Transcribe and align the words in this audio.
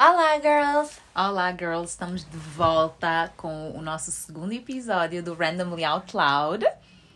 Olá, 0.00 0.36
girls! 0.36 1.00
Olá, 1.12 1.50
girls! 1.50 1.90
Estamos 1.90 2.22
de 2.22 2.36
volta 2.36 3.32
com 3.36 3.72
o 3.72 3.82
nosso 3.82 4.12
segundo 4.12 4.52
episódio 4.52 5.20
do 5.24 5.34
Randomly 5.34 5.82
Out 5.82 6.16
Loud. 6.16 6.64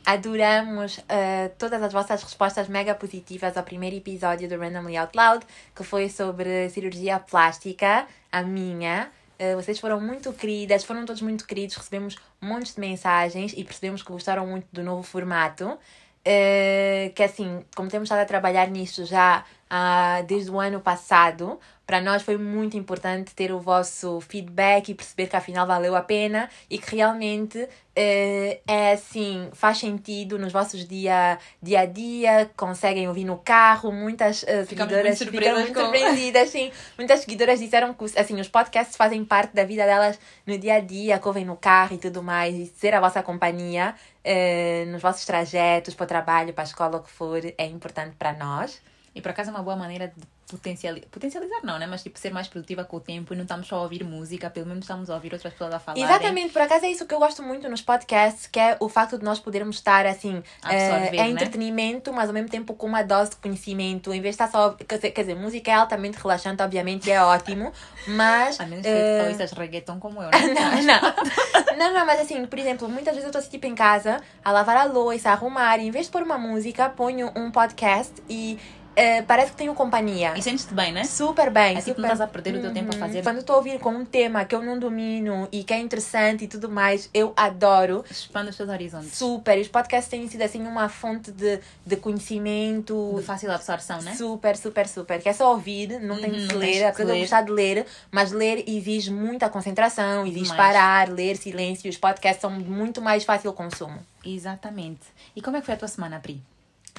Adoramos 0.05 0.99
uh, 0.99 1.49
todas 1.57 1.81
as 1.81 1.93
vossas 1.93 2.21
respostas 2.25 2.67
mega 2.67 2.93
positivas 2.93 3.57
ao 3.57 3.63
primeiro 3.63 3.95
episódio 3.95 4.49
do 4.49 4.59
Randomly 4.59 4.97
Out 4.97 5.17
Loud, 5.17 5.47
que 5.77 5.85
foi 5.85 6.09
sobre 6.09 6.69
cirurgia 6.71 7.21
plástica, 7.21 8.05
a 8.33 8.43
minha. 8.43 9.09
Uh, 9.39 9.55
vocês 9.55 9.79
foram 9.79 10.01
muito 10.01 10.33
queridas, 10.33 10.83
foram 10.83 11.07
todos 11.07 11.23
muito 11.23 11.47
queridos, 11.47 11.77
recebemos 11.77 12.17
montes 12.41 12.75
de 12.75 12.81
mensagens 12.81 13.55
e 13.57 13.63
percebemos 13.63 14.03
que 14.03 14.11
gostaram 14.11 14.45
muito 14.45 14.67
do 14.73 14.83
novo 14.83 15.05
formato. 15.05 15.79
Uh, 16.25 17.13
que 17.15 17.23
assim, 17.23 17.65
como 17.77 17.89
temos 17.89 18.07
estado 18.07 18.23
a 18.23 18.25
trabalhar 18.25 18.69
nisto 18.69 19.05
já 19.05 19.45
uh, 19.73 20.23
desde 20.27 20.51
o 20.51 20.61
ano 20.61 20.81
passado, 20.81 21.59
para 21.87 22.01
nós 22.01 22.23
foi 22.23 22.37
muito 22.37 22.77
importante 22.77 23.35
ter 23.35 23.53
o 23.53 23.59
vosso 23.59 24.21
feedback 24.21 24.91
e 24.91 24.95
perceber 24.95 25.27
que 25.27 25.37
afinal 25.37 25.67
valeu 25.67 25.97
a 25.97 26.03
pena 26.03 26.49
e 26.71 26.79
que 26.79 26.95
realmente 26.97 27.59
uh, 27.59 27.69
é 27.95 28.93
assim, 28.93 29.49
faz 29.53 29.79
sentido 29.79 30.39
nos 30.39 30.53
vossos 30.53 30.87
dia, 30.87 31.39
dia 31.61 31.81
a 31.81 31.87
dia, 31.87 32.51
conseguem 32.57 33.09
ouvir 33.09 33.25
no 33.25 33.39
carro, 33.39 33.91
muitas 33.91 34.43
uh, 34.43 34.65
seguidoras 34.67 35.19
muito 35.21 35.33
ficaram 35.33 35.61
muito 35.61 35.79
surpreendidas, 35.79 36.51
sim. 36.51 36.71
Muitas 36.97 37.21
seguidoras 37.21 37.59
disseram 37.59 37.95
que 37.95 38.05
assim, 38.17 38.41
os 38.41 38.49
podcasts 38.49 38.97
fazem 38.97 39.25
parte 39.25 39.55
da 39.55 39.65
vida 39.65 39.85
delas 39.85 40.19
no 40.47 40.57
dia 40.57 40.75
a 40.75 40.81
dia, 40.81 41.19
que 41.19 41.27
ouvem 41.27 41.45
no 41.45 41.57
carro 41.57 41.95
e 41.95 41.99
tudo 41.99 42.23
mais, 42.23 42.55
e 42.55 42.67
ser 42.67 42.95
a 42.95 43.01
vossa 43.01 43.23
companhia 43.23 43.95
uh, 44.25 44.91
nos 44.91 45.03
vossos 45.03 45.25
trajetos 45.25 45.95
para 45.95 46.05
o 46.05 46.07
trabalho, 46.07 46.53
para 46.53 46.63
a 46.63 46.67
escola, 46.67 46.99
o 46.99 47.03
que 47.03 47.11
for, 47.11 47.41
é 47.59 47.67
importante 47.67 48.15
para 48.17 48.33
nós. 48.33 48.81
E 49.15 49.21
por 49.21 49.31
acaso 49.31 49.51
é 49.51 49.53
uma 49.53 49.63
boa 49.63 49.77
maneira 49.77 50.09
de 50.09 50.27
potencializar, 50.53 51.07
potencializar 51.11 51.61
não, 51.63 51.79
né? 51.79 51.87
Mas 51.87 52.03
tipo, 52.03 52.19
ser 52.19 52.31
mais 52.31 52.49
produtiva 52.49 52.85
com 52.85 52.97
o 52.97 53.01
tempo 53.01 53.33
e 53.33 53.37
não 53.37 53.43
estamos 53.43 53.67
só 53.67 53.77
a 53.77 53.83
ouvir 53.83 54.05
música, 54.05 54.51
pelo 54.51 54.67
menos 54.67 54.85
estamos 54.85 55.09
a 55.09 55.15
ouvir 55.15 55.33
outras 55.33 55.53
pessoas 55.53 55.73
a 55.75 55.79
falar. 55.79 55.99
Exatamente, 55.99 56.53
por 56.53 56.63
acaso 56.63 56.85
é 56.85 56.91
isso 56.91 57.07
que 57.07 57.15
eu 57.15 57.19
gosto 57.19 57.43
muito 57.43 57.69
nos 57.69 57.81
podcasts, 57.81 58.47
que 58.47 58.59
é 58.59 58.77
o 58.81 58.89
facto 58.89 59.19
de 59.19 59.25
nós 59.25 59.39
podermos 59.39 59.77
estar 59.77 60.07
assim, 60.07 60.43
Absorver, 60.63 61.15
é, 61.15 61.17
é 61.17 61.23
né? 61.25 61.29
entretenimento, 61.29 62.13
mas 62.13 62.29
ao 62.29 62.35
mesmo 62.35 62.49
tempo 62.49 62.75
com 62.75 62.87
uma 62.87 63.03
dose 63.03 63.31
de 63.31 63.37
conhecimento, 63.37 64.13
em 64.13 64.21
vez 64.21 64.37
de 64.37 64.43
estar 64.43 64.51
só, 64.51 64.71
quer 64.73 64.97
dizer, 64.97 65.11
quer 65.11 65.23
dizer 65.23 65.35
música 65.35 65.71
é 65.71 65.75
altamente 65.75 66.19
relaxante, 66.19 66.63
obviamente, 66.63 67.09
e 67.09 67.13
é 67.13 67.23
ótimo, 67.23 67.73
mas... 68.09 68.61
A 68.61 68.67
menos 68.67 68.85
que 68.85 68.91
uh... 68.91 69.29
ouças 69.29 69.53
reggaeton 69.53 69.99
como 69.99 70.23
eu, 70.23 70.29
né? 70.33 70.55
não, 70.55 70.83
não. 70.83 71.77
não, 71.79 71.95
não, 71.95 72.07
mas 72.07 72.21
assim, 72.21 72.45
por 72.47 72.59
exemplo, 72.59 72.89
muitas 72.89 73.15
vezes 73.15 73.25
eu 73.25 73.29
estou 73.29 73.41
assim, 73.41 73.51
tipo 73.51 73.67
em 73.67 73.75
casa, 73.75 74.21
a 74.45 74.53
lavar 74.53 74.77
a 74.77 74.85
louça, 74.85 75.31
a 75.31 75.33
arrumar, 75.33 75.79
e 75.79 75.87
em 75.87 75.91
vez 75.91 76.07
de 76.07 76.13
pôr 76.13 76.23
uma 76.23 76.39
música, 76.39 76.91
ponho 76.91 77.33
um 77.37 77.51
podcast 77.51 78.13
e 78.29 78.59
Uh, 78.93 79.25
parece 79.27 79.53
que 79.53 79.57
tenho 79.57 79.75
companhia. 79.75 80.35
E 80.37 80.43
sentes-te 80.43 80.75
bem, 80.75 80.93
né? 80.93 81.05
Super 81.05 81.51
bem. 81.51 81.77
É 81.77 81.81
super... 81.81 81.85
tipo, 81.93 82.01
não 82.03 82.09
estás 82.09 82.21
a 82.21 82.27
perder 82.27 82.57
o 82.57 82.61
teu 82.61 82.73
tempo 82.75 82.95
a 82.95 82.99
fazer. 82.99 83.23
Quando 83.23 83.39
estou 83.39 83.55
a 83.55 83.57
ouvir 83.59 83.79
com 83.79 83.91
um 83.91 84.05
tema 84.05 84.45
que 84.45 84.55
eu 84.55 84.63
não 84.63 84.79
domino 84.79 85.49
e 85.51 85.65
que 85.65 85.73
é 85.73 85.79
interessante 85.79 86.45
e 86.45 86.49
tudo 86.49 86.69
mais, 86.69 87.09
eu 87.15 87.33
adoro. 87.37 88.05
Expande 88.11 88.51
os 88.51 88.57
teus 88.57 88.69
horizontes. 88.69 89.17
Super. 89.17 89.59
Os 89.59 89.69
podcasts 89.69 90.11
têm 90.11 90.29
sido 90.29 90.43
assim 90.43 90.63
uma 90.67 90.89
fonte 90.91 91.33
de, 91.33 91.59
de 91.87 91.97
conhecimento. 91.97 93.15
De 93.17 93.23
fácil 93.23 93.51
absorção, 93.51 94.01
né? 94.03 94.15
Super, 94.15 94.57
super, 94.57 94.87
super. 94.87 95.23
Que 95.23 95.29
é 95.29 95.33
só 95.33 95.51
ouvir, 95.53 95.99
não 96.01 96.21
tem 96.21 96.31
Uhum, 96.31 96.47
que 96.49 96.53
não 96.55 96.61
ler. 96.61 96.85
Apesar 96.85 96.91
que 96.93 96.97
de 96.97 97.03
eu 97.11 97.15
ler. 97.15 97.21
gostar 97.21 97.43
de 97.43 97.51
ler, 97.53 97.87
mas 98.11 98.33
ler 98.33 98.65
exige 98.69 99.11
muita 99.11 99.49
concentração, 99.49 100.27
exige 100.27 100.51
Demais. 100.51 100.57
parar, 100.57 101.09
ler, 101.09 101.37
silêncio. 101.37 101.89
Os 101.91 101.97
podcasts 101.97 102.41
são 102.41 102.51
muito 102.51 103.01
mais 103.01 103.25
fácil 103.25 103.53
consumo. 103.53 103.99
Exatamente. 104.25 105.01
E 105.35 105.41
como 105.41 105.57
é 105.57 105.61
que 105.61 105.67
foi 105.67 105.75
a 105.75 105.79
tua 105.79 105.89
semana, 105.89 106.21
Pri? 106.21 106.41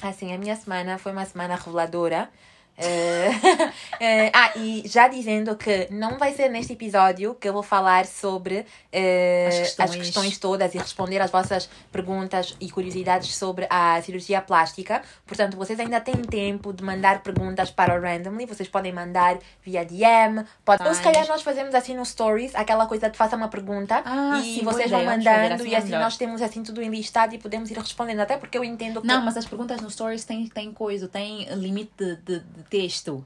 Assim, 0.02 0.32
a 0.32 0.38
minha 0.38 0.54
semana 0.56 0.98
foi 0.98 1.12
uma 1.12 1.24
semana 1.24 1.56
reveladora. 1.56 2.30
Eh, 2.76 3.30
eh, 4.00 4.30
ah, 4.34 4.52
e 4.56 4.82
já 4.86 5.06
dizendo 5.06 5.56
que 5.56 5.86
não 5.90 6.18
vai 6.18 6.32
ser 6.32 6.48
neste 6.48 6.72
episódio 6.72 7.34
que 7.34 7.48
eu 7.48 7.52
vou 7.52 7.62
falar 7.62 8.04
sobre 8.04 8.66
eh, 8.92 9.46
As 9.48 9.54
as, 9.54 9.60
questões. 9.60 9.96
questões. 9.96 10.38
todas 10.38 10.74
e 10.74 10.78
responder 10.78 11.20
às 11.20 11.30
vossas 11.30 11.68
perguntas 11.92 12.56
e 12.60 12.68
curiosidades 12.70 13.34
sobre 13.36 13.66
a 13.70 14.00
cirurgia 14.02 14.40
plástica. 14.40 15.02
Portanto, 15.26 15.56
vocês 15.56 15.78
ainda 15.78 16.00
têm 16.00 16.16
tempo 16.16 16.72
de 16.72 16.82
mandar 16.82 17.22
perguntas 17.22 17.70
para 17.70 17.94
o 17.94 18.02
Randomly. 18.02 18.46
Vocês 18.46 18.68
podem 18.68 18.92
mandar 18.92 19.38
via 19.62 19.84
DM. 19.84 20.44
Pode... 20.64 20.86
Ou 20.86 20.94
se 20.94 21.02
calhar 21.02 21.26
nós 21.28 21.42
fazemos 21.42 21.74
assim 21.74 21.94
no 21.94 22.04
Stories, 22.04 22.54
aquela 22.54 22.86
coisa 22.86 23.08
de 23.08 23.16
faça 23.16 23.36
uma 23.36 23.48
pergunta 23.48 24.02
Ah, 24.04 24.40
e 24.40 24.56
sim, 24.56 24.64
vocês 24.64 24.90
vão 24.90 25.04
mandando 25.04 25.54
assim 25.54 25.68
e 25.68 25.76
assim 25.76 25.86
melhor. 25.86 26.00
nós 26.02 26.16
temos 26.16 26.42
assim 26.42 26.62
tudo 26.62 26.82
enlistado 26.82 27.34
e 27.34 27.38
podemos 27.38 27.70
ir 27.70 27.78
respondendo. 27.78 28.20
Até 28.20 28.36
porque 28.36 28.58
eu 28.58 28.64
entendo 28.64 29.00
que 29.00 29.06
Não, 29.06 29.24
mas 29.24 29.36
as 29.36 29.46
perguntas 29.46 29.80
no 29.80 29.90
Stories 29.90 30.24
têm, 30.24 30.48
têm 30.48 30.72
coisa, 30.72 31.06
têm 31.06 31.44
limite 31.54 31.92
de, 32.24 32.40
de 32.40 32.63
texto. 32.68 33.24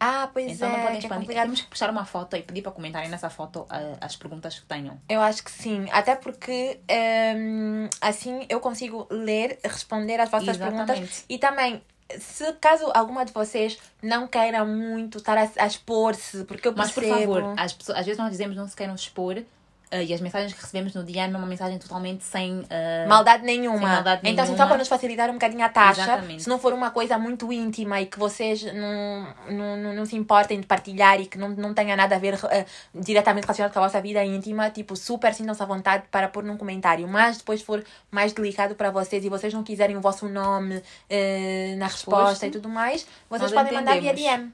Ah, 0.00 0.30
pois 0.32 0.52
Então 0.52 0.68
é, 0.68 0.72
não 0.72 0.80
podem 0.80 0.96
é 0.96 0.98
expandir. 1.00 1.28
Temos 1.34 1.60
que 1.60 1.66
puxar 1.66 1.90
uma 1.90 2.04
foto 2.04 2.36
e 2.36 2.42
pedir 2.42 2.62
para 2.62 2.70
comentarem 2.72 3.08
nessa 3.08 3.28
foto 3.28 3.66
ah, 3.68 3.96
as 4.00 4.14
perguntas 4.14 4.58
que 4.58 4.66
tenham. 4.66 5.00
Eu 5.08 5.20
acho 5.20 5.42
que 5.42 5.50
sim, 5.50 5.88
até 5.90 6.14
porque 6.14 6.78
hum, 7.36 7.88
assim 8.00 8.46
eu 8.48 8.60
consigo 8.60 9.06
ler, 9.10 9.58
responder 9.64 10.20
às 10.20 10.30
vossas 10.30 10.50
Exatamente. 10.56 10.86
perguntas 10.86 11.24
e 11.28 11.38
também. 11.38 11.82
Se 12.18 12.50
caso 12.54 12.90
alguma 12.94 13.22
de 13.22 13.34
vocês 13.34 13.78
não 14.02 14.26
queira 14.26 14.64
muito 14.64 15.18
estar 15.18 15.36
a, 15.36 15.46
a 15.58 15.66
expor-se, 15.66 16.44
porque 16.44 16.66
eu 16.66 16.72
Mas 16.74 16.90
por 16.90 17.02
percebo... 17.02 17.34
favor, 17.34 17.54
as 17.54 17.74
pessoas, 17.74 17.98
às 17.98 18.06
vezes 18.06 18.18
nós 18.18 18.30
dizemos 18.30 18.56
não 18.56 18.66
se 18.66 18.74
queiram 18.74 18.94
expor 18.94 19.42
ah, 19.90 20.02
e 20.02 20.12
as 20.12 20.20
mensagens 20.20 20.52
que 20.52 20.60
recebemos 20.60 20.94
no 20.94 21.02
DM 21.02 21.34
é 21.34 21.36
uma 21.36 21.46
mensagem 21.46 21.78
totalmente 21.78 22.24
sem. 22.24 22.64
ah, 22.70 23.06
Maldade 23.08 23.44
nenhuma. 23.44 23.78
Sem 23.78 23.86
maldade 23.88 24.20
então, 24.24 24.44
assim, 24.44 24.52
só 24.52 24.56
nenhuma. 24.56 24.68
para 24.68 24.78
nos 24.78 24.88
facilitar 24.88 25.30
um 25.30 25.34
bocadinho 25.34 25.64
a 25.64 25.68
taxa, 25.68 26.02
Exatamente. 26.02 26.42
se 26.42 26.48
não 26.48 26.58
for 26.58 26.72
uma 26.72 26.90
coisa 26.90 27.18
muito 27.18 27.52
íntima 27.52 28.00
e 28.00 28.06
que 28.06 28.18
vocês 28.18 28.62
não, 28.74 29.26
não, 29.50 29.94
não, 29.94 30.04
se 30.04 30.16
importem 30.16 30.60
de 30.60 30.66
partilhar 30.66 31.20
e 31.20 31.26
que 31.26 31.38
não, 31.38 31.50
não 31.50 31.72
tenha 31.74 31.96
nada 31.96 32.16
a 32.16 32.18
ver 32.18 32.38
eh, 32.50 32.66
diretamente 32.94 33.44
relacionado 33.44 33.72
com 33.72 33.78
a 33.78 33.82
vossa 33.82 34.00
vida 34.00 34.24
íntima, 34.24 34.70
tipo, 34.70 34.94
super 34.96 35.32
sintam-se 35.34 35.62
à 35.62 35.66
vontade 35.66 36.04
para 36.10 36.28
pôr 36.28 36.44
num 36.44 36.56
comentário. 36.56 37.06
Mas 37.08 37.38
depois 37.38 37.62
for 37.62 37.84
mais 38.10 38.32
delicado 38.32 38.74
para 38.74 38.90
vocês 38.90 39.24
e 39.24 39.28
vocês 39.28 39.52
não 39.54 39.62
quiserem 39.62 39.96
o 39.96 40.00
vosso 40.00 40.28
nome 40.28 40.82
na 41.76 41.86
resposta 41.86 42.46
e 42.46 42.50
tudo 42.50 42.68
mais, 42.68 43.06
vocês 43.28 43.50
Nós 43.50 43.62
podem 43.62 43.72
mandar 43.78 43.98
via 43.98 44.12
entendemos. 44.12 44.38
DM. 44.38 44.52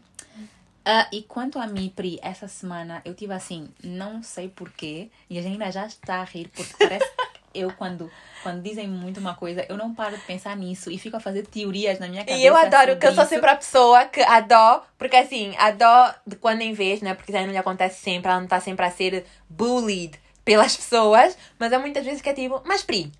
Ah, 0.84 1.08
e 1.10 1.22
quanto 1.22 1.58
a 1.58 1.66
mim, 1.66 1.90
Pri, 1.94 2.18
essa 2.22 2.46
semana 2.46 3.00
eu 3.04 3.14
tive 3.14 3.32
assim, 3.32 3.68
não 3.82 4.22
sei 4.22 4.48
porquê, 4.48 5.10
e 5.30 5.38
a 5.38 5.42
Janina 5.42 5.72
já 5.72 5.86
está 5.86 6.16
a 6.16 6.24
rir, 6.24 6.48
porque 6.54 6.74
parece 6.78 7.10
que 7.16 7.40
eu, 7.58 7.72
quando, 7.72 8.10
quando 8.42 8.62
dizem 8.62 8.86
muito 8.86 9.18
uma 9.18 9.34
coisa, 9.34 9.64
eu 9.68 9.78
não 9.78 9.94
paro 9.94 10.16
de 10.16 10.22
pensar 10.24 10.54
nisso 10.56 10.90
e 10.90 10.98
fico 10.98 11.16
a 11.16 11.20
fazer 11.20 11.46
teorias 11.46 11.98
na 11.98 12.06
minha 12.06 12.22
cabeça. 12.22 12.38
E 12.38 12.44
eu 12.44 12.54
adoro 12.54 12.98
que 12.98 13.06
eu 13.06 13.14
sou 13.14 13.24
sempre 13.24 13.48
a 13.48 13.56
pessoa 13.56 14.04
que 14.04 14.20
a 14.20 14.40
dó, 14.40 14.84
porque 14.98 15.16
assim, 15.16 15.54
a 15.56 15.70
dó 15.70 16.14
de 16.26 16.36
quando 16.36 16.60
em 16.60 16.74
vez, 16.74 17.00
né? 17.00 17.14
Porque 17.14 17.30
isso 17.30 17.38
aí 17.38 17.46
não 17.46 17.52
lhe 17.52 17.58
acontece 17.58 18.02
sempre, 18.02 18.28
ela 18.28 18.40
não 18.40 18.44
está 18.44 18.60
sempre 18.60 18.84
a 18.84 18.90
ser 18.90 19.24
bullied 19.48 20.18
pelas 20.44 20.76
pessoas, 20.76 21.36
mas 21.58 21.72
há 21.72 21.78
muitas 21.78 22.04
vezes 22.04 22.20
que 22.20 22.28
é 22.28 22.34
tipo, 22.34 22.60
mas 22.66 22.82
Pri, 22.82 23.10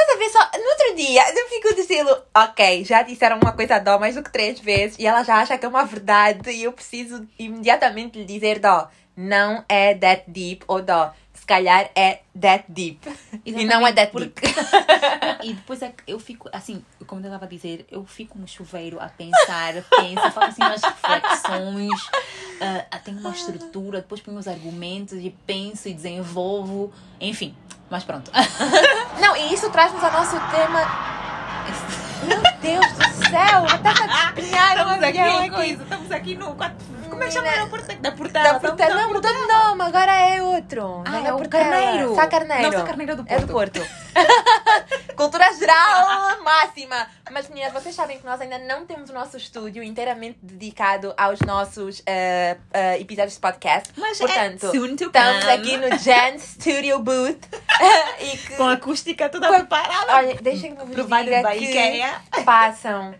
estás 0.00 0.16
a 0.16 0.18
ver 0.18 0.28
só, 0.30 0.58
no 0.58 0.70
outro 0.70 0.94
dia 0.96 1.22
eu 1.34 1.48
fico 1.48 1.74
do 1.74 1.80
estilo, 1.80 2.22
ok, 2.34 2.84
já 2.84 3.02
disseram 3.02 3.38
uma 3.42 3.52
coisa 3.52 3.76
a 3.76 3.78
dó 3.78 3.98
mais 3.98 4.14
do 4.14 4.22
que 4.22 4.32
três 4.32 4.60
vezes 4.60 4.98
e 4.98 5.06
ela 5.06 5.22
já 5.22 5.36
acha 5.36 5.58
que 5.58 5.64
é 5.64 5.68
uma 5.68 5.84
verdade 5.84 6.50
e 6.50 6.64
eu 6.64 6.72
preciso 6.72 7.26
imediatamente 7.38 8.18
lhe 8.18 8.24
dizer 8.24 8.58
dó, 8.58 8.88
não 9.18 9.64
é 9.68 9.96
that 9.96 10.30
deep 10.30 10.64
ou 10.68 10.80
dó. 10.80 11.12
Se 11.34 11.44
calhar 11.44 11.90
é 11.96 12.20
that 12.40 12.64
deep. 12.68 13.00
E 13.44 13.64
não 13.64 13.84
é 13.84 13.92
that 13.92 14.16
deep. 14.16 14.40
e 15.42 15.54
depois 15.54 15.82
é 15.82 15.88
que 15.88 16.04
eu 16.06 16.20
fico, 16.20 16.48
assim, 16.52 16.84
como 17.04 17.20
eu 17.20 17.26
estava 17.26 17.44
a 17.44 17.48
dizer, 17.48 17.84
eu 17.90 18.04
fico 18.04 18.38
no 18.38 18.46
chuveiro 18.46 19.00
a 19.00 19.08
pensar, 19.08 19.74
penso, 19.98 20.30
faço 20.30 20.40
assim 20.40 20.62
umas 20.62 20.82
reflexões, 20.82 22.10
ah, 22.90 22.98
tenho 22.98 23.18
uma 23.18 23.30
estrutura, 23.30 24.00
depois 24.00 24.20
ponho 24.20 24.38
os 24.38 24.46
argumentos 24.46 25.14
e 25.14 25.34
penso 25.44 25.88
e 25.88 25.94
desenvolvo, 25.94 26.92
enfim. 27.20 27.56
Mas 27.90 28.04
pronto. 28.04 28.30
Não, 29.20 29.34
e 29.34 29.52
isso 29.52 29.68
traz-nos 29.70 30.04
ao 30.04 30.12
nosso 30.12 30.36
tema 30.50 31.07
Deus 32.60 32.86
do 32.92 33.04
céu, 33.30 33.64
estás 33.66 34.00
a 34.00 34.32
despenhar 34.32 34.86
um 34.86 34.90
avião 34.90 35.38
aqui. 35.38 35.70
estamos 35.72 36.10
aqui 36.12 36.34
no. 36.36 36.54
Como 37.08 37.22
é 37.22 37.26
que 37.26 37.32
chama? 37.32 37.48
Da 38.00 38.12
portada. 38.12 38.52
Da 38.52 38.58
Porta- 38.60 38.88
Não, 38.94 39.08
mudou 39.12 39.32
de 39.32 39.46
nome, 39.52 39.82
agora 39.82 40.12
é 40.12 40.42
outro. 40.42 41.02
Ah, 41.06 41.10
Não 41.10 41.26
é 41.26 41.32
o 41.32 41.36
Portela. 41.36 41.64
Carneiro. 41.64 42.14
Sá 42.14 42.26
Carneiro. 42.26 42.62
Não, 42.70 42.72
Sá 42.78 42.84
Carneiro 42.84 43.12
é 43.12 43.16
do 43.16 43.24
É 43.26 43.38
do 43.40 43.46
Porto. 43.48 43.80
Cultura 45.18 45.52
geral 45.58 46.40
máxima. 46.42 47.06
Mas, 47.30 47.48
meninas, 47.48 47.72
vocês 47.72 47.94
sabem 47.94 48.18
que 48.18 48.24
nós 48.24 48.40
ainda 48.40 48.56
não 48.58 48.86
temos 48.86 49.10
o 49.10 49.12
nosso 49.12 49.36
estúdio 49.36 49.82
inteiramente 49.82 50.38
dedicado 50.40 51.12
aos 51.16 51.40
nossos 51.40 52.02
eh, 52.06 52.56
eh, 52.72 53.00
episódios 53.00 53.34
de 53.34 53.40
podcast. 53.40 53.92
Mas 53.96 54.16
Portanto, 54.18 54.66
é 54.68 54.70
soon 54.70 54.96
to 54.96 55.04
estamos 55.06 55.44
come. 55.44 55.52
aqui 55.52 55.76
no 55.76 55.98
Jen 55.98 56.38
Studio 56.40 57.00
Booth. 57.00 57.48
que, 58.18 58.56
Com 58.56 58.62
a 58.68 58.72
acústica 58.74 59.28
toda 59.28 59.48
Com- 59.48 59.54
preparada. 59.56 60.14
olha, 60.16 60.34
deixem-me 60.40 60.76
vos 60.78 60.94
dizer 60.94 61.42
by 61.42 61.58
que 61.58 61.64
IKEA. 61.66 62.22
passam 62.44 63.14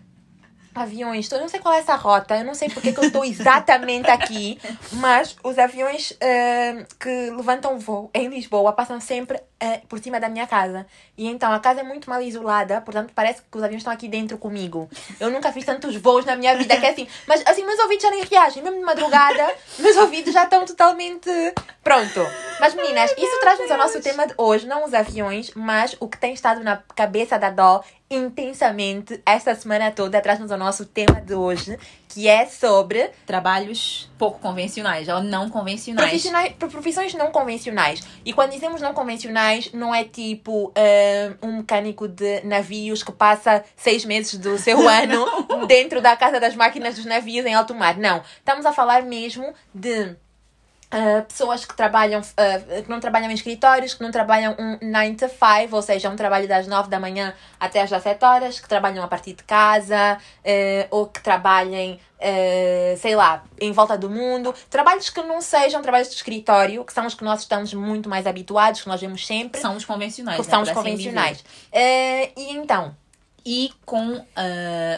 aviões. 0.73 1.29
Eu 1.29 1.39
não 1.41 1.49
sei 1.49 1.59
qual 1.59 1.73
é 1.73 1.79
essa 1.79 1.95
rota, 1.95 2.37
eu 2.37 2.45
não 2.45 2.53
sei 2.55 2.69
porque 2.69 2.93
que 2.93 2.99
eu 2.99 3.03
estou 3.03 3.25
exatamente 3.25 4.09
aqui, 4.09 4.57
mas 4.93 5.35
os 5.43 5.57
aviões 5.59 6.13
eh, 6.21 6.85
que 6.99 7.29
levantam 7.31 7.77
voo 7.77 8.09
em 8.13 8.29
Lisboa 8.29 8.71
passam 8.71 8.99
sempre 9.01 9.41
eh, 9.59 9.81
por 9.89 9.99
cima 9.99 10.19
da 10.19 10.29
minha 10.29 10.47
casa. 10.47 10.85
E 11.17 11.27
então 11.27 11.51
a 11.51 11.59
casa 11.59 11.81
é 11.81 11.83
muito 11.83 12.09
mal 12.09 12.21
isolada, 12.21 12.81
portanto 12.81 13.11
parece 13.13 13.41
que 13.41 13.57
os 13.57 13.63
aviões 13.63 13.81
estão 13.81 13.91
aqui 13.91 14.07
dentro 14.07 14.37
comigo. 14.37 14.89
Eu 15.19 15.29
nunca 15.29 15.51
fiz 15.51 15.65
tantos 15.65 15.95
voos 15.97 16.25
na 16.25 16.35
minha 16.35 16.55
vida 16.57 16.77
que 16.77 16.85
é 16.85 16.91
assim. 16.91 17.07
Mas 17.27 17.43
assim, 17.45 17.65
meus 17.65 17.79
ouvidos 17.79 18.03
já 18.03 18.09
nem 18.09 18.23
reagem. 18.23 18.63
Mesmo 18.63 18.79
de 18.79 18.85
madrugada, 18.85 19.53
meus 19.79 19.97
ouvidos 19.97 20.33
já 20.33 20.43
estão 20.43 20.65
totalmente. 20.65 21.29
Pronto. 21.83 22.21
Mas 22.59 22.73
meninas, 22.73 23.11
isso 23.17 23.39
traz-nos 23.39 23.71
ao 23.71 23.77
nosso 23.77 24.01
tema 24.01 24.27
de 24.27 24.33
hoje. 24.37 24.67
Não 24.67 24.85
os 24.85 24.93
aviões, 24.93 25.51
mas 25.55 25.95
o 25.99 26.07
que 26.07 26.17
tem 26.17 26.33
estado 26.33 26.63
na 26.63 26.77
cabeça 26.95 27.37
da 27.37 27.49
Dó 27.49 27.83
intensamente 28.09 29.21
esta 29.25 29.53
semana 29.53 29.91
toda 29.91 30.19
traz-nos 30.19 30.51
ao 30.51 30.57
nosso 30.57 30.85
tema 30.85 31.21
de 31.21 31.35
hoje, 31.35 31.77
que 32.09 32.27
é 32.27 32.45
sobre 32.47 33.11
Trabalhos 33.25 34.09
pouco 34.17 34.39
convencionais 34.39 35.07
ou 35.07 35.23
não 35.23 35.49
convencionais. 35.49 36.09
profissionais, 36.09 36.53
profissões 36.53 37.13
não 37.13 37.31
convencionais. 37.31 38.01
E 38.25 38.33
quando 38.33 38.51
dizemos 38.51 38.81
não 38.81 38.93
convencionais, 38.93 39.71
não 39.71 39.93
é 39.93 40.03
tipo 40.03 40.73
ah, 40.75 41.37
um 41.41 41.57
mecânico 41.57 42.07
de 42.07 42.41
navios 42.41 43.03
que 43.03 43.11
passa 43.11 43.63
seis 43.77 44.03
meses 44.03 44.37
do 44.37 44.57
seu 44.57 44.79
ano 44.89 45.25
dentro 45.67 46.01
da 46.01 46.17
casa 46.17 46.39
das 46.39 46.55
máquinas 46.55 46.95
dos 46.95 47.05
navios 47.05 47.45
em 47.45 47.53
alto 47.53 47.73
mar. 47.75 47.97
Não. 47.97 48.21
Estamos 48.37 48.65
a 48.65 48.73
falar 48.73 49.03
mesmo 49.03 49.53
de 49.73 50.15
Uh, 50.91 51.23
pessoas 51.23 51.65
que 51.65 51.77
trabalham, 51.77 52.19
uh, 52.19 52.83
que 52.83 52.89
não 52.89 52.99
trabalham 52.99 53.29
em 53.29 53.33
escritórios, 53.35 53.93
que 53.93 54.01
não 54.01 54.09
trabalham 54.09 54.55
um 54.57 54.89
9 54.89 55.15
to 55.17 55.29
5, 55.29 55.75
ou 55.75 55.83
seja, 55.83 56.09
um 56.09 56.15
trabalho 56.15 56.47
das 56.47 56.65
9 56.65 56.89
da 56.89 56.99
manhã 56.99 57.31
até 57.59 57.81
às 57.83 57.91
17 57.91 58.25
horas, 58.25 58.59
que 58.59 58.67
trabalham 58.67 59.03
a 59.03 59.07
partir 59.07 59.33
de 59.33 59.43
casa, 59.43 60.17
uh, 60.17 60.87
ou 60.89 61.05
que 61.05 61.21
trabalhem, 61.21 61.99
sei 62.97 63.15
lá, 63.15 63.43
em 63.61 63.71
volta 63.71 63.95
do 63.95 64.09
mundo. 64.09 64.53
Trabalhos 64.67 65.11
que 65.11 65.21
não 65.21 65.41
sejam 65.41 65.79
trabalhos 65.83 66.09
de 66.09 66.15
escritório, 66.15 66.83
que 66.83 66.91
são 66.91 67.05
os 67.05 67.13
que 67.13 67.23
nós 67.23 67.41
estamos 67.41 67.71
muito 67.73 68.09
mais 68.09 68.25
habituados, 68.25 68.81
que 68.81 68.87
nós 68.87 68.99
vemos 68.99 69.25
sempre, 69.27 69.61
São 69.61 69.77
os 69.77 69.85
convencionais. 69.85 70.37
que 70.37 70.45
né, 70.45 70.49
são 70.49 70.63
os 70.63 70.69
assim 70.69 70.75
convencionais. 70.75 71.45
e 71.71 72.51
então, 72.51 72.95
E 73.45 73.71
com, 73.85 74.25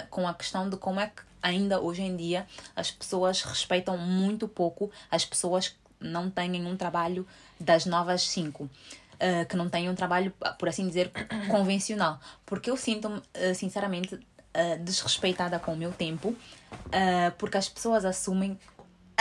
com 0.09 0.25
a 0.25 0.33
questão 0.33 0.69
de 0.69 0.77
como 0.77 1.01
é 1.01 1.07
que 1.07 1.21
ainda 1.41 1.79
hoje 1.81 2.01
em 2.01 2.15
dia 2.15 2.45
as 2.75 2.91
pessoas 2.91 3.41
respeitam 3.41 3.97
muito 3.97 4.47
pouco 4.47 4.91
as 5.09 5.25
pessoas 5.25 5.75
não 6.01 6.30
têm 6.30 6.65
um 6.65 6.75
trabalho 6.75 7.25
das 7.59 7.86
novas 7.86 8.24
cinco. 8.24 8.69
ah, 9.19 9.45
que 9.45 9.56
não 9.56 9.69
têm 9.69 9.89
um 9.89 9.95
trabalho, 9.95 10.33
por 10.57 10.68
assim 10.68 10.88
dizer, 10.88 11.12
convencional. 11.50 12.19
Porque 12.45 12.69
eu 12.71 12.75
sinto-me, 12.75 13.21
ah, 13.36 13.53
sinceramente, 13.53 14.19
ah, 14.53 14.77
desrespeitada 14.80 15.59
com 15.59 15.74
o 15.74 15.77
meu 15.77 15.92
tempo, 15.92 16.36
porque 17.38 17.57
as 17.57 17.69
pessoas 17.69 18.03
assumem 18.06 18.57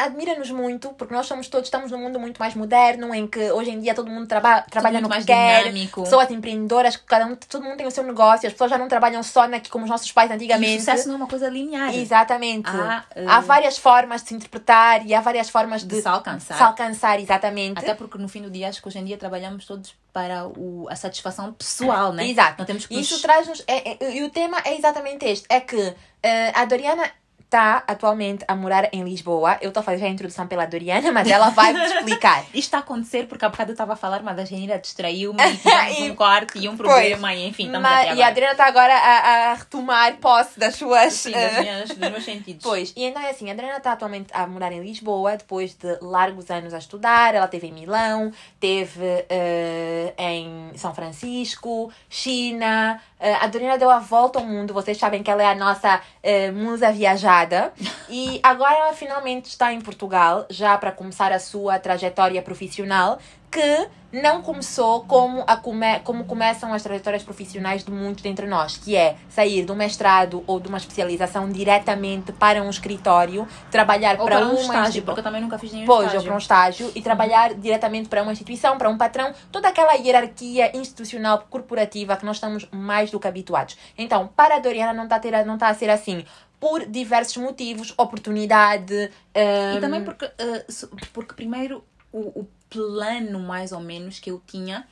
admira-nos 0.04 0.50
muito, 0.50 0.90
porque 0.94 1.14
nós 1.14 1.26
somos 1.26 1.48
todos, 1.48 1.66
estamos 1.66 1.90
num 1.90 1.98
mundo 1.98 2.18
muito 2.20 2.38
mais 2.38 2.54
moderno, 2.54 3.14
em 3.14 3.26
que 3.26 3.50
hoje 3.52 3.70
em 3.70 3.80
dia 3.80 3.94
todo 3.94 4.10
mundo 4.10 4.26
traba 4.26 4.62
trabalha 4.70 4.94
muito 4.94 5.04
no 5.04 5.08
mais 5.08 5.24
que 5.24 5.32
quer, 5.32 5.62
dinâmico. 5.64 6.02
pessoas 6.02 6.30
empreendedoras, 6.30 6.96
cada 6.96 7.26
um, 7.26 7.34
todo 7.36 7.62
mundo 7.64 7.76
tem 7.76 7.86
o 7.86 7.90
seu 7.90 8.04
negócio, 8.04 8.46
as 8.46 8.52
pessoas 8.52 8.70
já 8.70 8.78
não 8.78 8.88
trabalham 8.88 9.22
só 9.22 9.42
aqui 9.44 9.70
como 9.70 9.84
os 9.84 9.90
nossos 9.90 10.10
pais 10.12 10.30
E 10.30 10.32
o 10.32 10.36
antigamente. 10.36 10.78
sucesso 10.80 11.06
não 11.08 11.14
é 11.14 11.16
uma 11.18 11.26
coisa 11.26 11.48
linear. 11.48 11.94
Exatamente. 11.94 12.68
Há, 12.70 13.04
eh, 13.14 13.24
Há 13.26 13.40
várias 13.40 13.78
formas 13.78 14.22
de 14.22 14.28
se 14.28 14.34
interpretar 14.34 15.06
e 15.06 15.14
há 15.14 15.20
várias 15.20 15.48
formas 15.48 15.82
de, 15.82 15.88
De 15.96 16.02
se 16.02 16.08
alcançar. 16.08 16.56
se 16.56 16.62
alcançar, 16.62 17.18
exatamente. 17.20 17.78
Até 17.78 17.94
porque 17.94 18.18
no 18.18 18.28
fim 18.28 18.42
do 18.42 18.50
dia 18.50 18.68
acho 18.68 18.80
que 18.82 18.88
hoje 18.88 18.98
em 18.98 19.04
dia 19.04 19.16
trabalhamos 19.16 19.64
todos 19.66 19.94
para 20.12 20.46
o, 20.48 20.86
a 20.90 20.96
satisfação 20.96 21.52
pessoal, 21.52 22.12
né? 22.12 22.26
Exato. 22.28 22.56
Não 22.58 22.64
temos 22.66 22.84
que 22.86 22.98
Isso 22.98 23.12
nos- 23.14 23.22
traz-nos. 23.22 23.62
É, 23.66 23.92
é- 23.92 24.16
e 24.16 24.22
o 24.24 24.30
tema 24.30 24.58
é 24.64 24.76
exatamente 24.76 25.24
este: 25.24 25.46
é 25.48 25.60
que 25.60 25.94
eh, 26.22 26.52
a 26.54 26.64
Doriana 26.64 27.04
está 27.50 27.82
atualmente 27.88 28.44
a 28.46 28.54
morar 28.54 28.88
em 28.92 29.02
Lisboa. 29.02 29.58
Eu 29.60 29.68
estou 29.70 29.80
a 29.80 29.84
fazer 29.84 30.04
a 30.04 30.08
introdução 30.08 30.46
pela 30.46 30.64
Doriana, 30.66 31.10
mas 31.10 31.28
ela 31.28 31.50
vai 31.50 31.72
me 31.72 31.84
explicar. 31.84 32.44
Isto 32.54 32.58
está 32.58 32.76
a 32.76 32.80
acontecer 32.80 33.26
porque 33.26 33.44
há 33.44 33.48
bocado 33.48 33.70
eu 33.70 33.74
estava 33.74 33.94
a 33.94 33.96
falar, 33.96 34.22
mas 34.22 34.38
a 34.38 34.44
Genira 34.44 34.78
distraiu-me 34.78 35.42
e 35.42 35.56
tivemos 35.58 35.98
E- 35.98 36.10
um 36.12 36.14
corte 36.14 36.58
e 36.60 36.68
um 36.68 36.76
problema 36.76 37.34
e 37.34 37.48
enfim, 37.48 37.66
estamos 37.66 37.90
Mas- 37.90 38.06
aqui 38.08 38.18
e 38.18 38.22
a. 38.22 38.28
Adriana 38.28 38.52
está 38.52 38.66
agora 38.66 38.94
a, 38.94 39.50
a 39.50 39.54
retomar 39.54 40.16
posse 40.18 40.60
das 40.60 40.76
suas. 40.76 41.12
Sim, 41.12 41.34
eh, 41.34 41.48
das 41.50 41.58
minhas, 41.60 41.88
dos 41.88 41.98
meus 41.98 42.24
sentidos. 42.24 42.62
Pois, 42.62 42.92
e 42.96 43.02
então 43.04 43.20
é 43.20 43.30
assim, 43.30 43.48
a 43.50 43.52
Adriana 43.52 43.78
está 43.78 43.92
atualmente 43.92 44.28
a 44.32 44.46
morar 44.46 44.70
em 44.70 44.80
Lisboa, 44.80 45.36
depois 45.36 45.74
de 45.74 45.98
largos 46.00 46.48
anos 46.52 46.72
a 46.72 46.78
estudar. 46.78 47.34
Ela 47.34 47.48
teve 47.48 47.66
em 47.66 47.72
Milão, 47.72 48.30
teve 48.60 49.24
eh, 49.28 50.14
em 50.16 50.70
São 50.76 50.94
Francisco, 50.94 51.92
China. 52.08 53.00
Eh, 53.20 53.34
a 53.34 53.44
Adriana 53.44 53.76
deu 53.76 53.90
a 53.90 53.98
volta 53.98 54.38
ao 54.38 54.44
mundo. 54.46 54.72
Vocês 54.72 54.96
sabem 54.96 55.22
que 55.22 55.30
ela 55.30 55.42
é 55.42 55.46
a 55.46 55.54
nossa 55.54 56.00
eh, 56.22 56.50
musa 56.50 56.90
viajada. 56.90 57.72
E 58.08 58.40
agora 58.42 58.74
ela 58.74 58.92
finalmente 58.94 59.46
está 59.46 59.72
em 59.72 59.80
Portugal, 59.80 60.46
já 60.48 60.76
para 60.78 60.90
começar 60.90 61.30
a 61.30 61.38
sua 61.38 61.78
trajetória 61.78 62.40
profissional, 62.40 63.18
que 63.50 63.88
não 64.12 64.42
começou 64.42 65.04
como, 65.04 65.44
a 65.46 65.56
come, 65.56 66.00
como 66.00 66.24
começam 66.24 66.72
as 66.74 66.82
trajetórias 66.82 67.22
profissionais 67.22 67.84
de 67.84 67.92
muitos 67.92 68.22
dentre 68.24 68.44
nós, 68.46 68.76
que 68.76 68.96
é 68.96 69.16
sair 69.28 69.64
de 69.64 69.70
um 69.70 69.76
mestrado 69.76 70.42
ou 70.48 70.58
de 70.58 70.66
uma 70.68 70.78
especialização 70.78 71.48
diretamente 71.48 72.32
para 72.32 72.60
um 72.60 72.68
escritório, 72.68 73.46
trabalhar 73.70 74.18
Ou 74.18 74.24
para, 74.26 74.36
para 74.38 74.46
um 74.46 74.50
uma 74.50 74.60
estágio, 74.60 75.02
porque 75.04 75.20
eu 75.20 75.24
também 75.24 75.40
nunca 75.40 75.58
fiz 75.58 75.72
nenhum 75.72 75.86
Pois, 75.86 76.00
ou 76.00 76.06
estágio. 76.06 76.22
para 76.26 76.34
um 76.34 76.38
estágio 76.38 76.92
e 76.94 77.02
trabalhar 77.02 77.54
diretamente 77.54 78.08
para 78.08 78.22
uma 78.22 78.32
instituição, 78.32 78.76
para 78.76 78.88
um 78.88 78.98
patrão, 78.98 79.32
toda 79.52 79.68
aquela 79.68 79.94
hierarquia 79.94 80.76
institucional 80.76 81.46
corporativa 81.48 82.16
que 82.16 82.26
nós 82.26 82.36
estamos 82.36 82.66
mais 82.72 83.12
do 83.12 83.20
que 83.20 83.28
habituados. 83.28 83.76
Então, 83.96 84.28
para 84.34 84.56
a 84.56 84.58
Doriana 84.58 84.92
não 84.92 85.04
está 85.04 85.16
a, 85.16 85.20
ter, 85.20 85.44
não 85.46 85.54
está 85.54 85.68
a 85.68 85.74
ser 85.74 85.88
assim. 85.88 86.24
Por 86.58 86.84
diversos 86.84 87.36
motivos, 87.36 87.94
oportunidade. 87.96 89.10
E 89.34 89.76
hum, 89.76 89.80
também 89.80 90.02
porque, 90.04 90.24
eh, 90.36 90.64
su- 90.68 90.90
porque 91.12 91.32
primeiro 91.34 91.82
o, 92.12 92.40
o 92.40 92.48
plano 92.70 93.40
mais 93.40 93.72
ou 93.72 93.80
menos 93.80 94.18
que 94.18 94.30
eu 94.30 94.40
tinha 94.46 94.86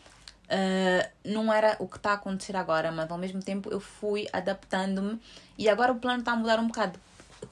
eh, 0.48 1.10
não 1.24 1.52
era 1.52 1.76
o 1.78 1.86
que 1.86 1.98
está 1.98 2.12
a 2.12 2.14
acontecer 2.14 2.56
agora, 2.56 2.90
mas 2.90 3.10
ao 3.10 3.18
mesmo 3.18 3.42
tempo 3.42 3.70
eu 3.70 3.80
fui 3.80 4.26
adaptando-me 4.32 5.20
e 5.58 5.68
agora 5.68 5.92
o 5.92 5.96
plano 5.96 6.20
está 6.20 6.32
a 6.32 6.36
mudar 6.36 6.58
um 6.58 6.66
bocado. 6.66 6.98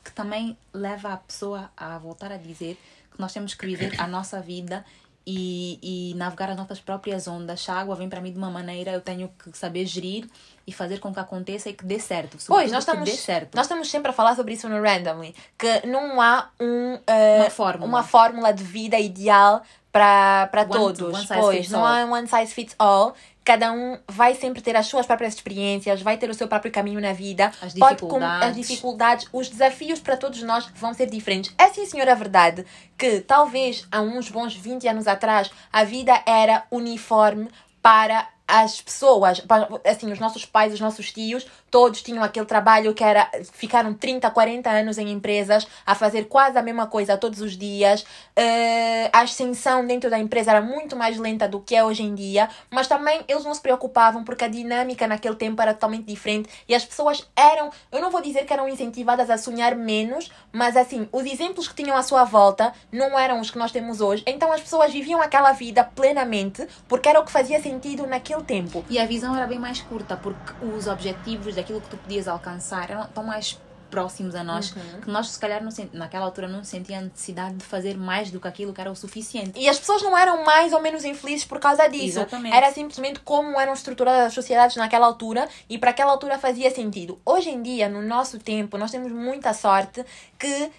Que 0.03 0.11
também 0.13 0.57
leva 0.73 1.13
a 1.13 1.17
pessoa 1.17 1.71
a 1.77 1.99
voltar 1.99 2.33
a 2.33 2.37
dizer 2.37 2.81
que 3.13 3.21
nós 3.21 3.33
temos 3.33 3.55
que 3.55 3.67
viver 3.67 4.01
a 4.01 4.07
nossa 4.07 4.41
vida 4.41 4.85
e, 5.27 6.11
e 6.13 6.15
navegar 6.15 6.51
as 6.51 6.57
nossas 6.57 6.79
próprias 6.81 7.27
ondas. 7.27 7.69
A 7.69 7.75
água 7.75 7.97
vem 7.97 8.09
para 8.09 8.21
mim 8.21 8.31
de 8.33 8.39
uma 8.39 8.51
maneira, 8.51 8.93
eu 8.93 9.01
tenho 9.01 9.29
que 9.43 9.57
saber 9.59 9.85
gerir 9.85 10.29
e 10.67 10.73
fazer 10.73 10.99
com 11.01 11.13
que 11.13 11.19
aconteça 11.19 11.69
e 11.69 11.73
que 11.73 11.85
dê 11.85 11.99
certo. 11.99 12.39
Pois, 12.47 12.71
nós 12.71 12.85
estamos, 12.85 13.09
nós 13.55 13.67
estamos 13.67 13.91
sempre 13.91 14.11
a 14.11 14.15
falar 14.15 14.37
sobre 14.37 14.55
isso 14.55 14.69
no 14.69 14.81
Randomly. 14.81 15.35
Que 15.59 15.87
não 15.87 16.21
há 16.21 16.51
um, 16.61 16.99
eh, 17.07 17.41
Uma 17.41 17.51
fórmula. 17.51 17.89
uma 17.89 18.03
fórmula 18.03 18.53
de 18.53 18.63
vida 18.65 18.99
ideal 18.99 19.63
para 19.93 20.49
One- 20.55 20.71
todos. 20.71 21.01
one 21.15 21.27
pois, 21.27 21.71
não 21.71 21.81
all. 21.81 21.87
há 21.87 22.05
um 22.05 22.13
one 22.13 22.29
size 22.29 22.53
fits 22.55 22.75
all. 22.79 23.15
Cada 23.47 23.71
um 23.73 23.97
vai 24.09 24.35
sempre 24.35 24.61
ter 24.61 24.75
as 24.75 24.89
suas 24.89 25.07
próprias 25.07 25.35
experiências, 25.35 26.03
vai 26.03 26.19
ter 26.19 26.29
o 26.29 26.35
seu 26.35 26.49
próprio 26.49 26.73
caminho 26.73 27.01
na 27.01 27.13
vida. 27.13 27.53
As 27.63 27.73
Pode 27.75 28.01
com- 28.03 28.09
dificuldades. 28.09 28.49
as 28.49 28.57
dificuldades, 28.57 29.29
os 29.33 29.49
desafios 29.49 30.01
para 30.01 30.17
todos 30.17 30.43
nós 30.43 30.67
vão 30.75 30.93
ser 30.93 31.09
diferentes. 31.09 31.55
É 31.57 31.69
sim, 31.69 31.87
senhora, 31.87 32.17
verdade 32.17 32.67
que 32.99 33.21
talvez 33.21 33.87
há 33.93 34.01
uns 34.01 34.29
bons 34.29 34.53
20 34.57 34.89
anos 34.89 35.07
atrás 35.07 35.49
a 35.73 35.85
vida 35.85 36.21
era 36.27 36.65
uniforme 36.73 37.49
para 37.81 38.27
as 38.49 38.81
pessoas, 38.81 39.43
assim, 39.85 40.13
os 40.13 40.21
nossos 40.21 40.45
pais, 40.45 40.73
os 40.73 40.81
nossos 40.81 41.13
tios, 41.13 41.47
todos 41.71 42.01
tinham 42.01 42.23
aquele 42.23 42.47
trabalho 42.47 42.95
que 42.95 43.03
era, 43.03 43.29
ficaram 43.53 43.93
30, 43.93 44.31
40 44.31 44.71
anos 44.71 44.99
em 44.99 45.11
empresas 45.11 45.67
a 45.85 45.95
fazer 45.95 46.27
quase 46.27 46.57
a 46.57 46.63
mesma 46.63 46.87
coisa 46.87 47.17
todos 47.17 47.41
os 47.41 47.57
dias. 47.57 48.07
Eh, 48.37 49.11
a 49.13 49.23
ascensão 49.23 49.85
dentro 49.85 50.09
da 50.09 50.19
empresa 50.19 50.53
era 50.53 50.61
muito 50.61 50.95
mais 50.95 51.19
lenta 51.19 51.49
do 51.49 51.61
que 51.61 51.75
é 51.75 51.85
hoje 51.85 52.05
em 52.05 52.15
dia, 52.15 52.49
mas 52.71 52.87
também 52.87 53.21
eles 53.27 53.45
não 53.45 53.53
se 53.53 53.61
preocupavam 53.61 54.23
porque 54.23 54.45
a 54.45 54.49
dinâmica 54.49 55.07
naquele 55.09 55.35
tempo 55.35 55.61
era 55.61 55.75
totalmente 55.75 56.05
diferente 56.05 56.49
e 56.69 56.75
as 56.75 56.85
pessoas 56.85 57.29
eram, 57.35 57.71
eu 57.91 58.01
não 58.01 58.11
vou 58.11 58.23
dizer 58.23 58.45
que 58.45 58.53
eram 58.53 58.69
incentivadas 58.69 59.29
a 59.29 59.37
sonhar 59.37 59.75
menos, 59.75 60.31
mas 60.53 60.77
assim, 60.77 61.09
os 61.11 61.25
exemplos 61.27 61.67
que 61.67 61.75
tinham 61.75 61.97
à 61.97 62.03
sua 62.03 62.25
volta 62.25 62.73
não 62.93 63.19
eram 63.19 63.41
os 63.41 63.51
que 63.51 63.59
nós 63.59 63.73
temos 63.73 64.01
hoje, 64.01 64.23
então 64.27 64.53
as 64.53 64.61
pessoas 64.61 64.93
viviam 64.93 65.21
aquela 65.21 65.53
vida 65.53 65.83
plenamente 65.83 66.67
porque 66.89 67.09
era 67.09 67.21
o 67.21 67.25
que 67.25 67.33
fazia 67.33 67.61
sentido 67.61 68.07
naquele 68.07 68.36
tempo. 68.43 68.85
E 68.89 68.99
a 68.99 69.07
visão 69.07 69.37
era 69.37 69.47
bem 69.47 69.59
mais 69.59 69.81
curta, 69.81 70.17
porque 70.17 70.53
os 70.65 70.87
objetivos 70.87 71.55
daquilo 71.55 71.81
que 71.81 71.89
tu 71.89 71.97
podias 71.97 72.29
alcançar 72.29 72.91
eram 72.91 73.07
tão 73.09 73.25
mais 73.25 73.59
próximos 73.91 74.35
a 74.35 74.43
nós 74.45 74.73
Uhum. 74.73 75.01
que 75.03 75.11
nós, 75.11 75.29
se 75.31 75.39
calhar, 75.39 75.63
não 75.63 75.71
sent- 75.71 75.93
naquela 75.93 76.25
altura 76.27 76.49
não 76.49 76.63
sentíamos 76.65 77.07
a 77.07 77.09
necessidade 77.11 77.55
de 77.57 77.65
fazer 77.65 77.97
mais 77.97 78.31
do 78.31 78.41
que 78.41 78.49
aquilo 78.49 78.73
que 78.73 78.81
era 78.81 78.91
o 78.91 78.97
suficiente. 78.97 79.53
E 79.59 79.69
as 79.69 79.79
pessoas 79.79 80.03
não 80.03 80.17
eram 80.17 80.45
mais 80.45 80.73
ou 80.73 80.81
menos 80.81 81.05
infelizes 81.05 81.45
por 81.45 81.59
causa 81.59 81.87
disso. 81.89 82.19
Exatamente. 82.21 82.55
Era 82.57 82.73
simplesmente 82.73 83.21
como 83.21 83.59
eram 83.61 83.73
estruturadas 83.73 84.27
as 84.27 84.35
sociedades 84.35 84.77
naquela 84.77 85.07
altura 85.07 85.49
e 85.69 85.79
para 85.79 85.91
aquela 85.91 86.13
altura 86.13 86.39
fazia 86.39 86.71
sentido. 86.71 87.19
Hoje 87.25 87.51
em 87.51 87.63
dia, 87.63 87.89
no 87.89 88.03
nosso 88.03 88.39
tempo, 88.39 88.77
nós 88.79 88.91
temos 88.91 89.11
muita 89.13 89.53
sorte 89.55 90.05
que 90.39 90.71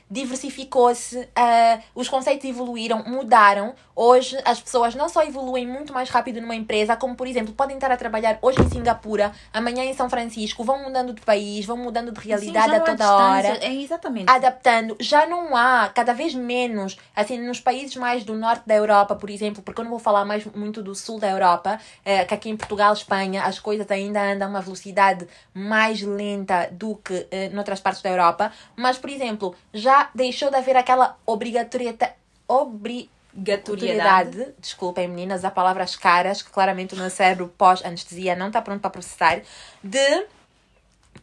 diversificou-se, 0.48 1.28
ah, 1.36 1.80
os 1.96 2.08
conceitos 2.08 2.48
evoluíram, 2.50 3.04
mudaram. 3.06 3.74
Hoje 3.96 4.38
as 4.46 4.62
pessoas 4.62 4.94
não 4.94 5.10
só 5.10 5.24
evoluem 5.24 5.66
muito 5.66 5.92
mais 5.92 6.10
rápido 6.10 6.40
numa 6.40 6.56
empresa, 6.56 6.96
como 6.96 7.16
por 7.16 7.26
exemplo, 7.28 7.54
podem 7.54 7.76
estar 7.78 7.92
a 7.92 7.98
trabalhar 7.98 8.38
hoje 8.42 8.62
em 8.62 8.70
Singapura, 8.70 9.32
amanhã 9.52 9.84
em 9.84 9.94
São 9.96 10.08
Francisco, 10.10 10.64
vão 10.64 10.84
mudando 10.84 11.14
de 11.14 11.22
país, 11.22 11.66
vão 11.66 11.78
mudando 11.78 12.12
de 12.12 12.20
realidade 12.20 12.70
Sim, 12.70 12.76
a 12.76 12.80
todo 12.82 12.97
da 12.98 13.16
hora. 13.16 13.48
É 13.62 13.74
exatamente. 13.74 14.30
adaptando. 14.30 14.96
Já 15.00 15.26
não 15.26 15.56
há, 15.56 15.90
cada 15.94 16.14
vez 16.14 16.34
menos, 16.34 16.98
assim, 17.16 17.40
nos 17.40 17.60
países 17.60 17.96
mais 17.96 18.24
do 18.24 18.36
norte 18.36 18.64
da 18.68 18.76
Europa, 18.76 19.16
por 19.16 19.30
exemplo, 19.30 19.62
porque 19.64 19.82
eu 19.82 19.84
não 19.84 19.92
vou 19.92 20.00
falar 20.00 20.26
mais 20.26 20.46
muito 20.46 20.82
do 20.82 20.96
sul 20.96 21.20
da 21.20 21.30
Europa, 21.30 21.80
eh, 22.04 22.26
que 22.26 22.34
aqui 22.34 22.50
em 22.50 22.58
Portugal, 22.58 22.94
Espanha, 22.94 23.44
as 23.44 23.60
coisas 23.60 23.90
ainda 23.90 24.22
andam 24.22 24.48
a 24.48 24.52
uma 24.52 24.62
velocidade 24.62 25.28
mais 25.54 26.02
lenta 26.02 26.70
do 26.72 26.96
que 26.96 27.28
eh, 27.32 27.50
noutras 27.50 27.80
partes 27.80 28.02
da 28.02 28.10
Europa. 28.10 28.52
Mas, 28.76 28.98
por 28.98 29.10
exemplo, 29.10 29.56
já 29.74 30.10
deixou 30.14 30.50
de 30.50 30.58
haver 30.58 30.76
aquela 30.76 31.18
obrigatoriedade. 31.26 32.14
Obri 32.48 33.10
obrigatoriedade, 33.38 34.54
desculpem 34.60 35.08
meninas, 35.08 35.46
há 35.46 35.52
palavras 35.52 35.96
caras 35.96 36.42
que 36.42 36.50
claramente 36.50 36.96
o 36.96 36.98
meu 36.98 37.10
cérebro 37.10 37.54
pós-anestesia 37.56 38.36
não 38.36 38.48
está 38.48 38.62
pronto 38.62 38.82
para 38.82 38.90
processar, 38.90 39.42
de 39.84 40.26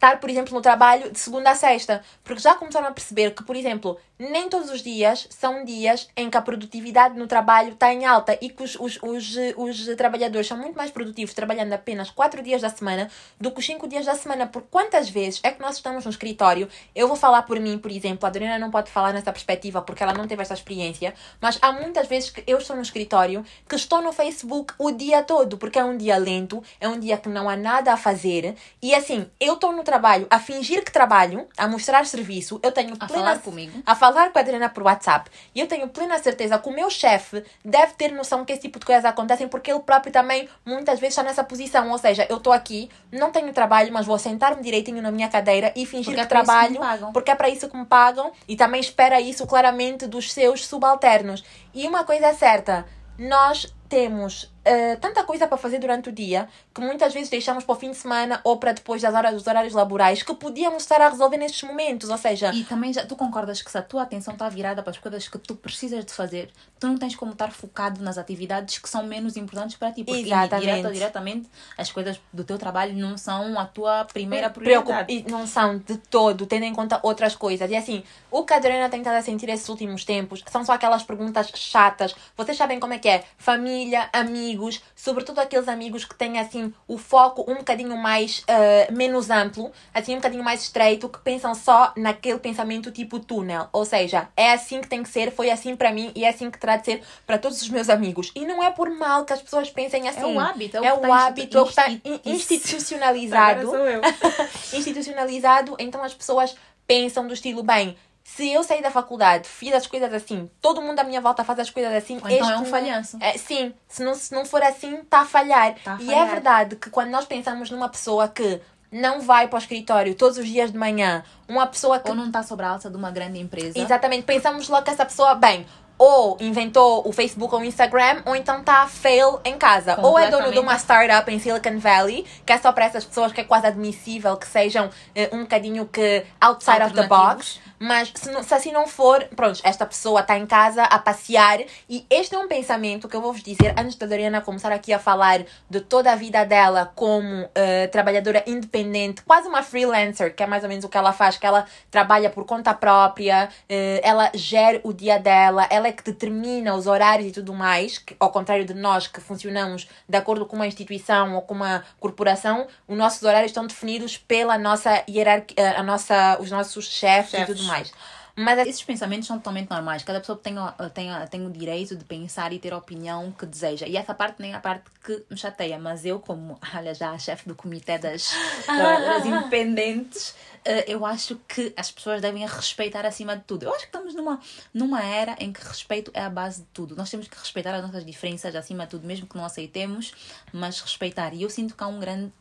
estar, 0.05 0.19
por 0.19 0.29
exemplo, 0.29 0.53
no 0.53 0.61
trabalho 0.61 1.11
de 1.11 1.19
segunda 1.19 1.51
a 1.51 1.55
sexta. 1.55 2.01
Porque 2.23 2.41
já 2.41 2.55
começaram 2.55 2.87
a 2.87 2.91
perceber 2.91 3.31
que, 3.31 3.43
por 3.43 3.55
exemplo, 3.55 3.97
nem 4.17 4.47
todos 4.47 4.69
os 4.69 4.81
dias 4.81 5.27
são 5.29 5.65
dias 5.65 6.07
em 6.15 6.29
que 6.29 6.37
a 6.37 6.41
produtividade 6.41 7.17
no 7.17 7.27
trabalho 7.27 7.73
está 7.73 7.93
em 7.93 8.05
alta 8.05 8.37
e 8.41 8.49
que 8.49 8.63
os, 8.63 8.75
os, 8.75 8.97
os, 9.01 9.35
os 9.57 9.95
trabalhadores 9.97 10.47
são 10.47 10.57
muito 10.57 10.75
mais 10.77 10.89
produtivos 10.89 11.33
trabalhando 11.33 11.73
apenas 11.73 12.09
4 12.09 12.41
dias 12.41 12.61
da 12.61 12.69
semana 12.69 13.09
do 13.39 13.51
que 13.51 13.59
os 13.59 13.65
5 13.65 13.87
dias 13.87 14.05
da 14.05 14.15
semana. 14.15 14.47
Por 14.47 14.61
quantas 14.63 15.09
vezes 15.09 15.41
é 15.43 15.51
que 15.51 15.61
nós 15.61 15.75
estamos 15.75 16.05
no 16.05 16.11
escritório? 16.11 16.69
Eu 16.95 17.07
vou 17.07 17.17
falar 17.17 17.41
por 17.41 17.59
mim, 17.59 17.77
por 17.77 17.91
exemplo, 17.91 18.25
a 18.25 18.29
Adriana 18.29 18.57
não 18.57 18.71
pode 18.71 18.89
falar 18.89 19.11
nessa 19.11 19.33
perspectiva 19.33 19.81
porque 19.81 20.01
ela 20.01 20.13
não 20.13 20.27
teve 20.27 20.41
essa 20.41 20.53
experiência, 20.53 21.13
mas 21.41 21.57
há 21.61 21.73
muitas 21.73 22.07
vezes 22.07 22.29
que 22.29 22.43
eu 22.47 22.57
estou 22.57 22.75
no 22.75 22.81
escritório 22.81 23.45
que 23.67 23.75
estou 23.75 24.01
no 24.01 24.13
Facebook 24.13 24.73
o 24.77 24.91
dia 24.91 25.23
todo 25.23 25.57
porque 25.57 25.77
é 25.77 25.83
um 25.83 25.97
dia 25.97 26.17
lento, 26.17 26.63
é 26.79 26.87
um 26.87 26.99
dia 26.99 27.17
que 27.17 27.27
não 27.27 27.49
há 27.49 27.57
nada 27.57 27.91
a 27.91 27.97
fazer 27.97 28.55
e 28.81 28.95
assim, 28.95 29.29
eu 29.39 29.55
estou 29.55 29.73
no 29.73 29.83
trabalho 29.83 29.94
a 30.29 30.39
fingir 30.39 30.83
que 30.83 30.91
trabalho, 30.91 31.47
a 31.57 31.67
mostrar 31.67 32.05
serviço, 32.05 32.59
eu 32.63 32.71
tenho 32.71 32.93
A 32.99 33.05
plena 33.05 33.23
falar 33.23 33.39
comigo. 33.39 33.81
a 33.85 33.95
falar 33.95 34.31
com 34.31 34.37
a 34.37 34.41
Adriana 34.41 34.69
por 34.69 34.83
WhatsApp. 34.83 35.29
E 35.53 35.59
eu 35.59 35.67
tenho 35.67 35.87
plena 35.89 36.17
certeza 36.19 36.57
que 36.59 36.69
o 36.69 36.71
meu 36.73 36.89
chefe 36.89 37.43
deve 37.63 37.93
ter 37.93 38.11
noção 38.11 38.43
que 38.45 38.51
esse 38.53 38.61
tipo 38.63 38.79
de 38.79 38.85
coisas 38.85 39.05
acontecem 39.05 39.47
porque 39.47 39.71
ele 39.71 39.79
próprio 39.81 40.11
também 40.11 40.47
muitas 40.65 40.99
vezes 40.99 41.13
está 41.17 41.23
nessa 41.23 41.43
posição. 41.43 41.89
Ou 41.91 41.97
seja, 41.97 42.25
eu 42.29 42.37
estou 42.37 42.51
aqui, 42.53 42.89
não 43.11 43.31
tenho 43.31 43.51
trabalho, 43.53 43.91
mas 43.93 44.05
vou 44.05 44.17
sentar-me 44.19 44.61
direitinho 44.61 45.01
na 45.01 45.11
minha 45.11 45.29
cadeira 45.29 45.71
e 45.75 45.85
fingir 45.85 46.05
Porque 46.13 46.19
é 46.21 46.23
que 46.23 46.29
que 46.29 46.35
me 46.35 46.43
trabalho 46.43 46.79
pagam. 46.79 47.13
porque 47.13 47.31
é 47.31 47.35
para 47.35 47.49
isso 47.49 47.69
que 47.69 47.77
me 47.77 47.85
pagam 47.85 48.31
e 48.47 48.55
também 48.55 48.79
espera 48.81 49.19
isso 49.21 49.45
claramente 49.47 50.07
dos 50.07 50.31
seus 50.33 50.65
subalternos. 50.65 51.43
E 51.73 51.87
uma 51.87 52.03
coisa 52.03 52.27
é 52.27 52.33
certa, 52.33 52.85
nós 53.17 53.73
temos 53.87 54.51
eh, 54.65 54.95
tanta 54.95 55.23
coisa 55.23 55.47
para 55.47 55.57
fazer 55.57 55.77
durante 55.77 56.09
o 56.09 56.11
dia 56.11 56.49
que 56.73 56.81
muitas 56.81 57.13
vezes 57.13 57.29
deixamos 57.29 57.63
para 57.63 57.73
o 57.73 57.79
fim 57.79 57.91
de 57.91 57.97
semana 57.97 58.41
ou 58.43 58.57
para 58.57 58.71
depois 58.71 58.99
das 59.01 59.13
horas 59.13 59.33
dos 59.33 59.45
horários 59.45 59.73
laborais 59.73 60.23
que 60.23 60.33
podíamos 60.33 60.81
estar 60.83 60.99
a 61.01 61.09
resolver 61.09 61.37
nestes 61.37 61.61
momentos. 61.63 62.09
Ou 62.09 62.17
seja, 62.17 62.51
E 62.53 62.63
também 62.63 62.91
já, 62.91 63.05
tu 63.05 63.15
concordas 63.15 63.61
que 63.61 63.69
se 63.69 63.77
a 63.77 63.81
tua 63.83 64.01
atenção 64.01 64.33
está 64.33 64.49
virada 64.49 64.81
para 64.81 64.89
as 64.91 64.97
coisas 64.97 65.27
que 65.27 65.37
tu 65.37 65.55
precisas 65.55 66.03
de 66.03 66.11
fazer, 66.11 66.49
tu 66.79 66.87
não 66.87 66.97
tens 66.97 67.15
como 67.15 67.31
estar 67.33 67.51
focado 67.51 68.01
nas 68.01 68.17
atividades 68.17 68.79
que 68.79 68.89
são 68.89 69.03
menos 69.05 69.37
importantes 69.37 69.75
para 69.77 69.91
ti. 69.91 70.03
Porque 70.03 70.21
Exatamente. 70.21 70.61
direta 70.65 70.87
ou 70.87 70.93
diretamente 70.93 71.49
as 71.77 71.91
coisas 71.91 72.19
do 72.33 72.43
teu 72.43 72.57
trabalho 72.57 72.95
não 72.95 73.17
são 73.19 73.59
a 73.59 73.65
tua 73.65 74.05
primeira 74.05 74.49
Preocup- 74.49 74.85
prioridade. 75.05 75.13
E 75.27 75.31
não 75.31 75.45
são 75.45 75.77
de 75.77 75.97
todo, 75.97 76.47
tendo 76.47 76.63
em 76.63 76.73
conta 76.73 76.99
outras 77.03 77.35
coisas. 77.35 77.69
E 77.69 77.75
assim, 77.75 78.03
o 78.31 78.43
que 78.43 78.53
a 78.53 78.57
Adriana 78.57 78.89
tem 78.89 78.99
estado 79.01 79.15
a 79.17 79.21
sentir 79.21 79.47
esses 79.49 79.69
últimos 79.69 80.03
tempos 80.03 80.43
são 80.47 80.65
só 80.65 80.73
aquelas 80.73 81.03
perguntas 81.03 81.51
chatas. 81.53 82.15
Vocês 82.35 82.57
sabem 82.57 82.79
como 82.79 82.93
é 82.93 82.97
que 82.97 83.07
é? 83.07 83.23
Família, 83.37 83.74
amigos, 84.13 84.81
sobretudo 84.95 85.39
aqueles 85.39 85.67
amigos 85.67 86.05
que 86.05 86.15
têm 86.15 86.39
assim 86.39 86.73
o 86.87 86.97
foco 86.97 87.43
um 87.49 87.55
bocadinho 87.55 87.97
mais 87.97 88.43
eh, 88.47 88.87
menos 88.91 89.29
amplo, 89.29 89.71
assim 89.93 90.13
um 90.13 90.17
bocadinho 90.17 90.43
mais 90.43 90.61
estreito, 90.63 91.09
que 91.09 91.19
pensam 91.19 91.53
só 91.53 91.91
naquele 91.95 92.39
pensamento 92.39 92.91
tipo 92.91 93.19
túnel. 93.19 93.67
Ou 93.73 93.85
seja, 93.85 94.27
é 94.35 94.51
assim 94.53 94.81
que 94.81 94.87
tem 94.87 95.03
que 95.03 95.09
ser, 95.09 95.31
foi 95.31 95.49
assim 95.49 95.75
para 95.75 95.91
mim 95.91 96.11
e 96.15 96.23
é 96.25 96.29
assim 96.29 96.49
que 96.51 96.57
terá 96.59 96.77
de 96.77 96.85
ser 96.85 97.03
para 97.25 97.37
todos 97.37 97.61
os 97.61 97.69
meus 97.69 97.89
amigos. 97.89 98.31
E 98.35 98.45
não 98.45 98.63
é 98.63 98.71
por 98.71 98.89
mal 98.89 99.25
que 99.25 99.33
as 99.33 99.41
pessoas 99.41 99.69
pensem 99.69 100.07
assim. 100.07 100.21
É 100.21 100.25
o 100.25 100.39
hábito, 100.39 100.77
é 100.77 100.81
o 100.81 100.85
é 100.85 100.93
o 100.93 101.13
hábito, 101.13 101.57
é 101.57 101.61
o 101.61 101.63
que 101.65 101.69
está 101.71 101.89
insti- 101.89 102.01
in- 102.25 102.31
institucionalizado 102.33 103.61
Agora 103.61 103.77
sou 103.77 103.87
eu. 103.87 104.01
institucionalizado, 104.79 105.75
então 105.79 106.03
as 106.03 106.13
pessoas 106.13 106.55
pensam 106.87 107.27
do 107.27 107.33
estilo, 107.33 107.63
bem, 107.63 107.97
se 108.27 108.51
eu 108.51 108.63
sair 108.63 108.81
da 108.81 108.89
faculdade, 108.89 109.47
fiz 109.47 109.71
as 109.71 109.85
coisas 109.85 110.11
assim, 110.11 110.49
todo 110.59 110.81
mundo 110.81 110.99
à 110.99 111.03
minha 111.03 111.21
volta 111.21 111.43
faz 111.43 111.59
as 111.59 111.69
coisas 111.69 111.93
assim, 111.93 112.19
Ou 112.21 112.27
então 112.27 112.49
é 112.51 112.57
um 112.57 112.65
falhanço. 112.65 113.17
É, 113.21 113.37
sim, 113.37 113.71
se 113.87 114.03
não, 114.03 114.15
se 114.15 114.33
não 114.33 114.43
for 114.43 114.63
assim, 114.63 114.95
está 114.95 115.19
a 115.19 115.25
falhar. 115.25 115.75
Tá 115.83 115.93
a 115.93 116.01
E 116.01 116.05
é 116.05 116.07
falhar. 116.07 116.27
verdade 116.29 116.75
que 116.75 116.89
quando 116.89 117.11
nós 117.11 117.25
pensamos 117.25 117.69
numa 117.69 117.87
pessoa 117.87 118.27
que 118.27 118.59
não 118.91 119.21
vai 119.21 119.47
para 119.47 119.57
o 119.57 119.59
escritório 119.59 120.15
todos 120.15 120.39
os 120.39 120.47
dias 120.47 120.71
de 120.71 120.77
manhã, 120.77 121.23
uma 121.47 121.67
pessoa 121.67 121.99
que 121.99 122.09
Ou 122.09 122.15
não 122.15 122.25
está 122.25 122.41
sobre 122.41 122.65
a 122.65 122.69
alça 122.69 122.89
de 122.89 122.97
uma 122.97 123.11
grande 123.11 123.39
empresa. 123.39 123.77
Exatamente, 123.77 124.23
pensamos 124.23 124.67
logo 124.69 124.83
que 124.83 124.89
essa 124.89 125.05
pessoa, 125.05 125.35
bem, 125.35 125.65
ou 125.97 126.35
inventou 126.41 127.07
o 127.07 127.11
Facebook 127.13 127.53
ou 127.53 127.61
o 127.61 127.63
Instagram, 127.63 128.21
ou 128.25 128.35
então 128.35 128.59
está 128.59 128.85
fail 128.87 129.39
em 129.45 129.57
casa. 129.57 129.99
Ou 130.01 130.19
é 130.19 130.29
dono 130.29 130.51
de 130.51 130.59
uma 130.59 130.75
startup 130.77 131.31
em 131.31 131.39
Silicon 131.39 131.77
Valley, 131.79 132.25
que 132.45 132.51
é 132.51 132.57
só 132.57 132.71
para 132.71 132.85
essas 132.85 133.05
pessoas 133.05 133.31
que 133.31 133.41
é 133.41 133.43
quase 133.43 133.67
admissível 133.67 134.35
que 134.35 134.47
sejam 134.47 134.89
eh, 135.13 135.29
um 135.31 135.41
bocadinho 135.41 135.85
que 135.85 136.25
outside 136.41 136.83
of 136.83 136.93
the 136.93 137.07
box. 137.07 137.59
Mas 137.79 138.11
se, 138.15 138.31
não- 138.31 138.43
se 138.43 138.53
assim 138.53 138.71
não 138.71 138.87
for, 138.87 139.23
pronto, 139.35 139.59
esta 139.63 139.85
pessoa 139.85 140.21
está 140.21 140.37
em 140.37 140.45
casa 140.45 140.83
a 140.83 140.97
passear. 140.99 141.59
E 141.89 142.05
este 142.09 142.35
é 142.35 142.39
um 142.39 142.47
pensamento 142.47 143.07
que 143.07 143.15
eu 143.15 143.21
vou 143.21 143.33
vos 143.33 143.43
dizer 143.43 143.73
antes 143.77 143.95
da 143.95 144.05
Doriana 144.05 144.41
começar 144.41 144.71
aqui 144.71 144.93
a 144.93 144.99
falar 144.99 145.43
de 145.69 145.79
toda 145.81 146.11
a 146.11 146.15
vida 146.15 146.45
dela 146.45 146.91
como 146.95 147.49
eh, 147.53 147.87
trabalhadora 147.87 148.43
independente, 148.47 149.21
quase 149.23 149.47
uma 149.47 149.61
freelancer, 149.63 150.33
que 150.35 150.43
é 150.43 150.47
mais 150.47 150.63
ou 150.63 150.69
menos 150.69 150.85
o 150.85 150.89
que 150.89 150.97
ela 150.97 151.11
faz, 151.13 151.37
que 151.37 151.45
ela 151.45 151.65
trabalha 151.91 152.29
por 152.29 152.45
conta 152.45 152.73
própria, 152.73 153.49
eh, 153.69 153.99
ela 154.03 154.31
gera 154.33 154.79
o 154.83 154.93
dia 154.93 155.17
dela, 155.19 155.67
ela 155.69 155.87
é 155.87 155.91
que 155.91 156.03
determina 156.03 156.75
os 156.75 156.87
horários 156.87 157.29
e 157.29 157.31
tudo 157.31 157.53
mais, 157.53 157.97
que, 157.97 158.15
ao 158.19 158.31
contrário 158.31 158.65
de 158.65 158.73
nós 158.73 159.07
que 159.07 159.19
funcionamos 159.21 159.87
de 160.07 160.17
acordo 160.17 160.45
com 160.45 160.55
uma 160.55 160.67
instituição 160.67 161.35
ou 161.35 161.41
com 161.41 161.53
uma 161.53 161.83
corporação, 161.99 162.67
os 162.87 162.97
nossos 162.97 163.21
horários 163.23 163.51
estão 163.51 163.65
definidos 163.67 164.17
pela 164.17 164.57
nossa 164.57 165.03
hierarquia, 165.09 165.77
a 165.77 165.83
nossa, 165.83 166.37
os 166.39 166.49
nossos 166.51 166.87
chefes 166.89 167.33
e 167.33 167.37
Chefes. 167.37 167.55
tudo 167.57 167.64
mais. 167.65 167.91
Mas 168.37 168.59
Esses 168.67 168.83
pensamentos 168.83 169.27
são 169.27 169.37
totalmente 169.37 169.69
normais. 169.69 170.03
Cada 170.03 170.19
pessoa 170.19 170.37
tem, 170.37 170.59
o- 170.59 170.71
tem, 170.93 171.09
tem 171.31 171.45
o 171.45 171.49
direito 171.49 171.95
de 171.95 172.03
pensar 172.03 172.51
e 172.51 172.59
ter 172.59 172.73
a 172.73 172.77
opinião 172.77 173.31
que 173.31 173.45
deseja. 173.45 173.87
E 173.87 173.95
essa 173.95 174.13
parte 174.13 174.41
nem 174.41 174.51
é 174.51 174.55
a 174.55 174.59
parte 174.59 174.83
que 175.05 175.23
me 175.29 175.37
chateia. 175.37 175.79
Mas 175.79 176.05
eu, 176.05 176.19
como, 176.19 176.59
olha, 176.75 176.93
já 176.93 177.11
a 177.11 177.17
chefe 177.17 177.47
do 177.47 177.55
comitê 177.55 177.97
das, 177.97 178.33
das 178.67 179.23
independentes, 179.25 180.35
eh, 180.65 180.83
eu 180.85 181.05
acho 181.05 181.37
que 181.47 181.73
as 181.77 181.89
pessoas 181.91 182.21
devem 182.21 182.45
respeitar 182.45 183.05
acima 183.05 183.37
de 183.37 183.43
tudo. 183.43 183.63
Eu 183.63 183.69
acho 183.69 183.79
que 183.81 183.85
estamos 183.85 184.13
numa, 184.13 184.41
numa 184.73 185.01
era 185.01 185.37
em 185.39 185.53
que 185.53 185.65
respeito 185.65 186.11
é 186.13 186.21
a 186.21 186.29
base 186.29 186.59
de 186.61 186.67
tudo. 186.73 186.93
Nós 186.93 187.09
temos 187.09 187.29
que 187.29 187.37
respeitar 187.39 187.73
as 187.73 187.81
nossas 187.83 188.05
diferenças 188.05 188.53
acima 188.53 188.83
de 188.83 188.89
tudo, 188.89 189.07
mesmo 189.07 189.27
que 189.27 189.37
não 189.37 189.45
aceitemos, 189.45 190.13
mas 190.51 190.81
respeitar. 190.81 191.33
E 191.33 191.43
eu 191.43 191.49
sinto 191.49 191.73
que 191.73 191.81
há 191.81 191.87
um 191.87 192.01
grande 192.01 192.33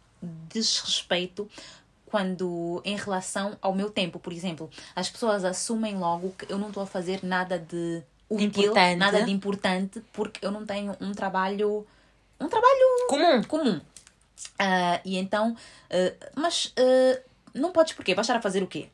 desrespeito 0.48 1.48
quando 2.14 2.80
em 2.84 2.96
relação 2.96 3.58
ao 3.60 3.74
meu 3.74 3.90
tempo, 3.90 4.20
por 4.20 4.32
exemplo, 4.32 4.70
as 4.94 5.10
pessoas 5.10 5.44
assumem 5.44 5.96
logo 5.96 6.32
que 6.38 6.46
eu 6.48 6.56
não 6.56 6.68
estou 6.68 6.84
a 6.84 6.86
fazer 6.86 7.24
nada 7.24 7.58
de 7.58 8.04
útil, 8.30 8.46
Importante. 8.46 8.96
nada 8.96 9.22
de 9.24 9.32
importante, 9.32 10.00
porque 10.12 10.46
eu 10.46 10.52
não 10.52 10.64
tenho 10.64 10.96
um 11.00 11.10
trabalho 11.10 11.84
um 12.40 12.48
trabalho 12.48 13.06
comum. 13.08 13.42
comum. 13.42 13.80
Ah, 14.56 15.00
e 15.04 15.18
então, 15.18 15.56
ah, 15.90 16.28
mas 16.36 16.72
ah, 16.78 17.20
não 17.52 17.72
podes 17.72 17.94
porquê? 17.94 18.14
Vais 18.14 18.24
estar 18.24 18.38
a 18.38 18.40
fazer 18.40 18.62
o 18.62 18.68
quê? 18.68 18.90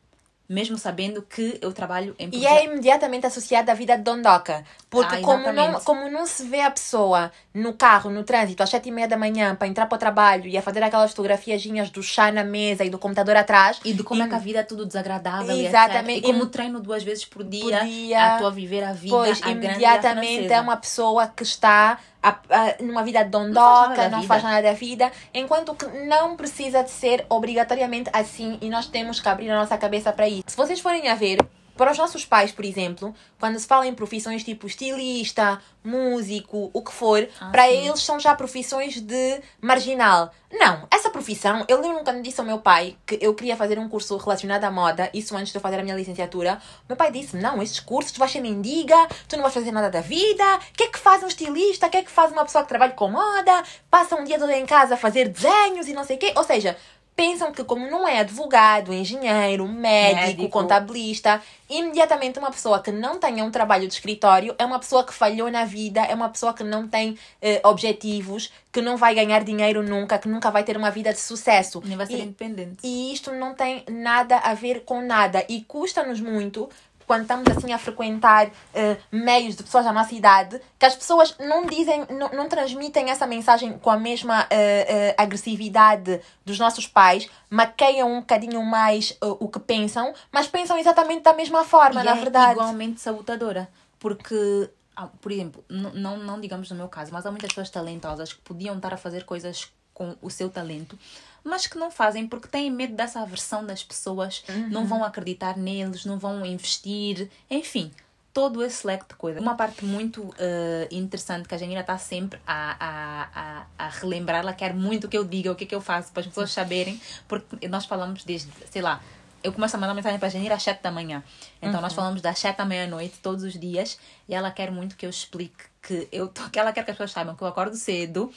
Mesmo 0.50 0.76
sabendo 0.76 1.23
que 1.23 1.59
eu 1.62 1.73
trabalho 1.73 2.12
em 2.19 2.28
E 2.33 2.45
é 2.45 2.64
imediatamente 2.64 3.25
associada 3.25 3.71
à 3.71 3.75
vida 3.76 3.97
de 3.97 4.02
Dondoca. 4.02 4.64
Porque 4.90 5.14
Ah, 5.14 5.21
como, 5.21 5.52
não, 5.52 5.75
como 5.83 6.11
não 6.11 6.26
se 6.26 6.42
vê 6.42 6.61
a 6.61 6.71
pessoa 6.73 7.30
no 7.54 7.73
carro, 7.75 8.11
no 8.11 8.25
trânsito, 8.25 8.61
às 8.61 8.69
sete 8.69 8.88
e 8.88 8.92
meia 8.92 9.07
da 9.07 9.16
manhã, 9.16 9.54
para 9.54 9.69
entrar 9.69 9.87
para 9.87 9.95
o 9.95 9.99
trabalho 9.99 10.49
e 10.49 10.59
a 10.59 10.62
fazer 10.62 10.83
aquelas 10.83 11.11
fotografiazinhas 11.12 11.88
do 11.90 12.02
chá 12.02 12.33
na 12.33 12.42
mesa 12.42 12.85
e 12.85 12.90
do 12.90 12.99
computador 12.99 13.37
atrás. 13.37 13.78
E 13.85 13.92
de 13.92 14.02
como 14.02 14.25
é 14.25 14.28
que 14.28 14.35
a 14.35 14.38
vida 14.38 14.59
é 14.59 14.62
tudo 14.64 14.85
desagradável 14.85 15.57
Exatamente. 15.57 16.26
e. 16.26 16.30
E 16.30 16.33
como 16.33 16.47
treino 16.47 16.80
duas 16.80 17.04
vezes 17.04 17.25
por 17.25 17.45
dia, 17.45 17.78
Por 17.78 17.87
dia. 17.87 18.35
a 18.35 18.38
tua 18.38 18.50
viver 18.50 18.83
a 18.83 18.92
vida 18.92 19.14
Pois, 19.14 19.38
e 19.38 19.45
à 19.45 19.50
imediatamente 19.50 20.52
é 20.52 20.61
uma 20.61 20.76
pessoa 20.76 21.28
que 21.28 21.45
está 21.45 21.97
a- 22.23 22.39
a- 22.50 22.75
numa 22.83 23.03
vida 23.03 23.21
Não 23.25 23.31
faz 23.31 23.31
dondoca, 23.31 23.89
nada 23.89 24.09
da 24.09 24.17
não 24.17 24.23
faz 24.25 24.43
nada 24.43 24.62
da 24.62 24.73
vida, 24.73 25.11
enquanto 25.33 25.75
que 25.75 25.87
não 26.07 26.37
precisa 26.37 26.83
de 26.83 26.91
ser 26.91 27.25
obrigatoriamente 27.29 28.11
assim 28.12 28.59
e 28.61 28.69
nós 28.69 28.87
temos 28.87 29.21
que 29.21 29.29
abrir 29.29 29.50
a 29.50 29.57
nossa 29.59 29.77
cabeça 29.79 30.12
para 30.12 30.29
isso. 30.29 30.45
Se 30.47 30.57
vocês 30.57 30.81
forem 30.81 31.09
a 31.09 31.15
ver, 31.15 31.39
para 31.81 31.93
os 31.93 31.97
nossos 31.97 32.27
pais, 32.27 32.53
por 32.53 32.63
exemplo, 32.63 33.15
quando 33.39 33.59
se 33.59 33.67
fala 33.67 33.87
em 33.87 33.95
profissões 33.95 34.45
tipo 34.45 34.67
estilista, 34.67 35.59
músico, 35.83 36.69
o 36.75 36.83
que 36.83 36.93
for, 36.93 37.27
Ah, 37.41 37.47
para 37.47 37.63
sim. 37.69 37.87
eles 37.89 38.03
são 38.03 38.21
já 38.21 38.35
profissões 38.35 39.01
de 39.01 39.41
marginal. 39.63 40.31
Não, 40.53 40.87
essa 40.91 41.09
profissão, 41.09 41.65
eu 41.69 41.81
lembro 41.81 42.05
quando 42.05 42.21
disse 42.23 42.39
ao 42.39 42.47
meu 42.47 42.59
pai 42.59 42.99
que 43.07 43.17
eu 43.23 43.33
queria 43.35 43.57
fazer 43.57 43.79
um 43.79 43.89
curso 43.89 44.15
relacionado 44.19 44.65
à 44.65 44.71
moda, 44.71 45.09
isso 45.15 45.35
antes 45.35 45.53
de 45.53 45.57
eu 45.57 45.63
fazer 45.63 45.79
a 45.81 45.83
minha 45.83 45.97
licenciatura, 45.97 46.61
meu 46.87 46.97
pai 46.99 47.11
disse: 47.11 47.35
Não, 47.39 47.63
estes 47.63 47.81
cursos 47.81 48.13
tu 48.13 48.19
vais 48.19 48.31
ser 48.31 48.43
mendiga, 48.43 49.09
tu 49.27 49.37
não 49.37 49.43
vais 49.43 49.55
fazer 49.55 49.73
nada 49.73 49.89
da 49.89 50.03
vida, 50.03 50.45
o 50.57 50.75
que 50.77 50.83
é 50.83 50.89
que 50.89 50.99
faz 50.99 51.23
um 51.23 51.29
estilista, 51.29 51.87
o 51.87 51.91
que 51.91 51.97
é 51.97 52.03
que 52.03 52.11
faz 52.11 52.31
uma 52.31 52.45
pessoa 52.45 52.63
que 52.63 52.69
trabalha 52.69 52.93
com 52.93 53.09
moda, 53.11 53.63
passa 53.91 54.17
um 54.17 54.25
dia 54.25 54.39
todo 54.39 54.51
em 54.51 54.67
casa 54.67 54.95
a 54.95 54.99
fazer 54.99 55.29
desenhos 55.29 55.89
e 55.89 55.95
não 55.95 56.05
sei 56.05 56.17
o 56.17 56.19
quê. 56.19 56.35
Ou 56.37 56.45
seja, 56.45 56.77
pensam 57.21 57.53
que, 57.53 57.62
como 57.62 57.87
não 57.91 58.09
é 58.09 58.19
advogado, 58.21 58.95
engenheiro, 58.95 59.69
médico, 59.69 60.27
Médico. 60.27 60.49
contabilista, 60.49 61.43
imediatamente 61.69 62.39
uma 62.39 62.50
pessoa 62.50 62.81
que 62.81 62.91
não 62.91 63.19
tenha 63.19 63.45
um 63.45 63.50
trabalho 63.50 63.87
de 63.87 63.93
escritório 63.93 64.55
é 64.59 64.65
uma 64.65 64.79
pessoa 64.79 65.05
que 65.05 65.12
falhou 65.12 65.50
na 65.50 65.67
vida, 65.67 66.00
é 66.00 66.15
uma 66.15 66.31
pessoa 66.31 66.55
que 66.55 66.65
não 66.65 66.89
tem 66.89 67.19
eh, 67.43 67.61
objetivos, 67.62 68.50
que 68.73 68.81
não 68.81 68.97
vai 68.97 69.15
ganhar 69.15 69.45
dinheiro 69.45 69.83
nunca, 69.83 70.19
que 70.19 70.29
nunca 70.29 70.50
vai 70.50 70.65
ter 70.65 70.79
uma 70.79 70.91
vida 70.91 71.12
de 71.12 71.21
sucesso. 71.21 71.83
Nem 71.85 71.95
vai 71.99 72.07
ser 72.07 72.15
E- 72.17 72.23
independente. 72.23 72.79
e 72.83 73.12
isto 73.12 73.33
não 73.33 73.53
tem 73.53 73.85
nada 73.91 74.39
a 74.39 74.55
ver 74.55 74.81
com 74.87 75.03
nada. 75.03 75.45
E 75.47 75.61
custa-nos 75.61 76.21
muito, 76.21 76.71
quando 77.11 77.23
estamos 77.23 77.45
assim 77.50 77.73
a 77.73 77.79
frequentar 77.79 78.52
eh, 78.73 78.97
meios 79.11 79.57
de 79.57 79.64
pessoas 79.64 79.85
da 79.85 79.93
nossa 79.93 80.14
idade, 80.14 80.61
que 80.79 80.87
as 80.87 80.95
pessoas 80.95 81.35
não 81.40 81.67
dizem, 81.67 82.07
não, 82.09 82.29
não 82.29 82.49
transmitem 82.49 83.11
essa 83.11 83.26
mensagem 83.26 83.76
com 83.81 83.90
a 83.90 83.97
mesma 83.97 84.47
eh, 84.49 84.87
eh, 84.88 85.14
agressividade 85.19 86.21
dos 86.47 86.57
nossos 86.57 86.87
pais, 86.87 87.29
maqueiam 87.50 88.12
um 88.12 88.21
bocadinho 88.21 88.64
mais 88.64 89.19
o 89.21 89.49
que 89.49 89.59
pensam, 89.59 90.14
mas 90.31 90.47
pensam 90.47 90.79
exatamente 90.79 91.23
da 91.23 91.33
mesma 91.33 91.64
forma, 91.64 92.00
E 92.00 92.05
na 92.05 92.12
é 92.12 92.14
verdade. 92.14 92.52
igualmente 92.52 93.00
sabotadora. 93.00 93.69
Porque, 93.99 94.71
ah, 94.95 95.09
por 95.21 95.33
exemplo, 95.33 95.64
não, 95.69 96.17
não 96.17 96.40
digamos 96.40 96.71
no 96.71 96.76
meu 96.76 96.88
caso, 96.88 97.12
mas 97.12 97.26
há 97.26 97.31
muitas 97.33 97.49
pessoas 97.49 97.71
talentosas 97.71 98.33
que 98.33 98.40
podiam 98.43 98.76
estar 98.76 98.95
a 98.95 98.97
fazer 98.97 99.25
coisas 99.25 99.73
com 100.00 100.16
o 100.23 100.30
seu 100.30 100.49
talento, 100.49 100.99
mas 101.45 101.66
que 101.66 101.76
não 101.76 101.90
fazem 101.90 102.26
porque 102.26 102.49
têm 102.49 102.71
medo 102.71 102.95
dessa 102.95 103.21
aversão 103.21 103.66
das 103.66 103.83
pessoas, 103.83 104.42
não 104.71 104.87
vão 104.87 105.04
acreditar 105.04 105.59
neles, 105.59 106.07
não 106.07 106.19
vão 106.19 106.47
investir, 106.47 107.28
enfim. 107.50 107.90
Todo 108.33 108.64
esse 108.64 108.87
leque 108.87 109.04
de 109.09 109.14
coisas. 109.14 109.42
Uma 109.42 109.57
parte 109.57 109.85
muito 109.85 110.33
eh, 110.38 110.88
interessante 110.90 111.47
que 111.49 111.54
a 111.54 111.59
Janira 111.59 111.80
está 111.80 111.99
sempre 111.99 112.40
a, 112.47 112.76
a, 112.78 113.28
a, 113.35 113.87
a 113.87 113.88
relembrar, 113.88 114.38
ela 114.38 114.54
quer 114.54 114.73
muito 114.73 115.07
que 115.07 115.19
eu 115.19 115.25
diga 115.25 115.52
o 115.52 115.54
que 115.57 115.64
é 115.64 115.66
que 115.66 115.75
eu 115.75 115.80
faço 115.83 116.12
para 116.12 116.21
as 116.21 116.28
pessoas 116.28 116.50
saberem, 116.50 116.99
porque 117.28 117.69
nós 117.69 117.85
falamos 117.85 118.25
desde, 118.25 118.49
sei 118.71 118.80
lá, 118.80 119.02
eu 119.42 119.52
começo 119.52 119.76
a 119.76 119.80
mandar 119.80 119.95
mensagem 119.95 120.19
para 120.19 120.28
a 120.28 120.30
Janira 120.30 120.54
às 120.54 120.62
7 120.62 120.80
da 120.80 120.90
manhã. 120.90 121.23
Então 121.61 121.80
nós 121.80 121.92
falamos 121.92 122.23
das 122.23 122.38
7 122.38 122.57
da 122.57 122.64
meia-noite 122.64 123.19
todos 123.21 123.42
os 123.42 123.59
dias 123.59 123.99
e 124.28 124.35
ela 124.35 124.50
quer 124.50 124.71
muito 124.71 124.97
que 124.97 125.04
eu 125.04 125.11
explique 125.11 125.64
que 125.83 126.09
eu 126.12 126.28
tô, 126.28 126.49
que 126.49 126.59
ela 126.59 126.73
quer 126.73 126.85
que 126.85 126.90
as 126.90 126.97
pessoas 126.97 127.11
saibam 127.11 127.35
que 127.35 127.42
eu 127.42 127.49
acordo 127.49 127.75
cedo. 127.76 128.33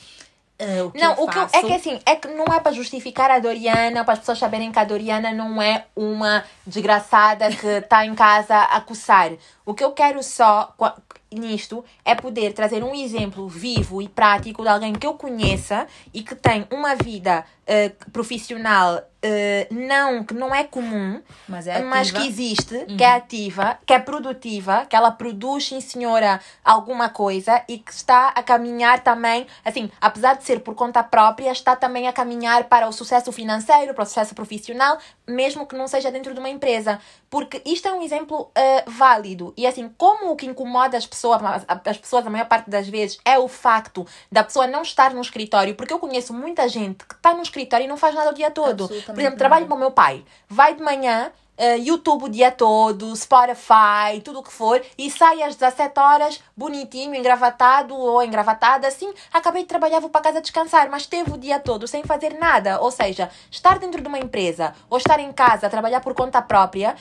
Eh, 0.59 0.83
o 0.83 0.91
que 0.91 0.99
Não, 1.01 1.13
o 1.13 1.27
que 1.27 1.37
eu- 1.37 1.47
é 1.51 1.61
que 1.61 1.73
assim, 1.73 1.99
é 2.05 2.15
que 2.15 2.27
não 2.27 2.45
é 2.53 2.59
para 2.59 2.71
justificar 2.71 3.29
a 3.31 3.39
Doriana, 3.39 4.03
para 4.03 4.13
as 4.13 4.19
pessoas 4.19 4.39
saberem 4.39 4.71
que 4.71 4.79
a 4.79 4.83
Doriana 4.83 5.31
não 5.31 5.61
é 5.61 5.85
uma 5.95 6.43
desgraçada 6.65 7.49
que 7.49 7.67
está 7.67 8.05
em 8.05 8.15
casa 8.15 8.55
a 8.57 8.79
coçar. 8.81 9.31
O 9.65 9.73
que 9.73 9.83
eu 9.83 9.91
quero 9.91 10.21
só 10.23 10.73
nisto 11.33 11.83
é 12.03 12.15
poder 12.15 12.53
trazer 12.53 12.83
um 12.83 12.93
exemplo 12.93 13.47
vivo 13.47 14.01
e 14.01 14.07
prático 14.07 14.63
de 14.63 14.69
alguém 14.69 14.93
que 14.93 15.05
eu 15.05 15.13
conheça 15.13 15.87
e 16.13 16.23
que 16.23 16.35
tem 16.35 16.67
uma 16.71 16.95
vida 16.95 17.45
eh, 17.65 17.91
profissional 18.11 19.01
eh, 19.25 19.67
não 19.71 20.21
que 20.21 20.33
não 20.33 20.53
é 20.53 20.65
comum, 20.65 21.21
Mas 21.47 21.65
é 21.65 21.81
mas 21.81 22.11
que 22.11 22.27
existe, 22.27 22.85
que 22.97 23.01
é 23.01 23.15
ativa, 23.15 23.79
que 23.85 23.93
é 23.93 23.99
produtiva, 23.99 24.85
que 24.85 24.97
ela 24.97 25.11
produz, 25.11 25.67
sim 25.67 25.79
senhora, 25.79 26.41
alguma 26.61 27.07
coisa 27.07 27.63
e 27.69 27.77
que 27.77 27.93
está 27.93 28.27
a 28.35 28.43
caminhar 28.43 29.01
também, 29.01 29.47
assim, 29.63 29.89
apesar 30.01 30.33
de 30.35 30.43
ser 30.43 30.59
por 30.59 30.75
conta 30.75 31.01
própria, 31.01 31.53
está 31.53 31.73
também 31.73 32.05
a 32.05 32.11
caminhar 32.11 32.65
para 32.65 32.85
o 32.85 32.91
sucesso 32.91 33.31
financeiro, 33.31 33.93
para 33.93 34.03
o 34.03 34.05
sucesso 34.05 34.35
profissional, 34.35 34.97
mesmo 35.25 35.65
que 35.65 35.77
não 35.77 35.87
seja 35.87 36.11
dentro 36.11 36.33
de 36.33 36.39
uma 36.41 36.49
empresa. 36.49 36.99
Porque 37.29 37.61
isto 37.65 37.87
é 37.87 37.93
um 37.93 38.01
exemplo 38.01 38.51
eh, 38.53 38.83
válido. 38.85 39.53
E 39.55 39.65
assim, 39.65 39.89
como 39.97 40.31
o 40.31 40.35
que 40.35 40.45
incomoda 40.45 40.97
as 40.97 41.05
pessoas, 41.05 41.22
as 41.31 41.97
pessoas 41.97 42.25
a 42.25 42.29
maior 42.29 42.47
parte 42.47 42.69
das 42.69 42.87
vezes, 42.87 43.19
é 43.23 43.37
o 43.37 43.47
facto 43.47 44.05
da 44.31 44.43
pessoa 44.43 44.67
não 44.67 44.81
estar 44.81 45.13
no 45.13 45.21
escritório, 45.21 45.75
porque 45.75 45.93
eu 45.93 45.99
conheço 45.99 46.33
muita 46.33 46.67
gente 46.67 47.05
que 47.05 47.13
está 47.13 47.33
no 47.33 47.41
escritório 47.41 47.85
e 47.85 47.87
não 47.87 47.97
faz 47.97 48.15
nada 48.15 48.31
o 48.31 48.33
dia 48.33 48.51
todo. 48.51 48.87
Por 48.87 49.19
exemplo, 49.19 49.37
trabalho 49.37 49.67
com 49.67 49.75
o 49.75 49.79
meu 49.79 49.91
pai. 49.91 50.25
Vai 50.49 50.73
de 50.75 50.81
manhã, 50.81 51.31
eh, 51.57 51.77
YouTube 51.77 52.25
o 52.25 52.29
dia 52.29 52.51
todo, 52.51 53.15
Spotify, 53.15 54.19
tudo 54.23 54.39
o 54.39 54.43
que 54.43 54.51
for, 54.51 54.81
e 54.97 55.09
sai 55.11 55.43
às 55.43 55.55
17 55.55 55.99
horas, 55.99 56.41
bonitinho, 56.57 57.13
engravatado 57.13 57.95
ou 57.95 58.23
engravatada, 58.23 58.87
assim, 58.87 59.13
acabei 59.31 59.61
de 59.61 59.67
trabalhar, 59.67 59.99
vou 59.99 60.09
para 60.09 60.21
casa 60.21 60.41
descansar, 60.41 60.89
mas 60.89 61.05
teve 61.05 61.31
o 61.31 61.37
dia 61.37 61.59
todo 61.59 61.87
sem 61.87 62.03
fazer 62.03 62.33
nada. 62.39 62.81
Ou 62.81 62.89
seja, 62.89 63.29
estar 63.51 63.77
dentro 63.77 64.01
de 64.01 64.07
uma 64.07 64.19
empresa 64.19 64.73
ou 64.89 64.97
estar 64.97 65.19
em 65.19 65.31
casa, 65.31 65.69
trabalhar 65.69 66.01
por 66.01 66.13
conta 66.13 66.41
própria. 66.41 66.95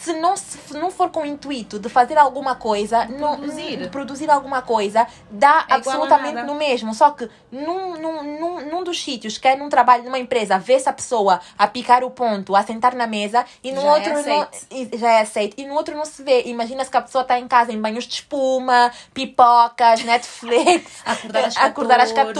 Se 0.00 0.12
não, 0.14 0.36
se 0.36 0.74
não 0.74 0.90
for 0.90 1.08
com 1.10 1.22
o 1.22 1.26
intuito 1.26 1.78
de 1.78 1.88
fazer 1.88 2.18
alguma 2.18 2.54
coisa, 2.54 3.06
não- 3.06 3.36
Produzir. 3.38 3.76
de 3.78 3.88
produzir 3.88 4.30
alguma 4.30 4.60
coisa, 4.60 5.06
dá 5.30 5.64
É 5.68 5.74
absolutamente 5.74 6.42
no 6.42 6.54
mesmo. 6.54 6.92
Só 6.94 7.10
que 7.10 7.28
num, 7.50 7.96
num, 7.98 8.22
num, 8.38 8.70
num 8.70 8.84
dos 8.84 9.02
sítios, 9.02 9.38
que 9.38 9.48
é 9.48 9.56
num 9.56 9.68
trabalho 9.70 10.04
numa 10.04 10.18
empresa, 10.18 10.58
vê-se 10.58 10.88
a 10.88 10.92
pessoa 10.92 11.40
a 11.58 11.66
picar 11.66 12.04
o 12.04 12.10
ponto, 12.10 12.54
a 12.54 12.62
sentar 12.62 12.94
na 12.94 13.06
mesa, 13.06 13.44
e 13.62 13.72
no 13.72 13.80
Já 13.80 13.88
é 13.88 13.90
outro 13.92 14.12
não, 14.12 14.20
aceito. 14.20 14.66
e- 14.70 14.98
já 14.98 15.10
é 15.12 15.20
aceito. 15.22 15.54
E 15.58 15.64
no 15.66 15.74
outro 15.74 15.96
não 15.96 16.04
se 16.04 16.22
vê. 16.22 16.42
Imagina-se 16.44 16.90
que 16.90 16.96
a 16.96 17.02
pessoa 17.02 17.22
está 17.22 17.38
em 17.38 17.48
casa 17.48 17.72
em 17.72 17.80
banhos 17.80 18.04
de 18.04 18.14
espuma, 18.14 18.90
pipocas, 19.14 20.02
Netflix, 20.04 21.02
Acordar 21.04 21.44
às 21.46 21.56
acordar 21.56 22.00
às 22.00 22.12
14. 22.12 22.34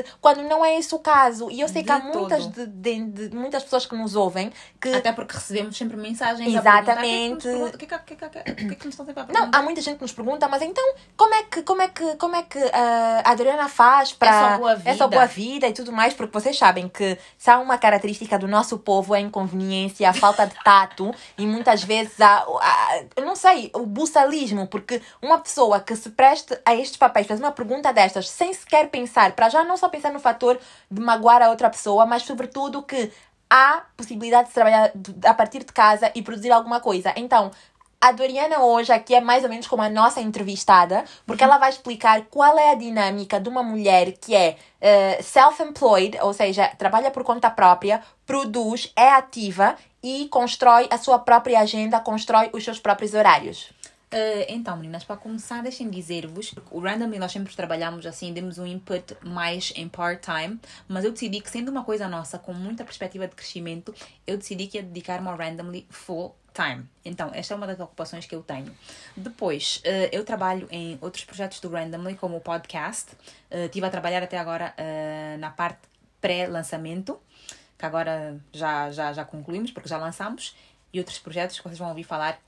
14, 0.00 0.04
quando 0.20 0.42
não 0.42 0.64
é 0.64 0.78
esse 0.78 0.94
o 0.94 0.98
caso. 0.98 1.50
E 1.50 1.60
eu 1.60 1.68
sei 1.68 1.82
que 1.82 1.92
há 1.92 1.98
De 1.98 2.06
muitas, 2.06 2.46
de, 2.50 2.66
de- 2.66 3.04
de- 3.28 3.36
muitas 3.36 3.62
pessoas 3.62 3.84
que 3.84 3.94
nos 3.94 4.16
ouvem 4.16 4.50
que 4.80 4.88
Até 4.94 5.12
porque 5.12 5.34
recebemos 5.34 5.76
sempre 5.76 5.96
mensagens 5.96 6.48
Exatamente. 6.48 6.99
O 7.00 7.78
que 7.78 7.84
é 7.84 7.88
que, 7.88 7.94
o 7.94 7.98
que, 8.16 8.24
é 8.24 8.28
que, 8.28 8.38
é 8.38 8.42
é 8.46 8.54
nos 8.84 8.86
estão 8.86 9.06
sempre 9.06 9.22
a 9.22 9.26
Não, 9.26 9.32
perguntar. 9.34 9.58
há 9.58 9.62
muita 9.62 9.80
gente 9.80 9.96
que 9.96 10.02
nos 10.02 10.12
pergunta, 10.12 10.48
mas 10.48 10.62
então 10.62 10.84
como 11.16 11.34
é 11.34 11.42
que 11.44 11.62
como 11.62 11.82
é 11.82 11.88
que 11.88 12.16
como 12.16 12.36
é 12.36 12.42
que 12.42 12.58
ah, 12.72 13.22
a 13.24 13.30
Adriana 13.30 13.68
faz 13.68 14.12
para 14.12 14.28
É 14.30 14.32
só 14.52 14.58
boa 14.58 14.74
vida. 14.76 14.90
essa 14.90 15.08
boa 15.08 15.26
vida 15.26 15.66
e 15.68 15.72
tudo 15.72 15.92
mais, 15.92 16.14
porque 16.14 16.32
vocês 16.32 16.56
sabem 16.58 16.88
que 16.88 17.18
se 17.38 17.50
há 17.50 17.58
uma 17.58 17.78
característica 17.78 18.38
do 18.38 18.46
nosso 18.48 18.78
povo 18.78 19.14
é 19.14 19.18
a 19.18 19.20
inconveniência, 19.20 20.08
a 20.08 20.12
falta 20.12 20.46
de 20.46 20.54
tato 20.62 21.14
e 21.38 21.46
muitas 21.46 21.82
vezes 21.82 22.20
a, 22.20 22.38
a- 22.60 23.02
eu 23.16 23.24
não 23.24 23.36
sei, 23.36 23.70
o 23.74 23.86
buçalismo, 23.86 24.66
porque 24.66 25.00
uma 25.22 25.38
pessoa 25.38 25.80
que 25.80 25.94
se 25.96 26.10
preste 26.10 26.58
a 26.64 26.74
estes 26.74 26.96
papéis, 26.96 27.26
faz 27.26 27.38
uma 27.40 27.52
pergunta 27.52 27.92
destas 27.92 28.28
sem 28.28 28.52
sequer 28.52 28.88
pensar, 28.88 29.32
para 29.32 29.48
já 29.48 29.64
não 29.64 29.76
só 29.76 29.88
pensar 29.88 30.12
no 30.12 30.18
fator 30.20 30.58
de 30.90 31.00
magoar 31.00 31.42
a 31.42 31.50
outra 31.50 31.70
pessoa, 31.70 32.04
mas 32.06 32.22
sobretudo 32.22 32.82
que 32.82 33.10
há 33.50 33.82
possibilidade 33.96 34.48
de 34.48 34.54
trabalhar 34.54 34.92
a 35.24 35.34
partir 35.34 35.64
de 35.64 35.72
casa 35.72 36.10
e 36.14 36.22
produzir 36.22 36.52
alguma 36.52 36.80
coisa. 36.80 37.12
Então, 37.16 37.50
a 38.00 38.12
Doriana 38.12 38.60
hoje 38.60 38.90
aqui 38.92 39.14
é 39.14 39.20
mais 39.20 39.44
ou 39.44 39.50
menos 39.50 39.66
como 39.66 39.82
a 39.82 39.90
nossa 39.90 40.22
entrevistada, 40.22 41.04
porque 41.26 41.44
ela 41.44 41.58
vai 41.58 41.68
explicar 41.68 42.22
qual 42.30 42.58
é 42.58 42.70
a 42.70 42.74
dinâmica 42.74 43.38
de 43.38 43.48
uma 43.48 43.62
mulher 43.62 44.12
que 44.12 44.34
é 44.34 44.56
eh, 44.80 45.20
self-employed, 45.20 46.16
ou 46.22 46.32
seja, 46.32 46.68
trabalha 46.78 47.10
por 47.10 47.24
conta 47.24 47.50
própria, 47.50 48.00
produz, 48.24 48.90
é 48.96 49.10
ativa 49.10 49.76
e 50.02 50.28
constrói 50.30 50.88
a 50.90 50.96
sua 50.96 51.18
própria 51.18 51.60
agenda, 51.60 52.00
constrói 52.00 52.48
os 52.54 52.64
seus 52.64 52.78
próprios 52.78 53.12
horários. 53.12 53.70
Uh, 54.12 54.42
então, 54.48 54.76
meninas, 54.76 55.04
para 55.04 55.16
começar, 55.16 55.62
deixem 55.62 55.88
dizer-vos, 55.88 56.52
o 56.72 56.80
Randomly 56.80 57.16
nós 57.16 57.30
sempre 57.30 57.54
trabalhamos 57.54 58.04
assim, 58.04 58.32
demos 58.32 58.58
um 58.58 58.66
input 58.66 59.16
mais 59.22 59.72
em 59.76 59.88
part-time, 59.88 60.58
mas 60.88 61.04
eu 61.04 61.12
decidi 61.12 61.40
que, 61.40 61.48
sendo 61.48 61.68
uma 61.70 61.84
coisa 61.84 62.08
nossa, 62.08 62.36
com 62.36 62.52
muita 62.52 62.82
perspectiva 62.82 63.28
de 63.28 63.36
crescimento, 63.36 63.94
eu 64.26 64.36
decidi 64.36 64.66
que 64.66 64.78
ia 64.78 64.82
dedicar-me 64.82 65.28
ao 65.28 65.36
Randomly 65.36 65.86
full-time. 65.88 66.88
Então, 67.04 67.30
esta 67.32 67.54
é 67.54 67.56
uma 67.56 67.68
das 67.68 67.78
ocupações 67.78 68.26
que 68.26 68.34
eu 68.34 68.42
tenho. 68.42 68.76
Depois, 69.16 69.80
uh, 69.86 70.08
eu 70.10 70.24
trabalho 70.24 70.66
em 70.72 70.98
outros 71.00 71.24
projetos 71.24 71.60
do 71.60 71.68
Randomly, 71.68 72.16
como 72.16 72.36
o 72.36 72.40
podcast. 72.40 73.12
Uh, 73.48 73.66
estive 73.66 73.86
a 73.86 73.90
trabalhar 73.90 74.24
até 74.24 74.38
agora 74.38 74.74
uh, 74.76 75.38
na 75.38 75.50
parte 75.50 75.78
pré-lançamento, 76.20 77.16
que 77.78 77.86
agora 77.86 78.40
já, 78.52 78.90
já, 78.90 79.12
já 79.12 79.24
concluímos, 79.24 79.70
porque 79.70 79.88
já 79.88 79.98
lançamos, 79.98 80.56
e 80.92 80.98
outros 80.98 81.20
projetos 81.20 81.58
que 81.58 81.62
vocês 81.62 81.78
vão 81.78 81.90
ouvir 81.90 82.02
falar. 82.02 82.40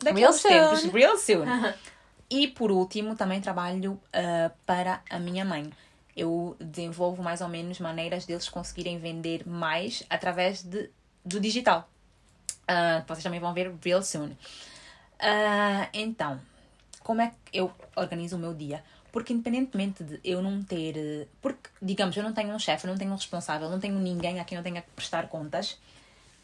Uh, 0.00 0.04
daqui 0.04 0.20
Real 0.20 0.30
uns 0.30 0.42
tempos, 0.42 0.80
soon. 0.80 0.90
real 0.90 1.18
soon. 1.18 1.46
e 2.30 2.48
por 2.48 2.70
último, 2.70 3.16
também 3.16 3.40
trabalho 3.40 4.00
ah, 4.12 4.50
para 4.64 5.02
a 5.10 5.18
minha 5.18 5.44
mãe. 5.44 5.70
Eu 6.16 6.56
desenvolvo 6.60 7.22
mais 7.22 7.40
ou 7.40 7.48
menos 7.48 7.78
maneiras 7.78 8.26
deles 8.26 8.48
conseguirem 8.48 8.98
vender 8.98 9.46
mais 9.46 10.02
através 10.10 10.62
de, 10.62 10.90
do 11.24 11.38
digital. 11.40 11.88
Que 12.66 13.08
vocês 13.08 13.22
também 13.22 13.40
vão 13.40 13.54
ver 13.54 13.72
real 13.82 14.02
soon. 14.02 14.30
Ah, 15.20 15.88
então, 15.92 16.40
como 17.02 17.22
é 17.22 17.28
que 17.28 17.58
eu 17.58 17.72
organizo 17.96 18.36
o 18.36 18.38
meu 18.38 18.54
dia? 18.54 18.84
Porque 19.10 19.32
independentemente 19.32 20.04
de 20.04 20.20
eu 20.22 20.42
não 20.42 20.62
ter. 20.62 21.26
Porque, 21.40 21.70
digamos, 21.80 22.16
eu 22.16 22.22
não 22.22 22.32
tenho 22.32 22.54
um 22.54 22.58
chefe, 22.58 22.86
não 22.86 22.96
tenho 22.96 23.10
um 23.10 23.16
responsável, 23.16 23.68
não 23.70 23.80
tenho 23.80 23.98
ninguém 23.98 24.38
a 24.38 24.44
quem 24.44 24.58
eu 24.58 24.64
tenha 24.64 24.82
que 24.82 24.90
prestar 24.90 25.28
contas. 25.28 25.78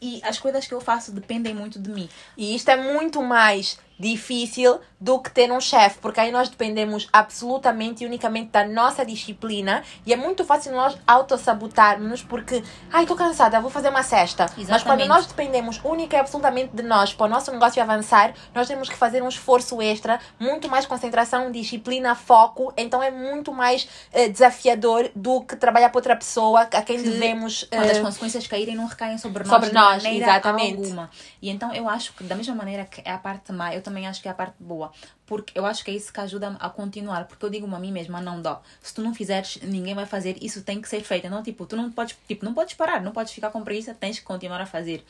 E 0.00 0.20
as 0.22 0.38
coisas 0.38 0.66
que 0.66 0.74
eu 0.74 0.80
faço 0.80 1.12
dependem 1.12 1.54
muito 1.54 1.78
de 1.78 1.90
mim. 1.90 2.08
E 2.36 2.54
isto 2.54 2.68
é 2.70 2.76
muito 2.76 3.22
mais 3.22 3.78
difícil 3.98 4.80
do 5.00 5.18
que 5.18 5.30
ter 5.30 5.52
um 5.52 5.60
chefe, 5.60 5.98
porque 5.98 6.18
aí 6.18 6.32
nós 6.32 6.48
dependemos 6.48 7.06
absolutamente 7.12 8.02
e 8.02 8.06
unicamente 8.06 8.50
da 8.50 8.66
nossa 8.66 9.04
disciplina 9.04 9.82
e 10.06 10.14
é 10.14 10.16
muito 10.16 10.44
fácil 10.46 10.72
nós 10.72 10.96
autossabotarmos 11.06 12.22
porque, 12.22 12.62
ai, 12.90 13.02
estou 13.02 13.14
cansada, 13.16 13.60
vou 13.60 13.70
fazer 13.70 13.90
uma 13.90 14.02
cesta. 14.02 14.44
Exatamente. 14.44 14.70
Mas 14.70 14.82
quando 14.82 15.06
nós 15.06 15.26
dependemos 15.26 15.78
única 15.84 16.16
e 16.16 16.20
absolutamente 16.20 16.74
de 16.74 16.82
nós 16.82 17.12
para 17.12 17.26
o 17.26 17.28
nosso 17.28 17.52
negócio 17.52 17.82
avançar, 17.82 18.32
nós 18.54 18.66
temos 18.66 18.88
que 18.88 18.96
fazer 18.96 19.22
um 19.22 19.28
esforço 19.28 19.82
extra, 19.82 20.18
muito 20.40 20.70
mais 20.70 20.86
concentração, 20.86 21.52
disciplina, 21.52 22.14
foco, 22.14 22.72
então 22.74 23.02
é 23.02 23.10
muito 23.10 23.52
mais 23.52 23.86
uh, 24.12 24.32
desafiador 24.32 25.10
do 25.14 25.42
que 25.42 25.54
trabalhar 25.54 25.90
para 25.90 25.98
outra 25.98 26.16
pessoa 26.16 26.62
a 26.62 26.82
quem 26.82 26.96
que, 26.96 27.02
devemos. 27.02 27.64
Quando 27.64 27.90
as 27.90 27.98
consequências 27.98 28.46
caírem, 28.46 28.74
não 28.74 28.86
recaem 28.86 29.18
sobre 29.18 29.44
nós. 29.44 29.52
Sobre 29.52 29.72
nós, 29.72 30.02
exatamente. 30.02 30.76
Alguma. 30.76 31.10
E 31.42 31.50
então 31.50 31.74
eu 31.74 31.88
acho 31.90 32.14
que, 32.14 32.24
da 32.24 32.34
mesma 32.34 32.54
maneira 32.54 32.84
que 32.84 33.02
é 33.04 33.12
a 33.12 33.18
parte 33.18 33.52
má, 33.52 33.74
eu 33.74 33.82
também 33.84 34.08
acho 34.08 34.20
que 34.20 34.26
é 34.26 34.30
a 34.30 34.34
parte 34.34 34.56
boa. 34.58 34.90
Porque 35.24 35.56
eu 35.56 35.64
acho 35.64 35.84
que 35.84 35.90
é 35.90 35.94
isso 35.94 36.12
que 36.12 36.18
ajuda 36.18 36.56
a 36.58 36.68
continuar. 36.68 37.26
Porque 37.26 37.44
eu 37.44 37.50
digo 37.50 37.72
a 37.72 37.78
mim 37.78 37.92
mesma, 37.92 38.20
não 38.20 38.42
dó. 38.42 38.60
Se 38.82 38.92
tu 38.92 39.02
não 39.02 39.14
fizeres, 39.14 39.58
ninguém 39.62 39.94
vai 39.94 40.06
fazer. 40.06 40.36
Isso 40.42 40.62
tem 40.62 40.80
que 40.80 40.88
ser 40.88 41.02
feito. 41.02 41.26
Então, 41.26 41.42
tipo, 41.42 41.66
tu 41.66 41.76
não 41.76 41.92
podes, 41.92 42.16
tipo, 42.26 42.44
não 42.44 42.52
podes 42.52 42.74
parar, 42.74 43.00
não 43.02 43.12
podes 43.12 43.32
ficar 43.32 43.50
com 43.50 43.62
preguiça, 43.62 43.94
tens 43.94 44.18
que 44.18 44.24
continuar 44.24 44.60
a 44.60 44.66
fazer. 44.66 45.04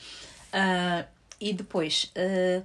Uh, 0.52 1.06
e 1.40 1.52
depois, 1.52 2.12
uh, 2.16 2.64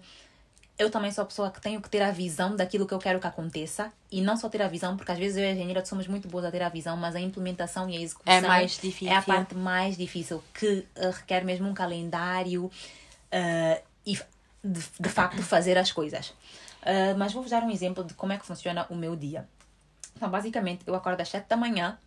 eu 0.77 0.89
também 0.89 1.11
sou 1.11 1.23
a 1.23 1.25
pessoa 1.25 1.51
que 1.51 1.61
tenho 1.61 1.81
que 1.81 1.89
ter 1.89 2.01
a 2.01 2.11
visão 2.11 2.55
daquilo 2.55 2.85
que 2.85 2.93
eu 2.93 2.99
quero 2.99 3.19
que 3.19 3.27
aconteça. 3.27 3.91
E 4.11 4.21
não 4.21 4.35
só 4.35 4.49
ter 4.49 4.61
a 4.61 4.67
visão, 4.67 4.97
porque 4.97 5.11
às 5.11 5.17
vezes 5.17 5.37
eu 5.37 5.43
e 5.43 5.47
a 5.47 5.51
engenheira 5.53 5.85
somos 5.85 6.07
muito 6.07 6.27
boas 6.27 6.45
a 6.45 6.51
ter 6.51 6.61
a 6.61 6.69
visão, 6.69 6.97
mas 6.97 7.15
a 7.15 7.19
implementação 7.19 7.89
e 7.89 7.97
a 7.97 8.01
execução 8.01 8.33
é, 8.33 8.41
mais 8.41 8.79
difícil. 8.79 9.13
é 9.13 9.15
a 9.15 9.21
parte 9.21 9.55
mais 9.55 9.95
difícil, 9.95 10.43
que 10.53 10.85
uh, 10.97 11.11
requer 11.11 11.43
mesmo 11.45 11.67
um 11.67 11.73
calendário 11.73 12.71
e 14.05 14.17
de, 14.63 14.81
de 14.99 15.09
facto 15.09 15.41
fazer 15.41 15.77
as 15.77 15.91
coisas. 15.91 16.29
Uh, 16.81 17.17
mas 17.17 17.33
vou-vos 17.33 17.51
dar 17.51 17.63
um 17.63 17.69
exemplo 17.69 18.03
de 18.03 18.13
como 18.13 18.31
é 18.31 18.37
que 18.37 18.45
funciona 18.45 18.85
o 18.89 18.95
meu 18.95 19.15
dia. 19.15 19.47
Então, 20.15 20.29
basicamente, 20.29 20.83
eu 20.85 20.95
acordo 20.95 21.21
às 21.21 21.29
7 21.29 21.47
da 21.47 21.57
manhã, 21.57 21.97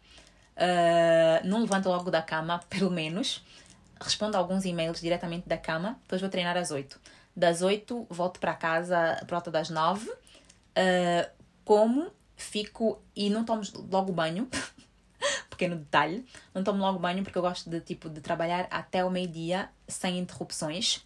uh, 0.56 1.46
não 1.46 1.60
levanto 1.60 1.88
logo 1.88 2.10
da 2.10 2.22
cama, 2.22 2.60
pelo 2.68 2.90
menos, 2.90 3.44
respondo 4.00 4.36
alguns 4.36 4.64
e-mails 4.64 5.00
diretamente 5.00 5.48
da 5.48 5.56
cama, 5.56 5.98
depois 6.02 6.20
vou 6.20 6.30
treinar 6.30 6.56
às 6.56 6.70
8. 6.70 7.00
Das 7.34 7.62
8, 7.62 8.06
volto 8.10 8.38
para 8.38 8.54
casa 8.54 9.16
por 9.20 9.30
volta 9.30 9.50
das 9.50 9.70
9, 9.70 10.10
uh, 10.10 10.14
ah, 10.76 11.30
como, 11.64 12.10
fico 12.36 13.00
e 13.16 13.30
não 13.30 13.44
tomo 13.44 13.62
logo 13.90 14.12
banho, 14.12 14.48
pequeno 15.48 15.76
detalhe, 15.76 16.26
não 16.54 16.62
tomo 16.62 16.80
logo 16.80 16.98
banho 16.98 17.22
porque 17.22 17.38
eu 17.38 17.42
gosto 17.42 17.70
de, 17.70 17.80
tipo, 17.80 18.10
de 18.10 18.20
trabalhar 18.20 18.66
até 18.70 19.02
o 19.04 19.10
meio-dia 19.10 19.70
sem 19.88 20.18
interrupções. 20.18 21.02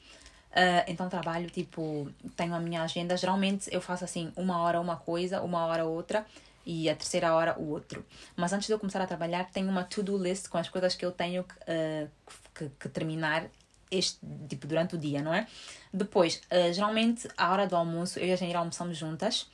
Uh, 0.56 0.80
então 0.86 1.06
trabalho, 1.10 1.50
tipo, 1.50 2.10
tenho 2.34 2.54
a 2.54 2.58
minha 2.58 2.82
agenda. 2.82 3.14
Geralmente 3.14 3.68
eu 3.70 3.80
faço 3.80 4.04
assim, 4.04 4.32
uma 4.34 4.62
hora 4.62 4.80
uma 4.80 4.96
coisa, 4.96 5.42
uma 5.42 5.66
hora 5.66 5.84
outra 5.84 6.24
e 6.64 6.88
a 6.88 6.96
terceira 6.96 7.34
hora 7.34 7.58
o 7.58 7.68
outro. 7.68 8.02
Mas 8.34 8.54
antes 8.54 8.66
de 8.66 8.72
eu 8.72 8.78
começar 8.78 9.02
a 9.02 9.06
trabalhar, 9.06 9.44
tenho 9.50 9.68
uma 9.68 9.84
to-do 9.84 10.16
list 10.16 10.48
com 10.48 10.56
as 10.56 10.70
coisas 10.70 10.94
que 10.94 11.04
eu 11.04 11.12
tenho 11.12 11.44
que, 11.44 11.54
uh, 11.54 12.10
que, 12.54 12.70
que, 12.80 12.88
terminar 12.88 13.46
este, 13.90 14.18
tipo, 14.48 14.66
durante 14.66 14.94
o 14.94 14.98
dia, 14.98 15.20
não 15.20 15.34
é? 15.34 15.46
Depois, 15.92 16.40
uh, 16.50 16.72
geralmente, 16.72 17.28
a 17.36 17.52
hora 17.52 17.66
do 17.66 17.76
almoço, 17.76 18.18
eu 18.18 18.26
e 18.26 18.32
a 18.32 18.36
Janeira 18.36 18.60
almoçamos 18.60 18.96
juntas, 18.96 19.50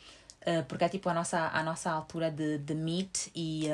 porque 0.67 0.83
é 0.83 0.89
tipo 0.89 1.09
a 1.09 1.15
nossa, 1.15 1.51
a 1.55 1.63
nossa 1.63 1.89
altura 1.89 2.29
de, 2.29 2.59
de 2.59 2.75
meet 2.75 3.29
e 3.33 3.69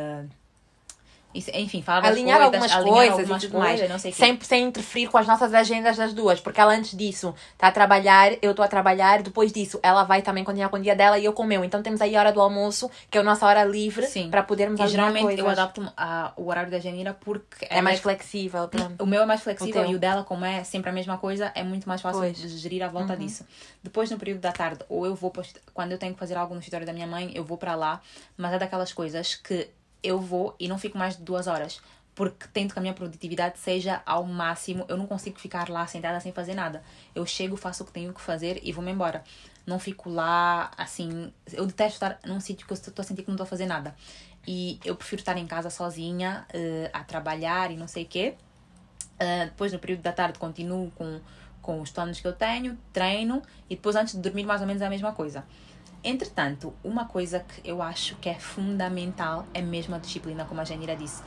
enfim, 1.35 1.83
falar 1.83 2.07
alinhar 2.07 2.39
coisas, 2.39 2.55
algumas 2.55 2.73
alinhar 2.73 2.97
coisas 2.97 3.21
algumas 3.21 3.45
e 3.45 3.49
mais. 3.49 3.89
Não 3.89 3.99
sei 3.99 4.13
sem, 4.13 4.41
sem 4.41 4.65
interferir 4.65 5.09
com 5.09 5.19
as 5.19 5.27
nossas 5.27 5.53
agendas 5.53 5.97
das 5.97 6.15
duas. 6.15 6.41
Porque 6.41 6.61
ela 6.61 6.75
antes 6.75 6.97
disso 6.97 7.35
está 7.53 7.69
a 7.69 7.73
trabalhar, 7.73 8.33
eu 8.41 8.53
estou 8.53 8.65
a 8.65 8.69
trabalhar, 8.69 9.23
depois 9.23 9.53
disso 9.53 9.79
ela 9.83 10.05
vai 10.05 10.23
também 10.23 10.43
continuar 10.43 10.71
com 10.71 10.77
o 10.77 10.81
dia 10.81 10.97
dela 10.97 11.19
e 11.19 11.25
eu 11.25 11.33
com 11.33 11.43
o 11.43 11.47
meu. 11.47 11.65
Então 11.65 11.83
temos 11.83 12.01
aí 12.01 12.17
a 12.17 12.21
hora 12.21 12.33
do 12.33 12.41
almoço, 12.41 12.91
que 13.11 13.19
é 13.19 13.21
a 13.21 13.25
nossa 13.25 13.47
hora 13.47 13.63
livre, 13.65 14.07
para 14.31 14.43
podermos 14.43 14.81
e 14.81 14.89
geralmente 14.89 15.25
coisas. 15.25 15.41
eu 15.41 15.49
adapto 15.49 15.93
a, 15.97 16.33
o 16.37 16.49
horário 16.49 16.71
da 16.71 16.79
Janira 16.79 17.13
porque 17.13 17.67
é, 17.67 17.79
é 17.79 17.83
mais, 17.83 18.01
flexível. 18.01 18.69
Pronto. 18.69 18.89
O 18.99 19.07
meu 19.07 19.23
é 19.23 19.27
mais 19.27 19.43
flexível 19.43 19.83
o 19.83 19.91
e 19.93 19.95
o 19.95 19.99
dela, 19.99 20.25
como 20.25 20.45
é 20.45 20.65
sempre 20.65 20.91
a 20.91 20.93
mesma 20.93 21.19
coisa, 21.19 21.53
é 21.55 21.63
muito 21.63 21.89
mais 21.89 22.01
fácil 22.01 22.21
pois. 22.21 22.37
de 22.37 22.49
gerir 22.49 22.83
a 22.83 22.89
volta 22.89 23.13
uhum. 23.13 23.19
disso. 23.19 23.47
Depois, 23.83 24.11
no 24.11 24.19
período 24.19 24.41
da 24.41 24.53
tarde, 24.53 24.85
ou 24.89 25.07
eu 25.07 25.15
vou, 25.15 25.33
quando 25.73 25.93
eu 25.93 25.99
tenho 25.99 26.13
que 26.13 26.19
fazer 26.19 26.37
algo 26.37 26.53
no 26.53 26.61
escritório 26.61 26.87
da 26.87 26.93
minha 26.93 27.07
mãe, 27.07 27.33
eu 27.35 27.45
vou 27.45 27.57
para 27.57 27.75
lá, 27.75 28.01
mas 28.37 28.53
é 28.53 28.59
daquelas 28.59 28.93
coisas 28.93 29.37
que 29.37 29.69
eu 30.03 30.21
vou 30.21 30.55
e 30.59 30.69
não 30.69 30.79
fico 30.79 30.97
mais 30.97 31.17
de 31.17 31.23
duas 31.23 31.47
horas 31.47 31.81
porque 32.19 32.49
tento 32.53 32.73
que 32.73 32.79
a 32.81 32.83
minha 32.83 32.93
produtividade 32.93 33.61
seja 33.61 34.03
ao 34.05 34.25
máximo. 34.25 34.85
Eu 34.89 34.97
não 34.97 35.07
consigo 35.07 35.39
ficar 35.39 35.69
lá 35.69 35.87
sentada 35.87 36.19
sem 36.19 36.33
fazer 36.33 36.53
nada. 36.53 36.83
Eu 37.15 37.25
chego, 37.25 37.57
faço 37.57 37.85
o 37.85 37.87
que 37.87 37.93
tenho 37.93 38.13
que 38.13 38.21
fazer 38.21 38.59
e 38.65 38.73
vou-me 38.73 38.91
embora. 38.91 39.23
Não 39.65 39.79
fico 39.79 40.11
lá, 40.11 40.69
assim. 40.77 41.33
Eu 41.53 41.65
detesto 41.65 41.95
estar 41.95 42.19
num 42.27 42.41
sítio 42.41 42.67
que 42.67 42.73
eu 42.73 42.75
estou 42.75 42.93
a 43.01 43.05
sentir 43.05 43.23
que 43.23 43.29
não 43.29 43.37
estou 43.37 43.45
a 43.45 43.47
fazer 43.47 43.67
nada. 43.67 43.95
E 44.45 44.81
eu 44.85 44.97
prefiro 44.97 45.21
estar 45.21 45.39
em 45.39 45.47
casa 45.47 45.71
sozinha, 45.71 46.45
uh, 46.53 46.91
a 46.93 47.05
trabalhar 47.05 47.71
e 47.71 47.77
não 47.77 47.87
sei 47.87 48.03
o 48.03 48.07
quê. 48.07 48.35
Uh, 49.15 49.45
depois, 49.45 49.73
no 49.73 49.79
período 49.79 50.03
da 50.03 50.11
tarde, 50.11 50.41
continuo 50.41 50.91
com, 50.97 51.21
com 51.63 51.81
os 51.81 51.93
planos 51.93 52.19
que 52.19 52.27
eu 52.27 52.33
tenho, 52.33 52.77
treino 52.93 53.41
e 53.71 53.77
depois, 53.77 53.95
antes 53.95 54.17
de 54.17 54.21
dormir, 54.21 54.45
mais 54.45 54.61
ou 54.61 54.67
menos 54.67 54.83
a 54.83 54.91
mesma 54.91 55.13
coisa. 55.13 55.45
Entretanto, 56.09 56.73
uma 56.83 57.05
coisa 57.05 57.41
que 57.41 57.69
eu 57.69 57.83
acho 57.83 58.17
que 58.17 58.31
é 58.31 58.35
fundamental 58.35 59.45
é 59.53 59.61
mesmo 59.61 59.95
a 59.95 59.99
disciplina, 59.99 60.47
como 60.47 60.59
a 60.59 60.65
Janira 60.65 60.97
disse. 60.97 61.23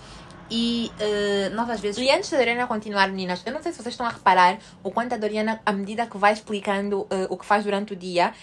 E 0.50 0.92
uh, 0.96 1.56
nós 1.56 1.70
às 1.70 1.80
vezes. 1.80 2.04
E 2.04 2.10
antes 2.10 2.32
da 2.32 2.38
Doriana 2.38 2.66
continuar, 2.66 3.08
meninas, 3.08 3.44
eu 3.46 3.54
não 3.54 3.62
sei 3.62 3.72
se 3.72 3.78
vocês 3.78 3.94
estão 3.94 4.08
a 4.08 4.10
reparar 4.10 4.58
o 4.84 4.90
quanto 4.90 5.14
a 5.14 5.18
Doriana, 5.18 5.62
à 5.64 5.72
medida 5.72 6.08
que 6.08 6.18
vai 6.18 6.34
explicando 6.34 7.02
uh, 7.02 7.08
o 7.30 7.38
que 7.38 7.46
faz 7.46 7.64
durante 7.64 7.94
o 7.94 7.96
dia, 7.96 8.34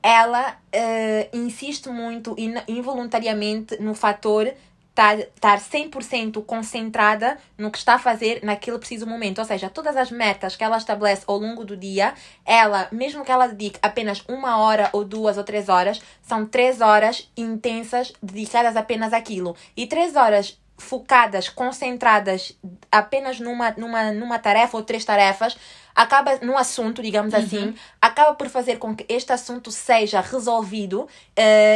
ela 0.00 0.52
uh, 0.52 1.36
insiste 1.36 1.88
muito 1.88 2.36
involuntariamente 2.68 3.82
no 3.82 3.92
fator 3.92 4.54
estar 5.00 5.58
100% 5.58 6.44
concentrada 6.44 7.38
no 7.56 7.70
que 7.70 7.78
está 7.78 7.94
a 7.94 7.98
fazer 7.98 8.40
naquele 8.42 8.78
preciso 8.78 9.06
momento. 9.06 9.38
Ou 9.38 9.44
seja, 9.44 9.70
todas 9.70 9.96
as 9.96 10.10
metas 10.10 10.56
que 10.56 10.64
ela 10.64 10.76
estabelece 10.76 11.24
ao 11.26 11.38
longo 11.38 11.64
do 11.64 11.76
dia, 11.76 12.14
ela, 12.44 12.88
mesmo 12.90 13.24
que 13.24 13.30
ela 13.30 13.46
dedique 13.46 13.78
apenas 13.82 14.24
uma 14.28 14.58
hora 14.58 14.90
ou 14.92 15.04
duas 15.04 15.38
ou 15.38 15.44
três 15.44 15.68
horas, 15.68 16.00
são 16.22 16.44
três 16.44 16.80
horas 16.80 17.30
intensas 17.36 18.12
dedicadas 18.22 18.76
apenas 18.76 19.12
àquilo. 19.12 19.56
E 19.76 19.86
três 19.86 20.16
horas 20.16 20.58
focadas, 20.78 21.48
concentradas 21.48 22.56
apenas 22.90 23.40
numa, 23.40 23.72
numa, 23.72 24.12
numa 24.12 24.38
tarefa 24.38 24.76
ou 24.76 24.82
três 24.82 25.04
tarefas, 25.04 25.56
acaba 25.98 26.38
no 26.42 26.56
assunto, 26.56 27.02
digamos 27.02 27.34
uhum. 27.34 27.40
assim, 27.40 27.74
acaba 28.00 28.32
por 28.34 28.48
fazer 28.48 28.78
com 28.78 28.94
que 28.94 29.04
este 29.08 29.32
assunto 29.32 29.72
seja 29.72 30.20
resolvido 30.20 31.00
uh, 31.00 31.08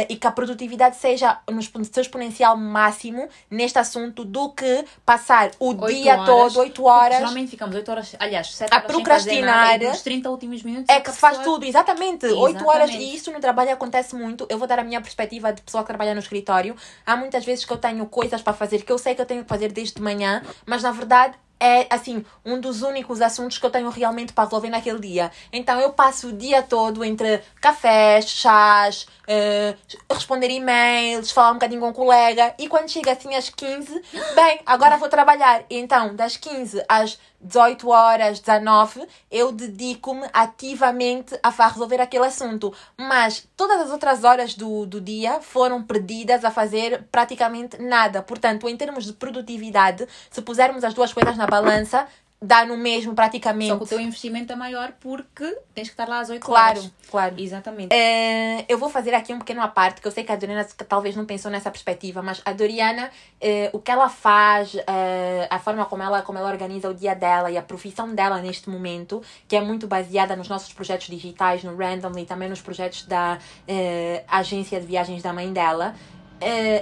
e 0.07 0.15
que 0.15 0.25
a 0.25 0.31
produtividade 0.31 0.95
seja 0.95 1.41
no 1.51 1.61
seu 1.61 2.01
exponencial 2.01 2.55
máximo 2.55 3.27
neste 3.51 3.77
assunto 3.77 4.23
do 4.23 4.51
que 4.51 4.85
passar 5.05 5.51
o 5.59 5.73
dia 5.73 6.13
horas, 6.13 6.25
todo, 6.25 6.59
8 6.61 6.85
horas. 6.85 7.17
Geralmente 7.17 7.51
ficamos 7.51 7.75
8 7.75 7.91
horas, 7.91 8.15
aliás, 8.17 8.55
7 8.55 8.73
horas 8.73 8.85
a 8.85 8.87
procrastinar. 8.87 9.79
Nos 9.81 10.01
30 10.01 10.29
últimos 10.29 10.63
minutos. 10.63 10.87
É 10.87 11.01
que 11.01 11.11
se 11.11 11.17
faz 11.17 11.39
tudo, 11.39 11.65
exatamente. 11.65 12.25
exatamente. 12.25 12.57
8 12.57 12.65
horas. 12.65 12.91
E 12.91 13.13
isso 13.13 13.29
no 13.29 13.41
trabalho 13.41 13.73
acontece 13.73 14.15
muito. 14.15 14.47
Eu 14.49 14.57
vou 14.57 14.67
dar 14.67 14.79
a 14.79 14.85
minha 14.85 15.01
perspectiva 15.01 15.51
de 15.51 15.61
pessoa 15.61 15.83
que 15.83 15.87
trabalha 15.87 16.13
no 16.13 16.21
escritório. 16.21 16.77
Há 17.05 17.17
muitas 17.17 17.43
vezes 17.43 17.65
que 17.65 17.73
eu 17.73 17.77
tenho 17.77 18.05
coisas 18.05 18.41
para 18.41 18.53
fazer 18.53 18.83
que 18.83 18.91
eu 18.91 18.97
sei 18.97 19.15
que 19.15 19.21
eu 19.21 19.25
tenho 19.25 19.43
que 19.43 19.49
fazer 19.49 19.69
desde 19.73 20.01
manhã, 20.01 20.41
mas 20.65 20.81
na 20.81 20.91
verdade 20.91 21.35
é, 21.59 21.87
assim, 21.89 22.25
um 22.43 22.59
dos 22.59 22.81
únicos 22.81 23.21
assuntos 23.21 23.57
que 23.57 23.65
eu 23.65 23.69
tenho 23.69 23.89
realmente 23.89 24.33
para 24.33 24.43
resolver 24.43 24.69
naquele 24.69 24.99
dia. 24.99 25.31
Então 25.51 25.79
eu 25.79 25.93
passo 25.93 26.29
o 26.29 26.33
dia 26.33 26.61
todo 26.61 27.03
entre 27.03 27.41
cafés, 27.61 28.27
chás, 28.27 29.07
uh, 29.23 30.13
responder 30.13 30.49
e-mails, 30.49 31.31
falar 31.31 31.51
um 31.51 31.53
bocadinho 31.53 31.81
com 31.81 31.89
um 31.89 31.93
colega. 31.93 32.53
E 32.59 32.67
quando 32.67 32.89
chega 32.89 33.13
assim 33.13 33.33
às 33.35 33.49
15, 33.49 34.01
bem, 34.35 34.59
agora 34.65 34.97
vou 34.97 35.07
trabalhar. 35.07 35.63
Então, 35.69 36.15
das 36.15 36.35
15 36.37 36.83
às 36.89 37.17
18 37.43 37.89
horas, 37.89 38.39
19, 38.39 39.05
eu 39.29 39.51
dedico-me 39.51 40.27
ativamente 40.31 41.37
a 41.43 41.49
resolver 41.49 41.99
aquele 41.99 42.25
assunto. 42.25 42.73
Mas 42.97 43.47
todas 43.55 43.81
as 43.81 43.91
outras 43.91 44.23
horas 44.23 44.55
do, 44.55 44.85
do 44.85 45.01
dia 45.01 45.41
foram 45.41 45.83
perdidas 45.83 46.45
a 46.45 46.51
fazer 46.51 47.03
praticamente 47.11 47.77
nada. 47.81 48.21
Portanto, 48.21 48.67
em 48.69 48.77
termos 48.77 49.05
de 49.05 49.13
produtividade, 49.13 50.07
se 50.31 50.41
pusermos 50.41 50.83
as 50.83 50.93
duas 50.93 51.11
coisas 51.11 51.35
na 51.35 51.45
balança, 51.45 52.07
dá 52.43 52.65
no 52.65 52.75
mesmo 52.75 53.15
praticamente. 53.15 53.69
Só 53.69 53.77
que 53.77 53.83
o 53.83 53.87
teu 53.87 53.99
investimento 54.01 54.51
é 54.51 54.55
maior 54.55 54.91
porque 54.99 55.45
tens 55.73 55.87
que 55.87 55.93
estar 55.93 56.07
lá 56.07 56.19
às 56.19 56.29
8 56.29 56.45
claro, 56.45 56.71
horas. 56.71 56.81
Claro, 56.81 56.93
claro. 57.09 57.35
Exatamente. 57.37 57.95
Uh, 57.95 58.65
eu 58.67 58.77
vou 58.77 58.89
fazer 58.89 59.13
aqui 59.13 59.33
um 59.33 59.39
pequeno 59.39 59.61
aparte, 59.61 60.01
que 60.01 60.07
eu 60.07 60.11
sei 60.11 60.25
que 60.25 60.31
a 60.31 60.35
Doriana 60.35 60.65
talvez 60.87 61.15
não 61.15 61.25
pensou 61.25 61.49
nessa 61.49 61.71
perspectiva, 61.71 62.21
mas 62.21 62.41
a 62.43 62.51
Doriana, 62.51 63.09
uh, 63.41 63.77
o 63.77 63.79
que 63.79 63.89
ela 63.89 64.09
faz, 64.09 64.73
uh, 64.73 64.81
a 65.49 65.57
forma 65.57 65.85
como 65.85 66.03
ela, 66.03 66.21
como 66.21 66.37
ela 66.37 66.49
organiza 66.49 66.89
o 66.89 66.93
dia 66.93 67.15
dela 67.15 67.49
e 67.49 67.57
a 67.57 67.61
profissão 67.61 68.13
dela 68.13 68.41
neste 68.41 68.69
momento, 68.69 69.21
que 69.47 69.55
é 69.55 69.61
muito 69.61 69.87
baseada 69.87 70.35
nos 70.35 70.49
nossos 70.49 70.73
projetos 70.73 71.07
digitais, 71.07 71.63
no 71.63 71.77
Randomly, 71.77 72.25
também 72.25 72.49
nos 72.49 72.61
projetos 72.61 73.05
da 73.05 73.39
agência 74.27 74.81
de 74.81 74.85
viagens 74.85 75.23
da 75.23 75.31
mãe 75.31 75.51
dela, 75.53 75.95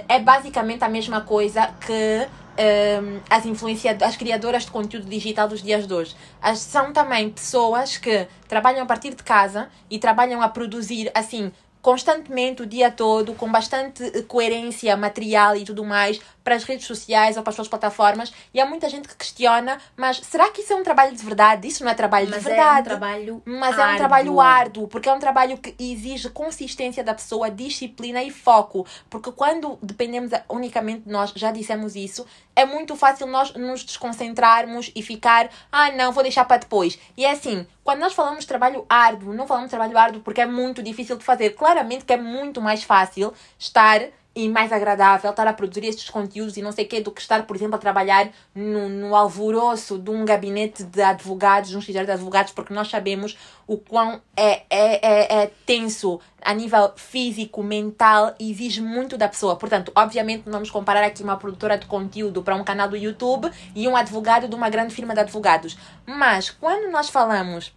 é 0.08 0.18
basicamente 0.18 0.82
a 0.82 0.88
mesma 0.88 1.20
coisa 1.20 1.72
que 1.86 2.28
um, 2.58 3.20
as 3.28 3.46
influenciadoras, 3.46 4.10
as 4.10 4.16
criadoras 4.16 4.64
de 4.64 4.70
conteúdo 4.70 5.08
digital 5.08 5.48
dos 5.48 5.62
dias 5.62 5.86
de 5.86 5.94
hoje. 5.94 6.16
As, 6.40 6.58
são 6.58 6.92
também 6.92 7.30
pessoas 7.30 7.96
que 7.96 8.26
trabalham 8.48 8.82
a 8.82 8.86
partir 8.86 9.14
de 9.14 9.22
casa 9.22 9.68
e 9.90 9.98
trabalham 9.98 10.42
a 10.42 10.48
produzir, 10.48 11.10
assim, 11.14 11.52
constantemente 11.80 12.62
o 12.62 12.66
dia 12.66 12.90
todo, 12.90 13.34
com 13.34 13.50
bastante 13.50 14.22
coerência 14.22 14.96
material 14.96 15.56
e 15.56 15.64
tudo 15.64 15.84
mais, 15.84 16.20
para 16.42 16.54
as 16.54 16.64
redes 16.64 16.86
sociais 16.86 17.36
ou 17.36 17.42
para 17.42 17.50
as 17.50 17.56
suas 17.56 17.68
plataformas. 17.68 18.32
E 18.52 18.60
há 18.60 18.66
muita 18.66 18.88
gente 18.88 19.08
que 19.08 19.16
questiona, 19.16 19.78
mas 19.96 20.18
será 20.18 20.50
que 20.50 20.62
isso 20.62 20.72
é 20.72 20.76
um 20.76 20.82
trabalho 20.82 21.14
de 21.14 21.24
verdade? 21.24 21.68
Isso 21.68 21.84
não 21.84 21.90
é 21.90 21.94
trabalho 21.94 22.28
Mas 22.28 22.42
de 22.42 22.48
verdade. 22.48 22.78
é 22.78 22.80
um 22.80 22.84
trabalho 22.84 23.42
Mas 23.44 23.78
é 23.78 23.86
um 23.86 23.96
trabalho 23.96 24.40
árduo, 24.40 24.88
porque 24.88 25.08
é 25.08 25.12
um 25.12 25.18
trabalho 25.18 25.56
que 25.58 25.74
exige 25.78 26.30
consistência 26.30 27.04
da 27.04 27.14
pessoa, 27.14 27.50
disciplina 27.50 28.22
e 28.22 28.30
foco. 28.30 28.86
Porque 29.08 29.30
quando 29.32 29.78
dependemos 29.82 30.30
unicamente 30.48 31.02
de 31.02 31.10
nós, 31.10 31.32
já 31.34 31.50
dissemos 31.50 31.96
isso, 31.96 32.26
é 32.54 32.64
muito 32.64 32.96
fácil 32.96 33.26
nós 33.26 33.52
nos 33.54 33.84
desconcentrarmos 33.84 34.90
e 34.94 35.02
ficar, 35.02 35.48
ah, 35.70 35.90
não, 35.92 36.12
vou 36.12 36.22
deixar 36.22 36.44
para 36.44 36.58
depois. 36.58 36.98
E 37.16 37.24
é 37.24 37.30
assim, 37.30 37.66
quando 37.82 38.00
nós 38.00 38.12
falamos 38.12 38.40
de 38.40 38.46
trabalho 38.46 38.84
árduo, 38.88 39.32
não 39.34 39.46
falamos 39.46 39.68
de 39.68 39.76
trabalho 39.76 39.96
árduo 39.98 40.20
porque 40.22 40.40
é 40.40 40.46
muito 40.46 40.82
difícil 40.82 41.16
de 41.16 41.24
fazer. 41.24 41.50
Claramente 41.50 42.04
que 42.04 42.12
é 42.12 42.16
muito 42.16 42.60
mais 42.60 42.82
fácil 42.82 43.32
estar 43.58 44.00
e 44.34 44.48
mais 44.48 44.72
agradável 44.72 45.30
estar 45.30 45.46
a 45.46 45.52
produzir 45.52 45.84
estes 45.84 46.08
conteúdos 46.08 46.56
e 46.56 46.62
não 46.62 46.72
sei 46.72 46.84
o 46.84 46.88
quê 46.88 47.00
do 47.00 47.10
que 47.10 47.20
estar, 47.20 47.42
por 47.46 47.54
exemplo, 47.54 47.76
a 47.76 47.78
trabalhar 47.78 48.30
no, 48.54 48.88
no 48.88 49.14
alvoroço 49.14 49.98
de 49.98 50.10
um 50.10 50.24
gabinete 50.24 50.84
de 50.84 51.02
advogados, 51.02 51.70
de 51.70 51.76
um 51.76 51.78
escritório 51.80 52.06
de 52.06 52.12
advogados, 52.12 52.52
porque 52.52 52.72
nós 52.72 52.88
sabemos 52.88 53.36
o 53.66 53.76
quão 53.76 54.20
é, 54.36 54.62
é, 54.70 55.06
é, 55.06 55.42
é 55.42 55.50
tenso 55.66 56.18
a 56.40 56.52
nível 56.54 56.92
físico, 56.96 57.62
mental 57.62 58.34
e 58.38 58.50
exige 58.50 58.80
muito 58.80 59.16
da 59.16 59.28
pessoa. 59.28 59.56
Portanto, 59.56 59.92
obviamente, 59.94 60.44
não 60.46 60.54
vamos 60.54 60.70
comparar 60.70 61.04
aqui 61.04 61.22
uma 61.22 61.36
produtora 61.36 61.76
de 61.76 61.86
conteúdo 61.86 62.42
para 62.42 62.56
um 62.56 62.64
canal 62.64 62.88
do 62.88 62.96
YouTube 62.96 63.50
e 63.74 63.86
um 63.86 63.96
advogado 63.96 64.48
de 64.48 64.54
uma 64.54 64.70
grande 64.70 64.94
firma 64.94 65.14
de 65.14 65.20
advogados. 65.20 65.76
Mas 66.06 66.50
quando 66.50 66.90
nós 66.90 67.08
falamos 67.08 67.72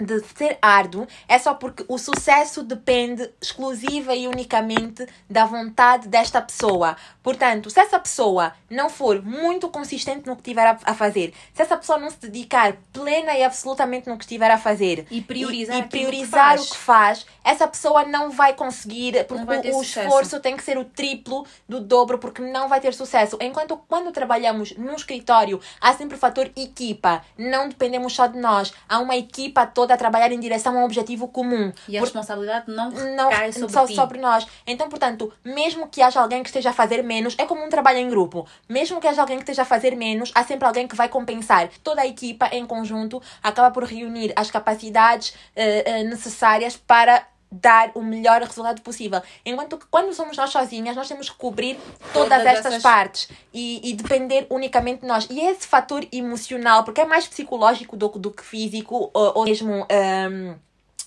de 0.00 0.20
ser 0.36 0.58
árduo 0.60 1.06
é 1.26 1.38
só 1.38 1.54
porque 1.54 1.84
o 1.88 1.98
sucesso 1.98 2.62
depende 2.62 3.30
exclusiva 3.40 4.14
e 4.14 4.26
unicamente 4.26 5.06
da 5.28 5.44
vontade 5.44 6.08
desta 6.08 6.40
pessoa. 6.40 6.96
Portanto, 7.22 7.70
se 7.70 7.78
essa 7.80 7.98
pessoa 7.98 8.52
não 8.70 8.88
for 8.88 9.22
muito 9.22 9.68
consistente 9.68 10.26
no 10.26 10.34
que 10.34 10.42
estiver 10.42 10.78
a, 10.82 10.94
fazer, 10.94 11.34
se 11.52 11.62
essa 11.62 11.76
pessoa 11.76 11.98
não 11.98 12.10
se 12.10 12.18
dedicar 12.18 12.76
plena 12.92 13.36
e 13.36 13.44
absolutamente 13.44 14.08
no 14.08 14.16
que 14.16 14.24
estiver 14.24 14.50
a 14.50 14.58
fazer 14.58 15.06
E 15.10 15.20
priorizar 15.20 15.76
e, 15.76 15.80
e 15.80 15.82
que 15.82 15.88
priorizar 15.88 16.56
faz. 16.56 16.62
o 16.62 16.70
que 16.70 16.76
faz, 16.78 17.26
essa 17.44 17.66
pessoa 17.66 18.04
não 18.04 18.30
vai 18.30 18.54
conseguir, 18.54 19.24
porque 19.26 19.44
vai 19.44 19.58
o, 19.70 19.78
o 19.78 19.82
esforço 19.82 20.40
tem 20.40 20.56
que 20.56 20.62
ser 20.62 20.78
o 20.78 20.84
triplo 20.84 21.46
do 21.68 21.80
dobro, 21.80 22.18
porque 22.18 22.42
não 22.42 22.68
vai 22.68 22.80
ter 22.80 22.94
sucesso. 22.94 23.36
Enquanto 23.40 23.76
quando 23.88 24.12
trabalhamos 24.12 24.76
num 24.76 24.94
escritório, 24.94 25.60
há 25.80 25.92
sempre 25.92 26.16
o 26.16 26.18
fator 26.18 26.50
equipa, 26.56 27.22
não 27.36 27.68
dependemos 27.68 28.12
só 28.12 28.26
de 28.26 28.38
nós, 28.38 28.72
há 28.88 28.98
uma 28.98 29.16
equipa 29.16 29.66
toda 29.66 29.87
a 29.92 29.96
trabalhar 29.96 30.30
em 30.32 30.38
direção 30.40 30.76
a 30.76 30.80
um 30.80 30.84
objetivo 30.84 31.28
comum 31.28 31.72
E 31.88 31.96
a 31.96 32.00
Por- 32.00 32.06
responsabilidade 32.06 32.64
não 32.70 32.90
não 32.90 33.28
recai 33.30 33.52
sobre 33.52 33.72
só 33.72 33.86
ti. 33.86 33.94
sobre 33.94 34.18
nós. 34.18 34.46
Então, 34.66 34.88
portanto, 34.88 35.32
mesmo 35.44 35.88
que 35.88 36.02
haja 36.02 36.20
alguém 36.20 36.42
que 36.42 36.48
esteja 36.48 36.70
a 36.70 36.72
fazer 36.72 37.02
menos, 37.02 37.34
é 37.38 37.44
como 37.46 37.64
um 37.64 37.68
trabalho 37.68 37.98
em 37.98 38.08
grupo. 38.08 38.46
Mesmo 38.68 39.00
que 39.00 39.06
haja 39.06 39.20
alguém 39.20 39.36
que 39.38 39.42
esteja 39.44 39.62
a 39.62 39.64
fazer 39.64 39.96
menos, 39.96 40.30
há 40.34 40.44
sempre 40.44 40.66
alguém 40.66 40.86
que 40.88 40.96
vai 40.96 41.08
compensar. 41.08 41.68
Toda 41.82 42.02
a 42.02 42.06
equipa 42.06 42.48
em 42.52 42.66
conjunto 42.66 43.20
acaba 43.42 43.70
por 43.70 43.84
reunir 43.84 44.32
as 44.36 44.50
capacidades 44.50 45.34
eh, 45.56 45.82
eh, 45.86 46.02
necessárias 46.04 46.76
para 46.76 47.26
dar 47.50 47.90
o 47.94 48.02
melhor 48.02 48.42
resultado 48.42 48.82
possível. 48.82 49.22
Enquanto 49.44 49.78
que 49.78 49.86
quando 49.90 50.12
somos 50.12 50.36
nós 50.36 50.50
sozinhas, 50.50 50.94
nós 50.94 51.08
temos 51.08 51.30
que 51.30 51.36
cobrir 51.36 51.78
todas, 52.12 52.28
Todas 52.38 52.46
estas 52.46 52.66
essas- 52.66 52.82
partes 52.82 53.28
e, 53.54 53.80
e 53.90 53.94
depender 53.94 54.46
unicamente 54.50 55.00
de 55.00 55.06
nós. 55.06 55.26
E 55.30 55.40
esse 55.40 55.66
fator 55.66 56.06
emocional, 56.12 56.84
porque 56.84 57.00
é 57.00 57.06
mais 57.06 57.26
psicológico 57.26 57.96
do, 57.96 58.08
do 58.08 58.30
que 58.30 58.44
físico 58.44 59.10
ou, 59.14 59.32
ou 59.38 59.44
mesmo 59.44 59.86
ehm, 59.88 60.54